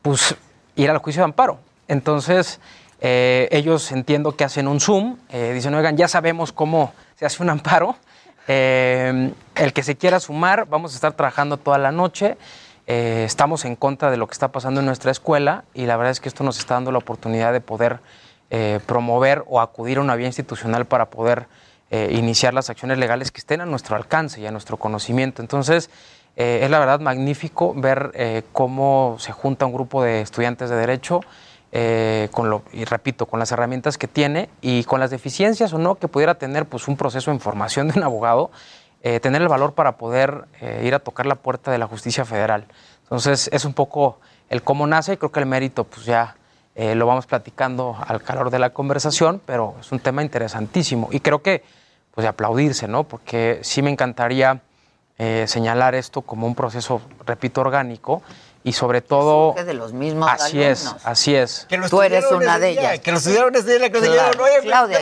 [0.01, 0.35] pues
[0.75, 1.59] ir al juicio de amparo.
[1.87, 2.59] Entonces,
[2.99, 7.41] eh, ellos entiendo que hacen un Zoom, eh, dicen, oigan, ya sabemos cómo se hace
[7.41, 7.95] un amparo,
[8.49, 12.35] eh, el que se quiera sumar, vamos a estar trabajando toda la noche.
[12.87, 16.11] Eh, estamos en contra de lo que está pasando en nuestra escuela y la verdad
[16.11, 17.99] es que esto nos está dando la oportunidad de poder
[18.49, 21.47] eh, promover o acudir a una vía institucional para poder
[21.91, 25.41] eh, iniciar las acciones legales que estén a nuestro alcance y a nuestro conocimiento.
[25.41, 25.89] Entonces,
[26.37, 31.19] es la verdad magnífico ver cómo se junta un grupo de estudiantes de derecho.
[32.31, 35.95] con lo, y repito, con las herramientas que tiene y con las deficiencias o no
[35.95, 38.49] que pudiera tener pues, un proceso de información de un abogado,
[39.03, 42.23] eh, tener el valor para poder eh, ir a tocar la puerta de la justicia
[42.23, 42.65] federal.
[43.03, 44.19] Entonces es un poco
[44.49, 46.35] el cómo nace, creo que el mérito pues ya
[46.75, 51.19] eh, lo vamos platicando al calor de la conversación, pero es un tema interesantísimo y
[51.19, 51.63] creo que
[52.11, 53.05] pues de aplaudirse, ¿no?
[53.05, 54.61] Porque sí me encantaría
[55.45, 58.23] señalar esto como un proceso, repito, orgánico
[58.63, 61.67] y sobre todo de los mismos así es así es.
[61.89, 62.99] Tú eres una de ellas.
[62.99, 64.43] que lo estudiaron ese día que claro.
[64.43, 64.99] Oye, Claudia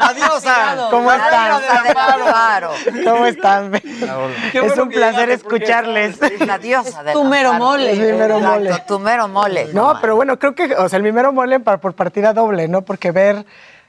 [0.00, 0.44] adiós
[0.90, 1.62] ¿cómo están?
[1.92, 2.70] Claro.
[3.04, 3.74] ¿cómo están?
[3.74, 6.18] es un placer escucharles.
[6.40, 7.92] la diosa tu mero mole.
[7.92, 8.72] Es mi mero mole.
[8.86, 9.68] tu mero mole.
[9.72, 12.82] No pero bueno creo que o sea el mi mero mole por partida doble no
[12.82, 13.44] porque ver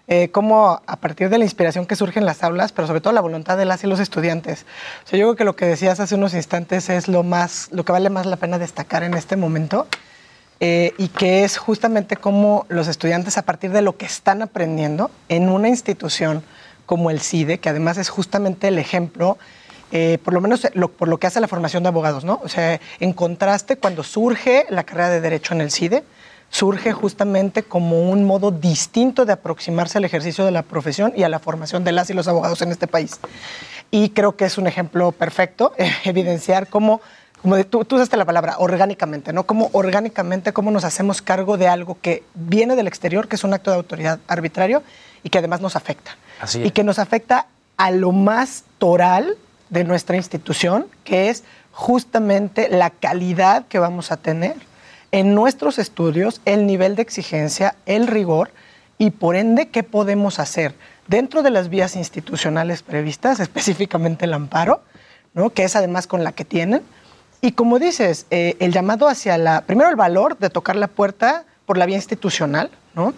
[0.08, 3.14] eh, cómo a partir de la inspiración que surge en las aulas, pero sobre todo
[3.14, 4.66] la voluntad de las y los estudiantes.
[5.06, 7.86] O sea, yo creo que lo que decías hace unos instantes es lo más, lo
[7.86, 9.88] que vale más la pena destacar en este momento.
[10.60, 15.12] Eh, y que es justamente cómo los estudiantes, a partir de lo que están aprendiendo
[15.28, 16.44] en una institución
[16.86, 19.38] como el CIDE, que además es justamente el ejemplo,
[19.92, 22.40] eh, por lo menos lo, por lo que hace la formación de abogados, ¿no?
[22.44, 26.04] O sea, en contraste, cuando surge la carrera de Derecho en el CIDE,
[26.54, 31.30] surge justamente como un modo distinto de aproximarse al ejercicio de la profesión y a
[31.30, 33.20] la formación de las y los abogados en este país.
[33.90, 37.02] Y creo que es un ejemplo perfecto, eh, evidenciar cómo,
[37.42, 39.48] como tú, tú usaste la palabra, orgánicamente, ¿no?
[39.48, 43.56] Cómo orgánicamente, cómo nos hacemos cargo de algo que viene del exterior, que es un
[43.56, 44.84] acto de autoridad arbitrario
[45.24, 46.18] y que además nos afecta.
[46.40, 47.48] Así Y que nos afecta
[47.78, 49.38] a lo más toral
[49.72, 54.56] de nuestra institución, que es justamente la calidad que vamos a tener
[55.14, 58.50] en nuestros estudios el nivel de exigencia, el rigor
[58.98, 60.74] y por ende qué podemos hacer
[61.08, 64.82] dentro de las vías institucionales previstas, específicamente el amparo,
[65.36, 65.52] ¿no?
[65.52, 66.82] que es además con la que tienen.
[67.42, 71.46] Y como dices, eh, el llamado hacia la, primero el valor de tocar la puerta
[71.68, 73.14] por la vía institucional, ¿no?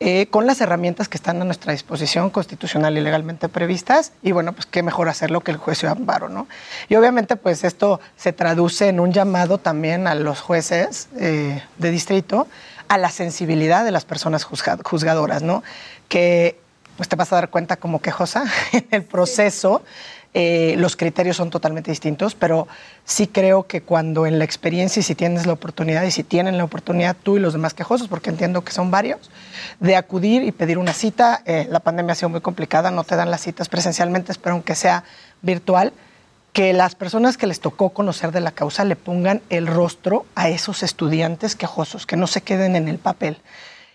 [0.00, 4.52] Eh, con las herramientas que están a nuestra disposición constitucional y legalmente previstas y bueno,
[4.52, 6.48] pues qué mejor hacerlo que el juicio de amparo, ¿no?
[6.88, 11.90] Y obviamente pues esto se traduce en un llamado también a los jueces eh, de
[11.92, 12.48] distrito
[12.88, 15.62] a la sensibilidad de las personas juzgadoras, ¿no?
[16.08, 16.58] Que
[16.96, 19.82] pues te vas a dar cuenta como quejosa en el proceso
[20.36, 22.66] eh, los criterios son totalmente distintos, pero
[23.04, 26.64] sí creo que cuando en la experiencia si tienes la oportunidad y si tienen la
[26.64, 29.30] oportunidad tú y los demás quejosos, porque entiendo que son varios,
[29.78, 33.14] de acudir y pedir una cita, eh, la pandemia ha sido muy complicada, no te
[33.14, 35.04] dan las citas presencialmente, espero aunque sea
[35.40, 35.92] virtual,
[36.52, 40.48] que las personas que les tocó conocer de la causa le pongan el rostro a
[40.48, 43.38] esos estudiantes quejosos, que no se queden en el papel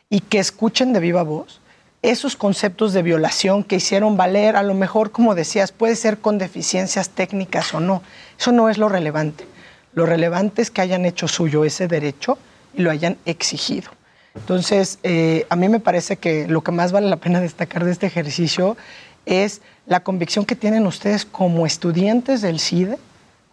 [0.10, 1.60] y que escuchen de viva voz
[2.02, 6.38] esos conceptos de violación que hicieron valer, a lo mejor, como decías, puede ser con
[6.38, 8.02] deficiencias técnicas o no.
[8.40, 9.46] Eso no es lo relevante.
[9.94, 12.38] Lo relevante es que hayan hecho suyo ese derecho
[12.74, 13.92] y lo hayan exigido.
[14.36, 17.92] Entonces, eh, a mí me parece que lo que más vale la pena destacar de
[17.92, 18.78] este ejercicio
[19.26, 22.98] es la convicción que tienen ustedes como estudiantes del CIDE,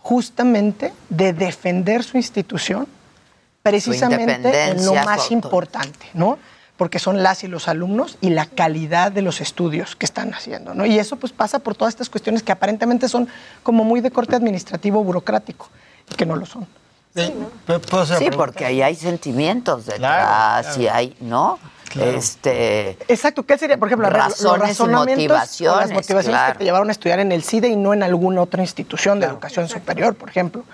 [0.02, 2.86] justamente de defender su institución,
[3.62, 6.38] precisamente en lo más importante, ¿no?
[6.76, 10.74] Porque son las y los alumnos y la calidad de los estudios que están haciendo.
[10.74, 10.86] ¿no?
[10.86, 13.28] Y eso pues pasa por todas estas cuestiones que aparentemente son
[13.62, 15.68] como muy de corte administrativo burocrático
[16.10, 16.66] y que no lo son.
[17.14, 17.32] Sí,
[18.18, 21.58] sí porque ahí hay sentimientos detrás y hay, ¿no?
[21.94, 26.88] Este, Exacto, ¿qué sería, por ejemplo, razones los razonamientos motivaciones, las motivaciones que te llevaron
[26.88, 30.28] a estudiar en el CIDE y no en alguna otra institución de educación superior, por
[30.28, 30.64] ejemplo?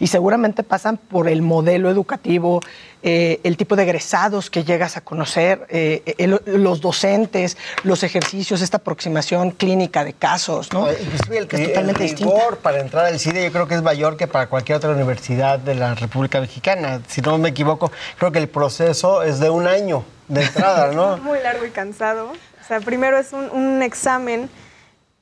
[0.00, 2.60] Y seguramente pasan por el modelo educativo,
[3.04, 8.76] eh, el tipo de egresados que llegas a conocer, eh, los docentes, los ejercicios, esta
[8.76, 10.90] aproximación clínica de casos, ¿no?
[10.90, 13.82] Inclusive el, que es totalmente el rigor para entrar al CIDE yo creo que es
[13.82, 17.00] mayor que para cualquier otra universidad de la República Mexicana.
[17.08, 21.16] Si no me equivoco, creo que el proceso es de un año de entrada, ¿no?
[21.22, 22.30] Muy largo y cansado.
[22.30, 24.48] O sea, primero es un, un examen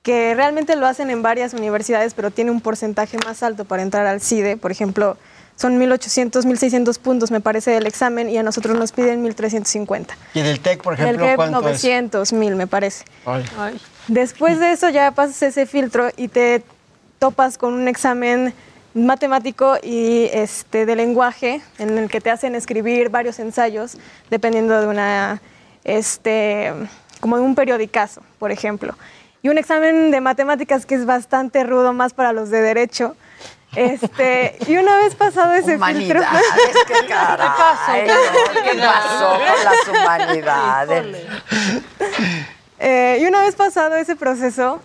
[0.02, 4.06] que realmente lo hacen en varias universidades, pero tiene un porcentaje más alto para entrar
[4.06, 4.56] al CIDE.
[4.56, 5.16] Por ejemplo,
[5.56, 10.16] son 1800, 1600 puntos, me parece, del examen y a nosotros nos piden 1350.
[10.32, 13.04] ¿Y del TEC, por ejemplo, Del TEC, cuánto 900, 1000, me parece.
[13.26, 13.44] Ay.
[14.08, 16.62] Después de eso ya pasas ese filtro y te
[17.18, 18.54] topas con un examen
[18.94, 23.96] matemático y este de lenguaje en el que te hacen escribir varios ensayos
[24.30, 25.40] dependiendo de una
[25.84, 26.72] este
[27.20, 28.94] como de un periodicazo, por ejemplo.
[29.42, 33.16] Y un examen de matemáticas que es bastante rudo más para los de derecho.
[33.76, 36.20] Este, y una vez pasado ese filtro,
[36.86, 38.14] qué caray, no,
[38.64, 41.16] ¿Qué pasó con las humanidades?
[42.80, 44.80] Eh, y una vez pasado ese proceso,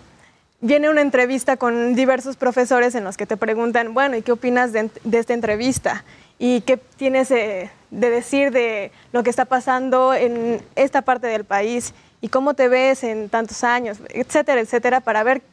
[0.65, 4.71] viene una entrevista con diversos profesores en los que te preguntan, bueno, ¿y qué opinas
[4.71, 6.03] de, de esta entrevista?
[6.39, 11.45] ¿Y qué tienes eh, de decir de lo que está pasando en esta parte del
[11.45, 11.93] país?
[12.19, 13.99] ¿Y cómo te ves en tantos años?
[14.09, 15.43] Etcétera, etcétera, para ver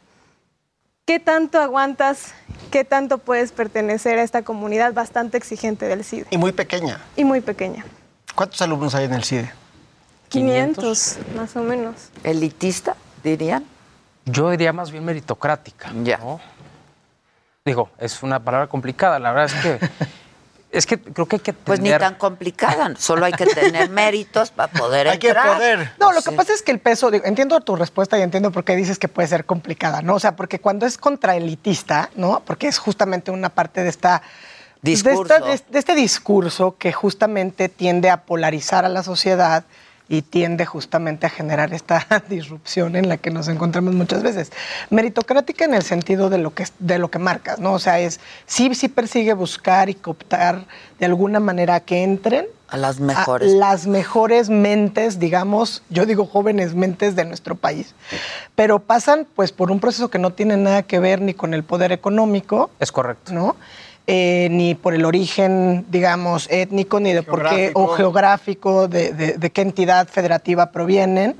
[1.05, 2.33] qué tanto aguantas,
[2.71, 6.27] qué tanto puedes pertenecer a esta comunidad bastante exigente del CIDE.
[6.31, 7.01] Y muy pequeña.
[7.17, 7.85] Y muy pequeña.
[8.35, 9.53] ¿Cuántos alumnos hay en el CIDE?
[10.31, 11.95] 500, más o menos.
[12.25, 13.67] ¿Elitista, dirían?
[14.25, 15.91] Yo diría más bien meritocrática.
[16.03, 16.19] Ya.
[16.19, 16.41] ¿no?
[17.65, 19.19] Digo, es una palabra complicada.
[19.19, 19.89] La verdad es que
[20.79, 23.91] es que creo que hay que Pues ni tener- tan complicada, solo hay que tener
[23.91, 25.93] méritos para poder entrar.
[26.01, 28.65] No, lo que pasa es que el peso, digo, entiendo tu respuesta y entiendo por
[28.65, 30.15] qué dices que puede ser complicada, ¿no?
[30.15, 32.41] O sea, porque cuando es contraelitista, ¿no?
[32.45, 34.23] Porque es justamente una parte de esta...
[34.81, 35.23] Discurso.
[35.45, 39.63] De, esta- de- de este discurso que justamente tiende a polarizar a la sociedad
[40.13, 44.53] y tiende justamente a generar esta disrupción en la que nos encontramos muchas veces.
[44.91, 47.73] Meritocrática en el sentido de lo que, de lo que marcas, ¿no?
[47.73, 50.67] O sea, es sí, sí persigue buscar y cooptar
[50.99, 53.55] de alguna manera que entren A las mejores.
[53.55, 57.95] las mejores mentes, digamos, yo digo jóvenes mentes de nuestro país.
[58.55, 61.65] Pero pasan pues por un proceso que no tiene nada que ver ni con el
[61.65, 62.69] poder económico.
[62.81, 63.33] Es correcto.
[63.33, 63.57] ¿No?
[64.09, 68.89] Eh, ni por el origen, digamos, étnico, ni de por qué, o Geográfico.
[68.89, 71.37] de, de- de qué entidad federativa provienen.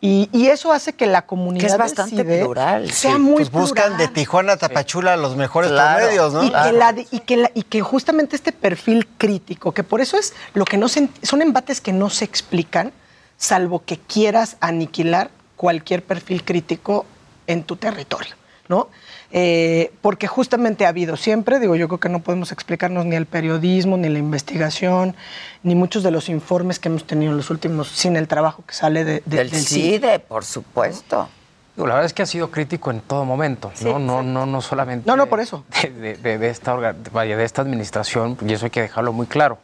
[0.00, 3.18] Y, y eso hace que la comunidad Que es bastante decide plural, sea sí.
[3.20, 3.98] muy Pues buscan plural.
[3.98, 5.98] de Tijuana a Tapachula los mejores Claro.
[6.00, 6.42] promedios, ¿no?
[6.42, 10.18] Y, que la- y que la- y que justamente este perfil crítico, que por eso
[10.18, 12.90] es lo que no se, son embates que no se explican,
[13.36, 17.06] salvo que quieras aniquilar cualquier perfil crítico
[17.46, 18.34] en tu territorio,
[18.66, 18.88] ¿no?
[19.34, 23.24] Eh, porque justamente ha habido siempre, digo, yo creo que no podemos explicarnos ni el
[23.24, 25.16] periodismo, ni la investigación,
[25.62, 28.74] ni muchos de los informes que hemos tenido en los últimos, sin el trabajo que
[28.74, 31.28] sale de, de- Del CIDE, por supuesto.
[31.74, 33.98] Digo, la verdad es que ha sido crítico en todo momento, ¿no?
[33.98, 35.06] no, no, no solamente.
[35.08, 35.64] No, no, por eso.
[35.82, 36.74] De, de- de- de esta,
[37.12, 39.56] vaya, de esta administración, y eso hay que dejarlo muy claro.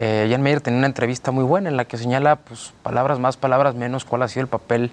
[0.00, 3.36] Eh, Jan Meyer tenía una entrevista muy buena en la que señala, pues, palabras más,
[3.36, 4.90] palabras menos, cuál ha sido el papel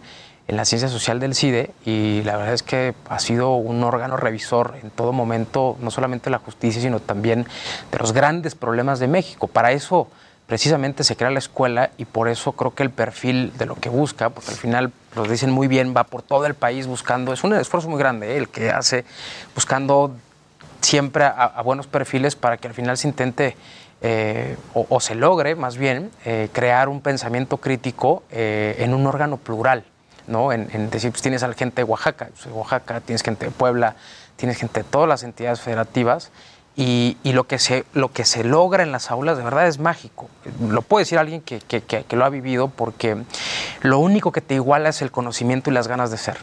[0.51, 4.17] en la ciencia social del CIDE, y la verdad es que ha sido un órgano
[4.17, 7.47] revisor en todo momento, no solamente de la justicia, sino también
[7.89, 9.47] de los grandes problemas de México.
[9.47, 10.09] Para eso
[10.47, 13.87] precisamente se crea la escuela y por eso creo que el perfil de lo que
[13.87, 17.45] busca, porque al final lo dicen muy bien, va por todo el país buscando, es
[17.45, 18.37] un esfuerzo muy grande ¿eh?
[18.37, 19.05] el que hace,
[19.55, 20.13] buscando
[20.81, 23.55] siempre a, buenos perfiles para que al final se intente
[24.01, 29.85] eh, o, se logre más bien eh, crear un pensamiento crítico en un órgano plural.
[30.31, 30.51] ¿No?
[30.51, 33.21] En, en decir, pues tienes a la gente de Oaxaca, yo soy de Oaxaca, tienes
[33.21, 33.95] gente de Puebla,
[34.37, 36.31] tienes gente de todas las entidades federativas
[36.75, 39.77] y, y lo, que se, lo que se logra en las aulas de verdad es
[39.77, 40.29] mágico.
[40.67, 43.17] Lo puede decir alguien que, que- que- que lo ha vivido porque
[43.81, 46.37] lo único que te iguala es el conocimiento y las ganas de ser.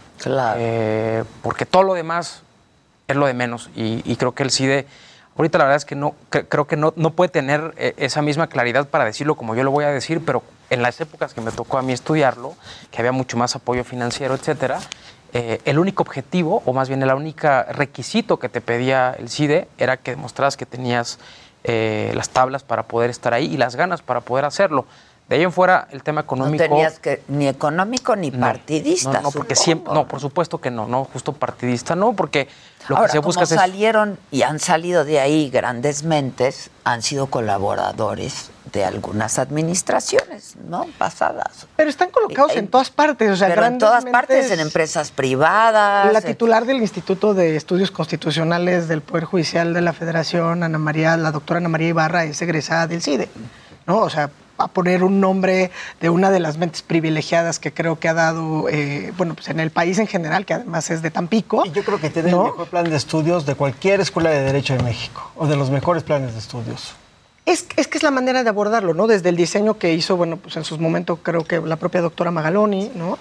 [0.59, 2.43] Eh, porque todo lo demás
[3.09, 4.87] es lo de menos y, y creo que el CIDE,
[5.39, 8.21] ahorita la verdad es que no, cre- creo que no, no puede tener eh, esa
[8.21, 11.41] misma claridad para decirlo como yo lo voy a decir, pero en las épocas que
[11.41, 12.55] me tocó a mí estudiarlo,
[12.91, 14.81] que había mucho más apoyo financiero, etcétera,
[15.33, 19.69] eh, el único objetivo, o más bien el único requisito que te pedía el CIDE
[19.79, 21.19] era que demostraras que tenías
[21.65, 24.87] eh, las tablas para poder estar ahí y las ganas para poder hacerlo.
[25.29, 26.65] De ahí en fuera, el tema No económico...
[26.65, 29.13] tenías que ni económico ni No, partidista.
[29.13, 29.65] No, no, porque supongo.
[29.65, 32.49] siempre, no, por supuesto que no, no, justo partidista, no, porque
[32.89, 36.71] lo Ahora, que se busca como es salieron y han salido de ahí grandes mentes,
[36.85, 40.87] han sido colaboradores de algunas administraciones, ¿no?
[40.99, 41.67] Pasadas.
[41.77, 46.13] Pero están colocados en todas partes, o sea, Pero en todas partes, en empresas privadas.
[46.13, 50.79] La en- titular del Instituto de Estudios Constitucionales del Poder Judicial de la Federación, Ana
[50.79, 53.29] María, la doctora Ana María Ibarra, es egresada del CIDE,
[53.87, 53.99] ¿no?
[53.99, 54.31] O sea,
[54.61, 55.71] a poner un nombre
[56.01, 59.61] de una de las mentes privilegiadas que creo que ha dado, eh, bueno, pues en
[59.61, 61.65] el país en general, que además es de Tampico.
[61.65, 62.47] Y yo creo que tiene ¿no?
[62.47, 65.71] el mejor plan de estudios de cualquier escuela de Derecho de México, o de los
[65.71, 66.95] mejores planes de estudios.
[67.49, 69.07] Es, es que es la manera de abordarlo, ¿no?
[69.07, 72.31] Desde el diseño que hizo, bueno, pues en sus momentos creo que la propia doctora
[72.31, 73.19] Magaloni, ¿no?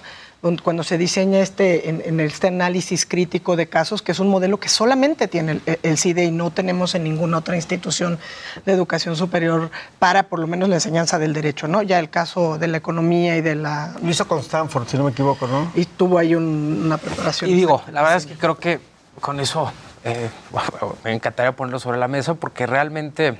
[0.62, 4.68] cuando se diseña este, en, este análisis crítico de casos, que es un modelo que
[4.68, 8.20] solamente tiene el, CIDE y no tenemos en ninguna otra institución
[8.64, 11.82] de educación superior para por lo menos la enseñanza del derecho, ¿no?
[11.82, 13.96] Ya el caso de la economía y de la...
[14.00, 15.72] Lo hizo con Stanford, si no me equivoco, ¿no?
[15.74, 17.50] Y tuvo ahí una preparación.
[17.50, 18.78] Y digo, la verdad es que creo que
[19.20, 19.72] con eso
[20.04, 20.30] eh,
[21.04, 23.38] me encantaría ponerlo sobre la mesa porque realmente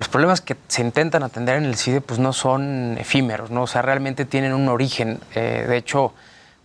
[0.00, 3.64] los problemas que se intentan atender en el CIDE pues no son efímeros, ¿no?
[3.64, 5.20] O sea, realmente tienen un origen.
[5.34, 6.14] Eh, de hecho,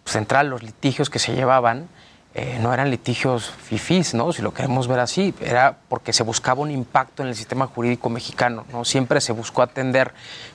[0.06, 1.90] central, los litigios que se llevaban
[2.34, 4.32] eh, no eran litigios fifís, ¿no?
[4.32, 8.10] Si lo queremos ver así, era porque se buscaba un impacto en el sistema jurídico
[8.10, 8.86] mexicano, ¿no?
[8.86, 10.14] Siempre se buscó atender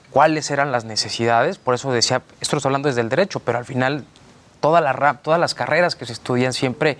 [0.09, 3.59] cuáles eran las necesidades, por eso decía, esto lo estoy hablando desde el derecho, pero
[3.59, 4.05] al final
[4.59, 6.97] toda la, todas las carreras que se estudian siempre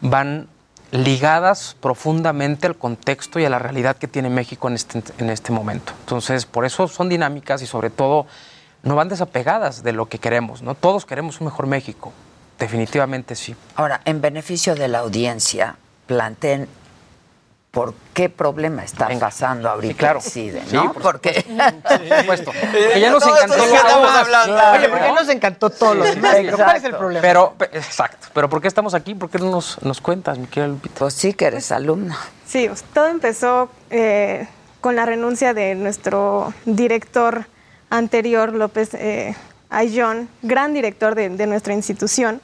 [0.00, 0.48] van
[0.92, 5.50] ligadas profundamente al contexto y a la realidad que tiene México en este, en este
[5.50, 5.92] momento.
[6.00, 8.26] Entonces, por eso son dinámicas y sobre todo
[8.82, 10.74] no van desapegadas de lo que queremos, ¿no?
[10.74, 12.12] Todos queremos un mejor México,
[12.58, 13.56] definitivamente sí.
[13.74, 16.68] Ahora, en beneficio de la audiencia, planteen
[17.72, 20.20] por qué problema está pasando ahorita claro.
[20.22, 20.92] el CIDE, ¿no?
[20.92, 21.42] por porque,
[22.18, 22.52] supuesto.
[22.92, 27.22] que ya nos encantó Oye, ¿por qué nos encantó todo lo ¿Cuál es el problema?
[27.22, 28.28] Pero, exacto.
[28.34, 29.14] Pero ¿por qué estamos aquí?
[29.14, 30.98] ¿Por qué no nos, nos cuentas, mi querida Lupita?
[30.98, 32.18] Pues sí, que eres alumna.
[32.46, 34.46] Sí, pues, todo empezó eh,
[34.82, 37.46] con la renuncia de nuestro director
[37.88, 39.34] anterior, López eh,
[39.70, 42.42] Ayllón, gran director de, de nuestra institución.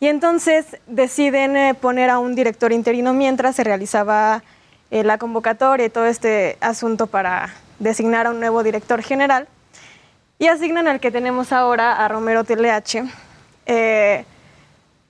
[0.00, 4.44] Y entonces deciden eh, poner a un director interino mientras se realizaba
[4.90, 9.48] eh, la convocatoria y todo este asunto para designar a un nuevo director general.
[10.38, 13.10] Y asignan al que tenemos ahora, a Romero TLH.
[13.66, 14.24] Eh,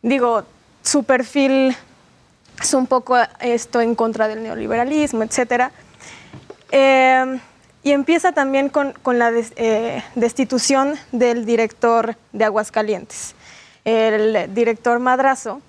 [0.01, 0.45] digo,
[0.83, 1.77] su perfil
[2.59, 5.71] es un poco esto en contra del neoliberalismo, etc.
[7.83, 9.31] y empieza también con, con la
[10.15, 13.35] destitución del director de Aguascalientes
[13.89, 15.63] el director Madrazo.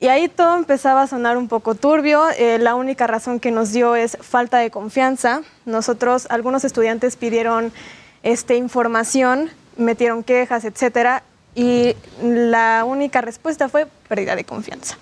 [0.00, 2.28] Y ahí todo empezaba a sonar un poco turbio.
[2.30, 5.42] Eh, la única razón que nos dio es falta de confianza.
[5.64, 7.72] Nosotros, algunos estudiantes pidieron
[8.22, 11.22] este, información, metieron quejas, etcétera,
[11.54, 14.96] y la única respuesta fue pérdida de confianza.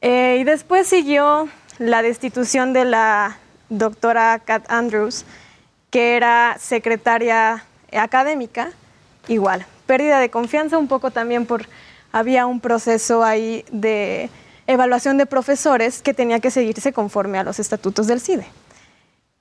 [0.00, 3.38] Eh, y después siguió la destitución de la
[3.68, 5.24] doctora Kat Andrews,
[5.90, 8.70] que era secretaria académica,
[9.28, 11.66] igual, pérdida de confianza, un poco también por
[12.12, 14.30] había un proceso ahí de
[14.66, 18.46] evaluación de profesores que tenía que seguirse conforme a los estatutos del CIDE.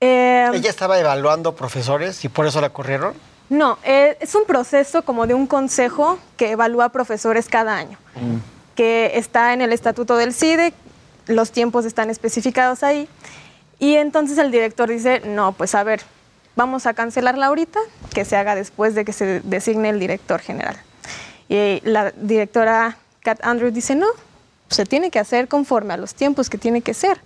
[0.02, 3.14] Eh, ¿Ella estaba evaluando profesores y por eso la corrieron?
[3.50, 8.76] No, eh, es un proceso como de un consejo que evalúa profesores cada año, mm.
[8.76, 10.74] que está en el estatuto del CIDE,
[11.28, 13.08] los tiempos están especificados ahí,
[13.80, 16.02] y entonces el director dice, no, pues a ver,
[16.56, 17.80] vamos a cancelarla ahorita,
[18.14, 20.78] que se haga después de que se designe el director general.
[21.50, 24.08] Y la directora Kat Andrews dice, no,
[24.70, 27.20] se tiene que hacer conforme a los tiempos que tiene que ser.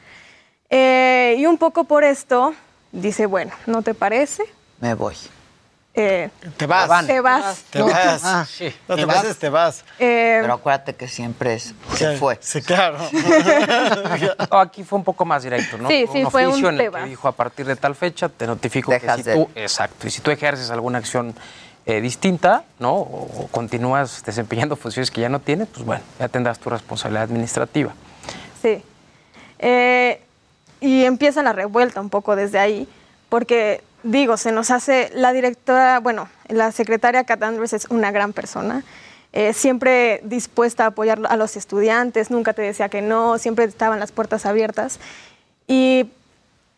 [0.70, 2.54] Eh, y un poco por esto,
[2.92, 4.44] dice, bueno, ¿no te parece?
[4.80, 5.16] Me voy.
[6.02, 7.06] Eh, te vas.
[7.06, 7.64] Te vas.
[7.70, 8.22] Te vas.
[8.24, 8.74] Ah, sí.
[8.88, 9.84] No te, vas, te vas.
[10.00, 12.38] Eh, Pero acuérdate que siempre es, se fue.
[12.40, 13.00] Sí, claro.
[14.52, 15.90] aquí fue un poco más directo, ¿no?
[15.90, 18.92] Sí, sí, fue un en el que dijo a partir de tal fecha te notifico
[18.98, 21.36] que si tú, exacto, y si tú ejerces alguna acción
[21.86, 22.94] eh, distinta, ¿no?
[22.94, 27.94] O, continúas desempeñando funciones que ya no tienes, pues bueno, ya tendrás tu responsabilidad administrativa.
[28.62, 28.82] Sí.
[30.80, 32.88] y empieza la revuelta un poco desde ahí,
[33.28, 38.34] porque digo, se nos hace, la directora, bueno, la secretaria Kat Andrews es una gran
[38.34, 38.84] persona,
[39.32, 44.00] eh, siempre dispuesta a apoyar a los estudiantes, nunca te decía que no, siempre estaban
[44.00, 45.00] las puertas abiertas.
[45.68, 46.10] Y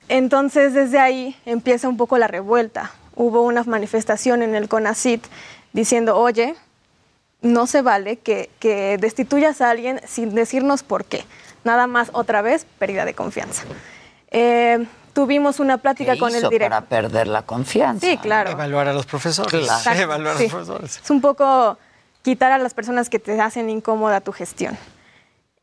[0.09, 2.91] entonces desde ahí empieza un poco la revuelta.
[3.15, 5.23] Hubo una manifestación en el CONACIT
[5.71, 6.55] diciendo, oye,
[7.41, 8.49] no se vale que,
[8.99, 11.23] destituyas a alguien sin decirnos por qué.
[11.63, 13.63] Nada más otra vez pérdida de confianza.
[14.31, 16.69] Eh, tuvimos una plática con el director.
[16.69, 18.05] Para perder la confianza.
[18.05, 18.51] Sí, claro.
[18.51, 19.67] Evaluar a los profesores.
[19.95, 20.99] Evaluar a los profesores.
[21.03, 21.77] Es un poco
[22.21, 24.77] quitar a las personas que te hacen incómoda tu gestión.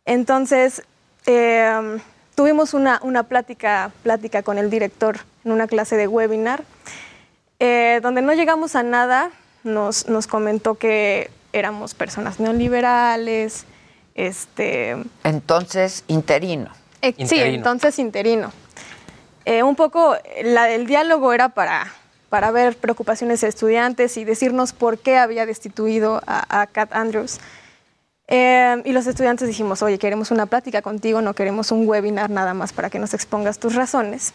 [0.04, 0.82] Entonces,
[1.26, 2.00] em,
[2.34, 6.64] tuvimos una, una plática, plática con el director en una clase de webinar,
[7.58, 9.30] eh, donde no llegamos a nada.
[9.64, 13.66] Nos, nos comentó que éramos personas neoliberales.
[14.14, 16.70] Este, entonces, interino.
[17.02, 18.52] Eh, sí, entonces interino.
[19.48, 20.14] Eh, un poco
[20.44, 21.90] la, el diálogo era para,
[22.28, 27.38] para ver preocupaciones de estudiantes y decirnos por qué había destituido a, a Kat Andrews.
[28.26, 32.52] Eh, y los estudiantes dijimos, oye, queremos una plática contigo, no queremos un webinar nada
[32.52, 34.34] más para que nos expongas tus razones.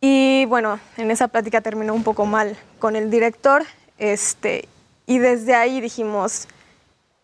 [0.00, 3.64] Y bueno, en esa plática terminó un poco mal con el director,
[3.98, 4.68] este,
[5.06, 6.46] Y desde ahí dijimos,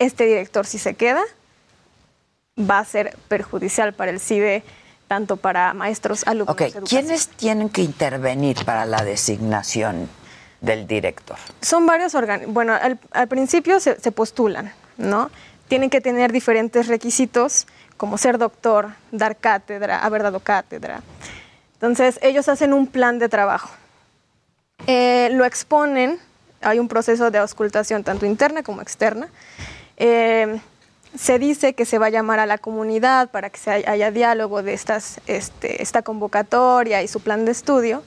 [0.00, 1.22] este director si se queda,
[2.58, 4.64] va a ser perjudicial para el CIDE,
[5.08, 6.54] tanto para maestros, alumnos.
[6.54, 10.08] Ok, ¿quiénes tienen que intervenir para la designación
[10.60, 11.36] del director?
[11.62, 12.52] Son varios órganos.
[12.52, 15.30] Bueno, al, al principio se, se postulan, ¿no?
[15.68, 17.66] Tienen que tener diferentes requisitos,
[17.96, 21.02] como ser doctor, dar cátedra, haber dado cátedra.
[21.74, 23.70] Entonces, ellos hacen un plan de trabajo.
[24.86, 26.18] Eh, lo exponen,
[26.62, 29.28] hay un proceso de auscultación tanto interna como externa.
[29.96, 30.60] Eh,
[31.18, 34.62] se dice que se va a llamar a la comunidad para que se haya, diálogo
[34.62, 38.02] de estas, este, esta convocatoria y su plan de estudio.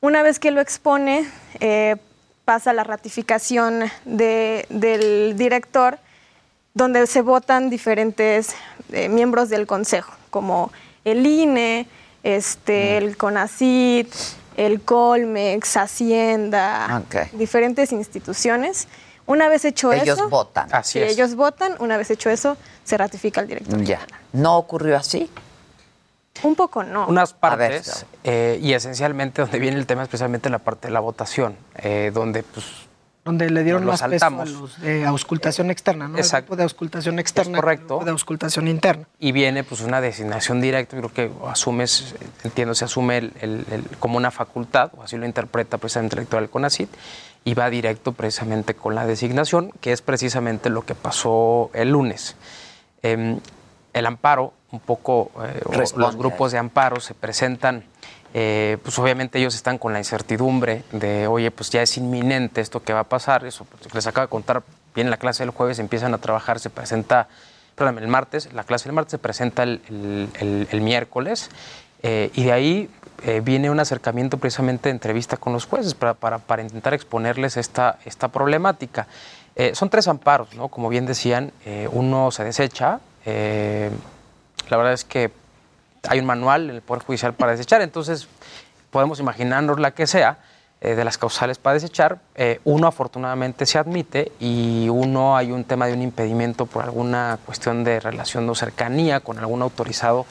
[0.00, 1.26] Una vez que lo expone,
[1.60, 1.96] eh,
[2.44, 5.98] pasa la ratificación de- del director,
[6.74, 8.54] donde se votan diferentes
[8.92, 10.70] eh, miembros del consejo, como
[11.04, 11.88] el INE,
[12.22, 14.12] este, el CONACIT,
[14.56, 16.86] el Colmex, Hacienda,
[17.32, 18.86] diferentes instituciones.
[19.26, 20.68] Una vez hecho Ellos eso, votan.
[20.72, 21.12] Así si es.
[21.12, 23.82] ellos votan, una vez hecho eso, se ratifica el director.
[23.82, 24.00] Ya.
[24.32, 25.28] ¿No ocurrió así?
[26.42, 27.06] Un poco no.
[27.08, 30.92] Unas A ver, partes, eh, y esencialmente donde viene el tema, especialmente la parte de
[30.92, 32.66] la votación, eh, donde pues
[33.24, 34.50] Donde le dieron más peso a saltamos.
[34.50, 36.18] los de auscultación externa, ¿no?
[36.18, 36.36] Exacto.
[36.36, 37.58] El grupo de auscultación externa.
[37.58, 37.82] correcto.
[37.82, 39.08] el grupo de auscultación interna.
[39.18, 43.66] y viene pues una designación directa, yo creo que asumes, entiendo, se asume el- el-
[43.72, 46.90] el- como una facultad, o así lo interpreta precisamente el director del CONACIT,
[47.46, 52.34] y va directo precisamente con la designación, que es precisamente lo que pasó el lunes.
[53.02, 53.38] Em,
[53.92, 55.60] el amparo, un poco, eh,
[55.96, 57.84] los grupos de amparo se presentan,
[58.34, 62.82] eh, pues obviamente ellos están con la incertidumbre de, oye, pues ya es inminente esto
[62.82, 65.78] que va a pasar, eso pues, les acabo de contar, viene la clase del jueves,
[65.78, 67.28] empiezan a trabajar, se presenta,
[67.76, 71.48] perdón, el martes, la clase del martes se presenta el, el- el- el miércoles,
[72.02, 72.90] eh, y de ahí
[73.26, 77.56] eh, viene un acercamiento precisamente de entrevista con los jueces para, para- para intentar exponerles
[77.58, 79.06] esta, esta problemática.
[79.56, 80.68] Eh, son tres amparos, ¿no?
[80.68, 85.30] Como bien decían, eh, uno se desecha, la verdad es que
[86.08, 88.28] hay un manual en el Poder Judicial para desechar, entonces
[88.90, 90.38] podemos imaginarnos la que sea
[90.86, 92.20] eh, de las causales para desechar.
[92.36, 97.40] Eh, uno afortunadamente se admite y uno hay un tema de un impedimento por alguna
[97.44, 100.26] cuestión de relación o cercanía con algún autorizado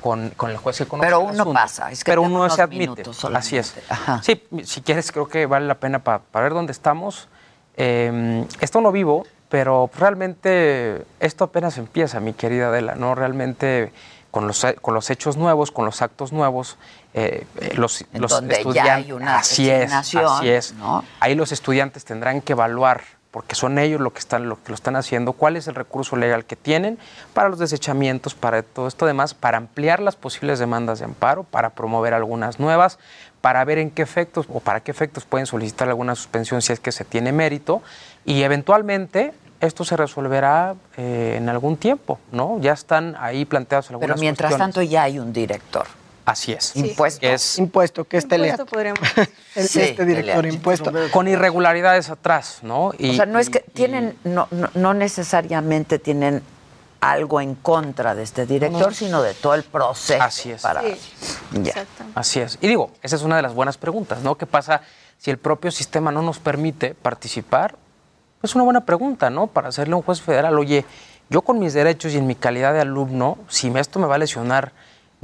[0.00, 1.52] con, con el juez que conoce Pero el uno asunto.
[1.52, 3.04] pasa, es que Pero uno se admite.
[3.34, 3.76] Así es.
[4.22, 7.28] Sí, si quieres creo que vale la pena para ver dónde estamos.
[7.76, 13.14] Eh, esto no vivo, pero realmente esto apenas empieza, mi querida Adela, ¿no?
[13.14, 13.92] Realmente
[14.32, 16.78] con los, con los hechos nuevos, con los actos nuevos,
[17.14, 19.06] eh, eh, los, los donde ya estudiantes...
[19.06, 20.18] hay una así es, así
[20.48, 20.74] es.
[20.74, 21.04] ¿no?
[21.20, 24.74] Ahí los estudiantes tendrán que evaluar, porque son ellos lo que, están, lo que lo
[24.74, 26.98] están haciendo, cuál es el recurso legal que tienen
[27.32, 31.70] para los desechamientos, para todo esto demás, para ampliar las posibles demandas de amparo, para
[31.70, 32.98] promover algunas nuevas,
[33.40, 36.80] para ver en qué efectos o para qué efectos pueden solicitar alguna suspensión si es
[36.80, 37.80] que se tiene mérito
[38.24, 42.58] y eventualmente esto se resolverá eh, en algún tiempo, ¿no?
[42.60, 44.74] Ya están ahí planteadas algunas Pero mientras cuestiones.
[44.74, 45.86] tanto ya hay un director.
[46.24, 46.74] Así es.
[46.76, 47.20] Impuesto.
[47.20, 48.52] Que es Impuesto, que es Telea.
[48.52, 49.00] Impuesto podríamos.
[49.54, 50.90] El- Sí, este director impuesto.
[51.12, 52.92] con irregularidades atrás, ¿no?
[52.98, 56.42] Y- o sea, no es y- que tienen, no, no, no necesariamente tienen
[57.00, 58.94] algo en contra de este director, No.
[58.94, 60.22] sino de todo el proceso.
[60.22, 60.62] Así es.
[60.62, 60.96] Para, Sí,
[61.62, 61.84] Ya.
[62.14, 62.58] Así es.
[62.62, 64.36] Y digo, esa es una de las buenas preguntas, ¿no?
[64.36, 64.80] ¿Qué pasa
[65.18, 67.76] si el propio sistema no nos permite participar?
[68.42, 69.46] Es una buena pregunta, ¿no?
[69.48, 70.86] Para hacerle a un juez federal, oye,
[71.28, 74.14] yo con mis derechos y en mi calidad de alumno, si me- esto me va
[74.14, 74.72] a lesionar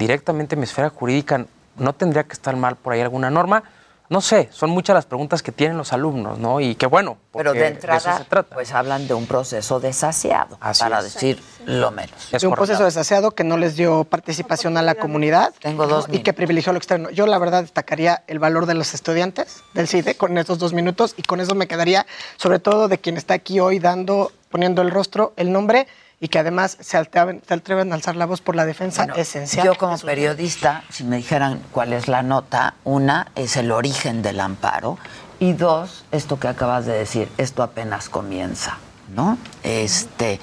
[0.00, 1.44] directamente mi esfera jurídica,
[1.76, 3.62] ¿no tendría que estar mal por ahí alguna norma?
[4.08, 6.58] No sé, son muchas las preguntas que tienen los alumnos, ¿no?
[6.58, 8.52] Y qué bueno, Pero porque de eso entrada, se trata.
[8.56, 11.04] pues hablan de un proceso desaseado, Así para es.
[11.14, 12.10] decir lo menos.
[12.32, 12.56] Es de un correcto.
[12.56, 16.72] proceso desaseado que no les dio participación a la comunidad Tengo dos y que privilegió
[16.72, 17.10] lo externo.
[17.10, 21.14] Yo la verdad destacaría el valor de los estudiantes del CIDE con estos dos minutos
[21.16, 22.04] y con eso me quedaría
[22.36, 25.86] sobre todo de quien está aquí hoy dando, poniendo el rostro, el nombre
[26.20, 29.20] y que además se atreven, se atreven a alzar la voz por la defensa Bueno,
[29.20, 29.66] esencial.
[29.66, 34.38] Yo como periodista, si me dijeran cuál es la nota, una es el origen del
[34.38, 34.98] amparo
[35.38, 38.76] y dos, esto que acabas de decir, esto apenas comienza,
[39.16, 39.38] ¿no?
[39.62, 40.38] Este,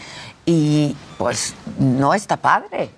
[0.47, 2.89] y pues no está padre.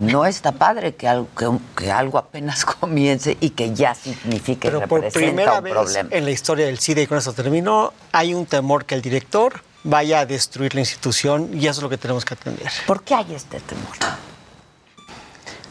[0.00, 1.28] No está padre que algo,
[1.76, 6.08] que, algo apenas comience y que ya signifique Pero por representa primera un vez problema.
[6.10, 9.62] en la historia del CIDE, y con eso termino, hay un temor que el director
[9.84, 12.70] vaya a destruir la institución y eso es lo que tenemos que atender.
[12.86, 13.88] ¿Por qué hay este temor?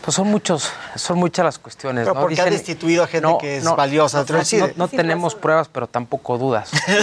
[0.02, 2.04] Pues son muchos, son muchas las cuestiones.
[2.04, 2.22] Pero ¿no?
[2.22, 4.74] porque ha destituido a gente que es valiosa no, CIDE.
[4.76, 6.70] no tenemos pruebas, pero tampoco dudas.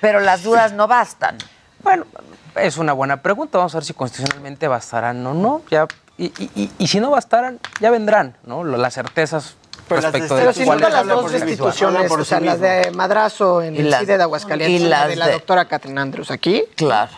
[0.00, 1.36] Pero las dudas no bastan.
[1.82, 2.04] Bueno,
[2.56, 3.58] es una buena pregunta.
[3.58, 5.62] Vamos a ver si constitucionalmente bastarán o no.
[5.70, 5.86] Ya,
[6.16, 8.64] y, y- y- y si no bastaran, ya vendrán, ¿no?
[8.64, 9.56] Las certezas
[9.88, 12.60] Pero respecto Pero de si es las la dos instituciones, Por o sí sea, las
[12.60, 15.28] de Madrazo en Y el las- CIDE de Aguascalientes y y la las de la
[15.30, 16.64] doctora Catherine Andrews aquí.
[16.76, 17.10] Claro.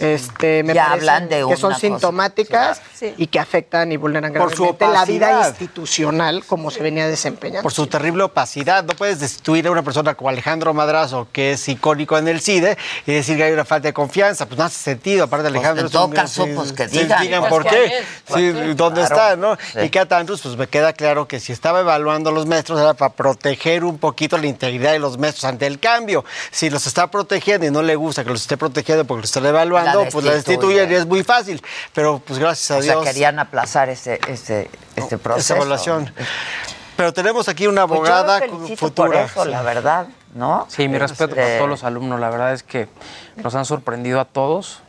[0.00, 3.14] Este, me Ya hablan de que son sintomáticas Sí.
[3.16, 7.62] y que afectan y vulneran Por su gravemente la vida institucional como se venía desempeñando.
[7.62, 8.84] Por su terrible opacidad.
[8.84, 12.76] No puedes destituir a una persona como Alejandro Madrazo, que es icónico en el CIDE,
[13.06, 14.46] y decir que hay una falta de confianza.
[14.46, 15.24] Pues no hace sentido.
[15.24, 17.48] Aparte, Alejandro en es todo caso, pues, que digan.
[17.48, 17.92] por Pues, qué.
[18.26, 18.52] ¿cuál es?
[18.52, 18.76] Sí, ¿Cuál es?
[18.76, 19.14] ¿Dónde Claro.
[19.14, 19.36] está?
[19.36, 19.56] ¿no?
[19.56, 19.80] Sí.
[19.84, 22.94] Y Cat Andrews, pues me queda claro que si estaba evaluando a los maestros era
[22.94, 26.24] para proteger un poquito la integridad de los maestros ante el cambio.
[26.50, 29.46] Si los está protegiendo y no le gusta que los esté protegiendo porque los están
[29.46, 30.80] evaluando, La pues la destituye.
[30.80, 31.62] destituyen y es muy fácil.
[31.94, 33.04] Pero pues gracias a O sea, Dios.
[33.04, 35.54] querían aplazar ese, ese, este proceso.
[35.54, 36.12] esa evaluación.
[36.96, 38.40] Pero tenemos aquí una Pues yo abogada
[38.76, 39.08] futura.
[39.08, 39.50] por eso, Sí.
[39.50, 40.66] la verdad, ¿no?
[40.68, 42.18] Sí, mi respeto Este, para todos los alumnos.
[42.18, 42.88] La verdad es que
[43.36, 44.80] nos han sorprendido a todos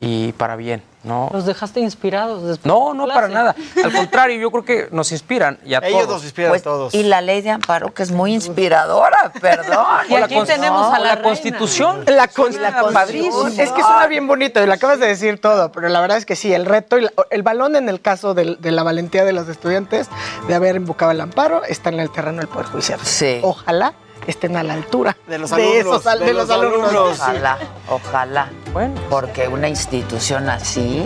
[0.00, 1.28] y para bien, ¿no?
[1.32, 2.44] Los dejaste inspirados.
[2.44, 3.20] después No, de no, clase.
[3.20, 3.56] para nada.
[3.84, 6.14] Al contrario, yo creo que nos inspiran y a Ellos todos.
[6.16, 6.94] nos inspiran Pues, a todos.
[6.94, 9.86] Y la ley de amparo, que es muy inspiradora, perdón.
[10.08, 11.22] Y aquí tenemos a la, la reina.
[11.28, 12.04] constitución.
[12.06, 13.32] La, con- la padrísimo.
[13.32, 13.66] constitución.
[13.66, 16.26] Es que suena bien bonito y lo acabas de decir todo, pero la verdad es
[16.26, 19.24] que sí, el reto y la- el balón en el caso del- de, la valentía
[19.24, 20.08] de los estudiantes
[20.46, 23.00] de haber invocado el amparo está en el terreno del Poder Judicial.
[23.02, 23.40] Sí.
[23.42, 23.94] Ojalá
[24.28, 26.94] estén a la altura De los alumnos, esos de de los los alumnos.
[26.94, 28.48] Ojalá, ojalá.
[28.72, 28.94] Bueno.
[29.10, 31.04] Porque una institución así,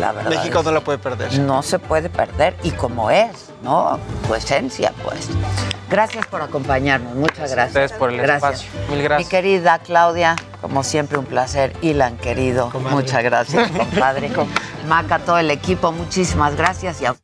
[0.00, 0.30] la verdad.
[0.30, 1.38] México no la puede perder.
[1.38, 3.98] no se puede perder y como es, ¿no?
[4.26, 5.28] Su esencia, pues.
[5.88, 7.68] Gracias por acompañarnos, muchas gracias.
[7.68, 8.64] ustedes por el gracias.
[8.64, 8.80] espacio.
[8.90, 9.26] Mil gracias.
[9.26, 11.72] Mi querida Claudia, como siempre un placer.
[11.80, 14.30] Ilan, querido, muchas gracias, compadre.
[14.88, 17.00] Maca, todo el equipo, muchísimas gracias.
[17.00, 17.14] Y a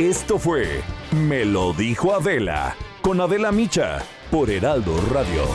[0.00, 0.82] Esto fue
[1.12, 5.46] Me lo dijo Adela con Adela Micha por Heraldo Radio.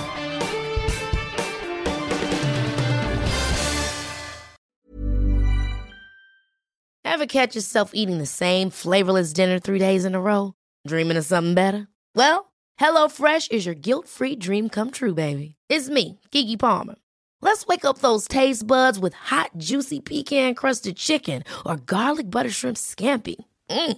[7.04, 10.54] Ever catch yourself eating the same flavorless dinner three days in a row?
[10.86, 11.88] Dreaming of something better?
[12.14, 15.56] Well, HelloFresh is your guilt free dream come true, baby.
[15.70, 16.96] It's me, Kiki Palmer.
[17.42, 22.52] Let's wake up those taste buds with hot, juicy pecan crusted chicken or garlic butter
[22.52, 23.38] shrimp scampi.
[23.72, 23.98] Mm.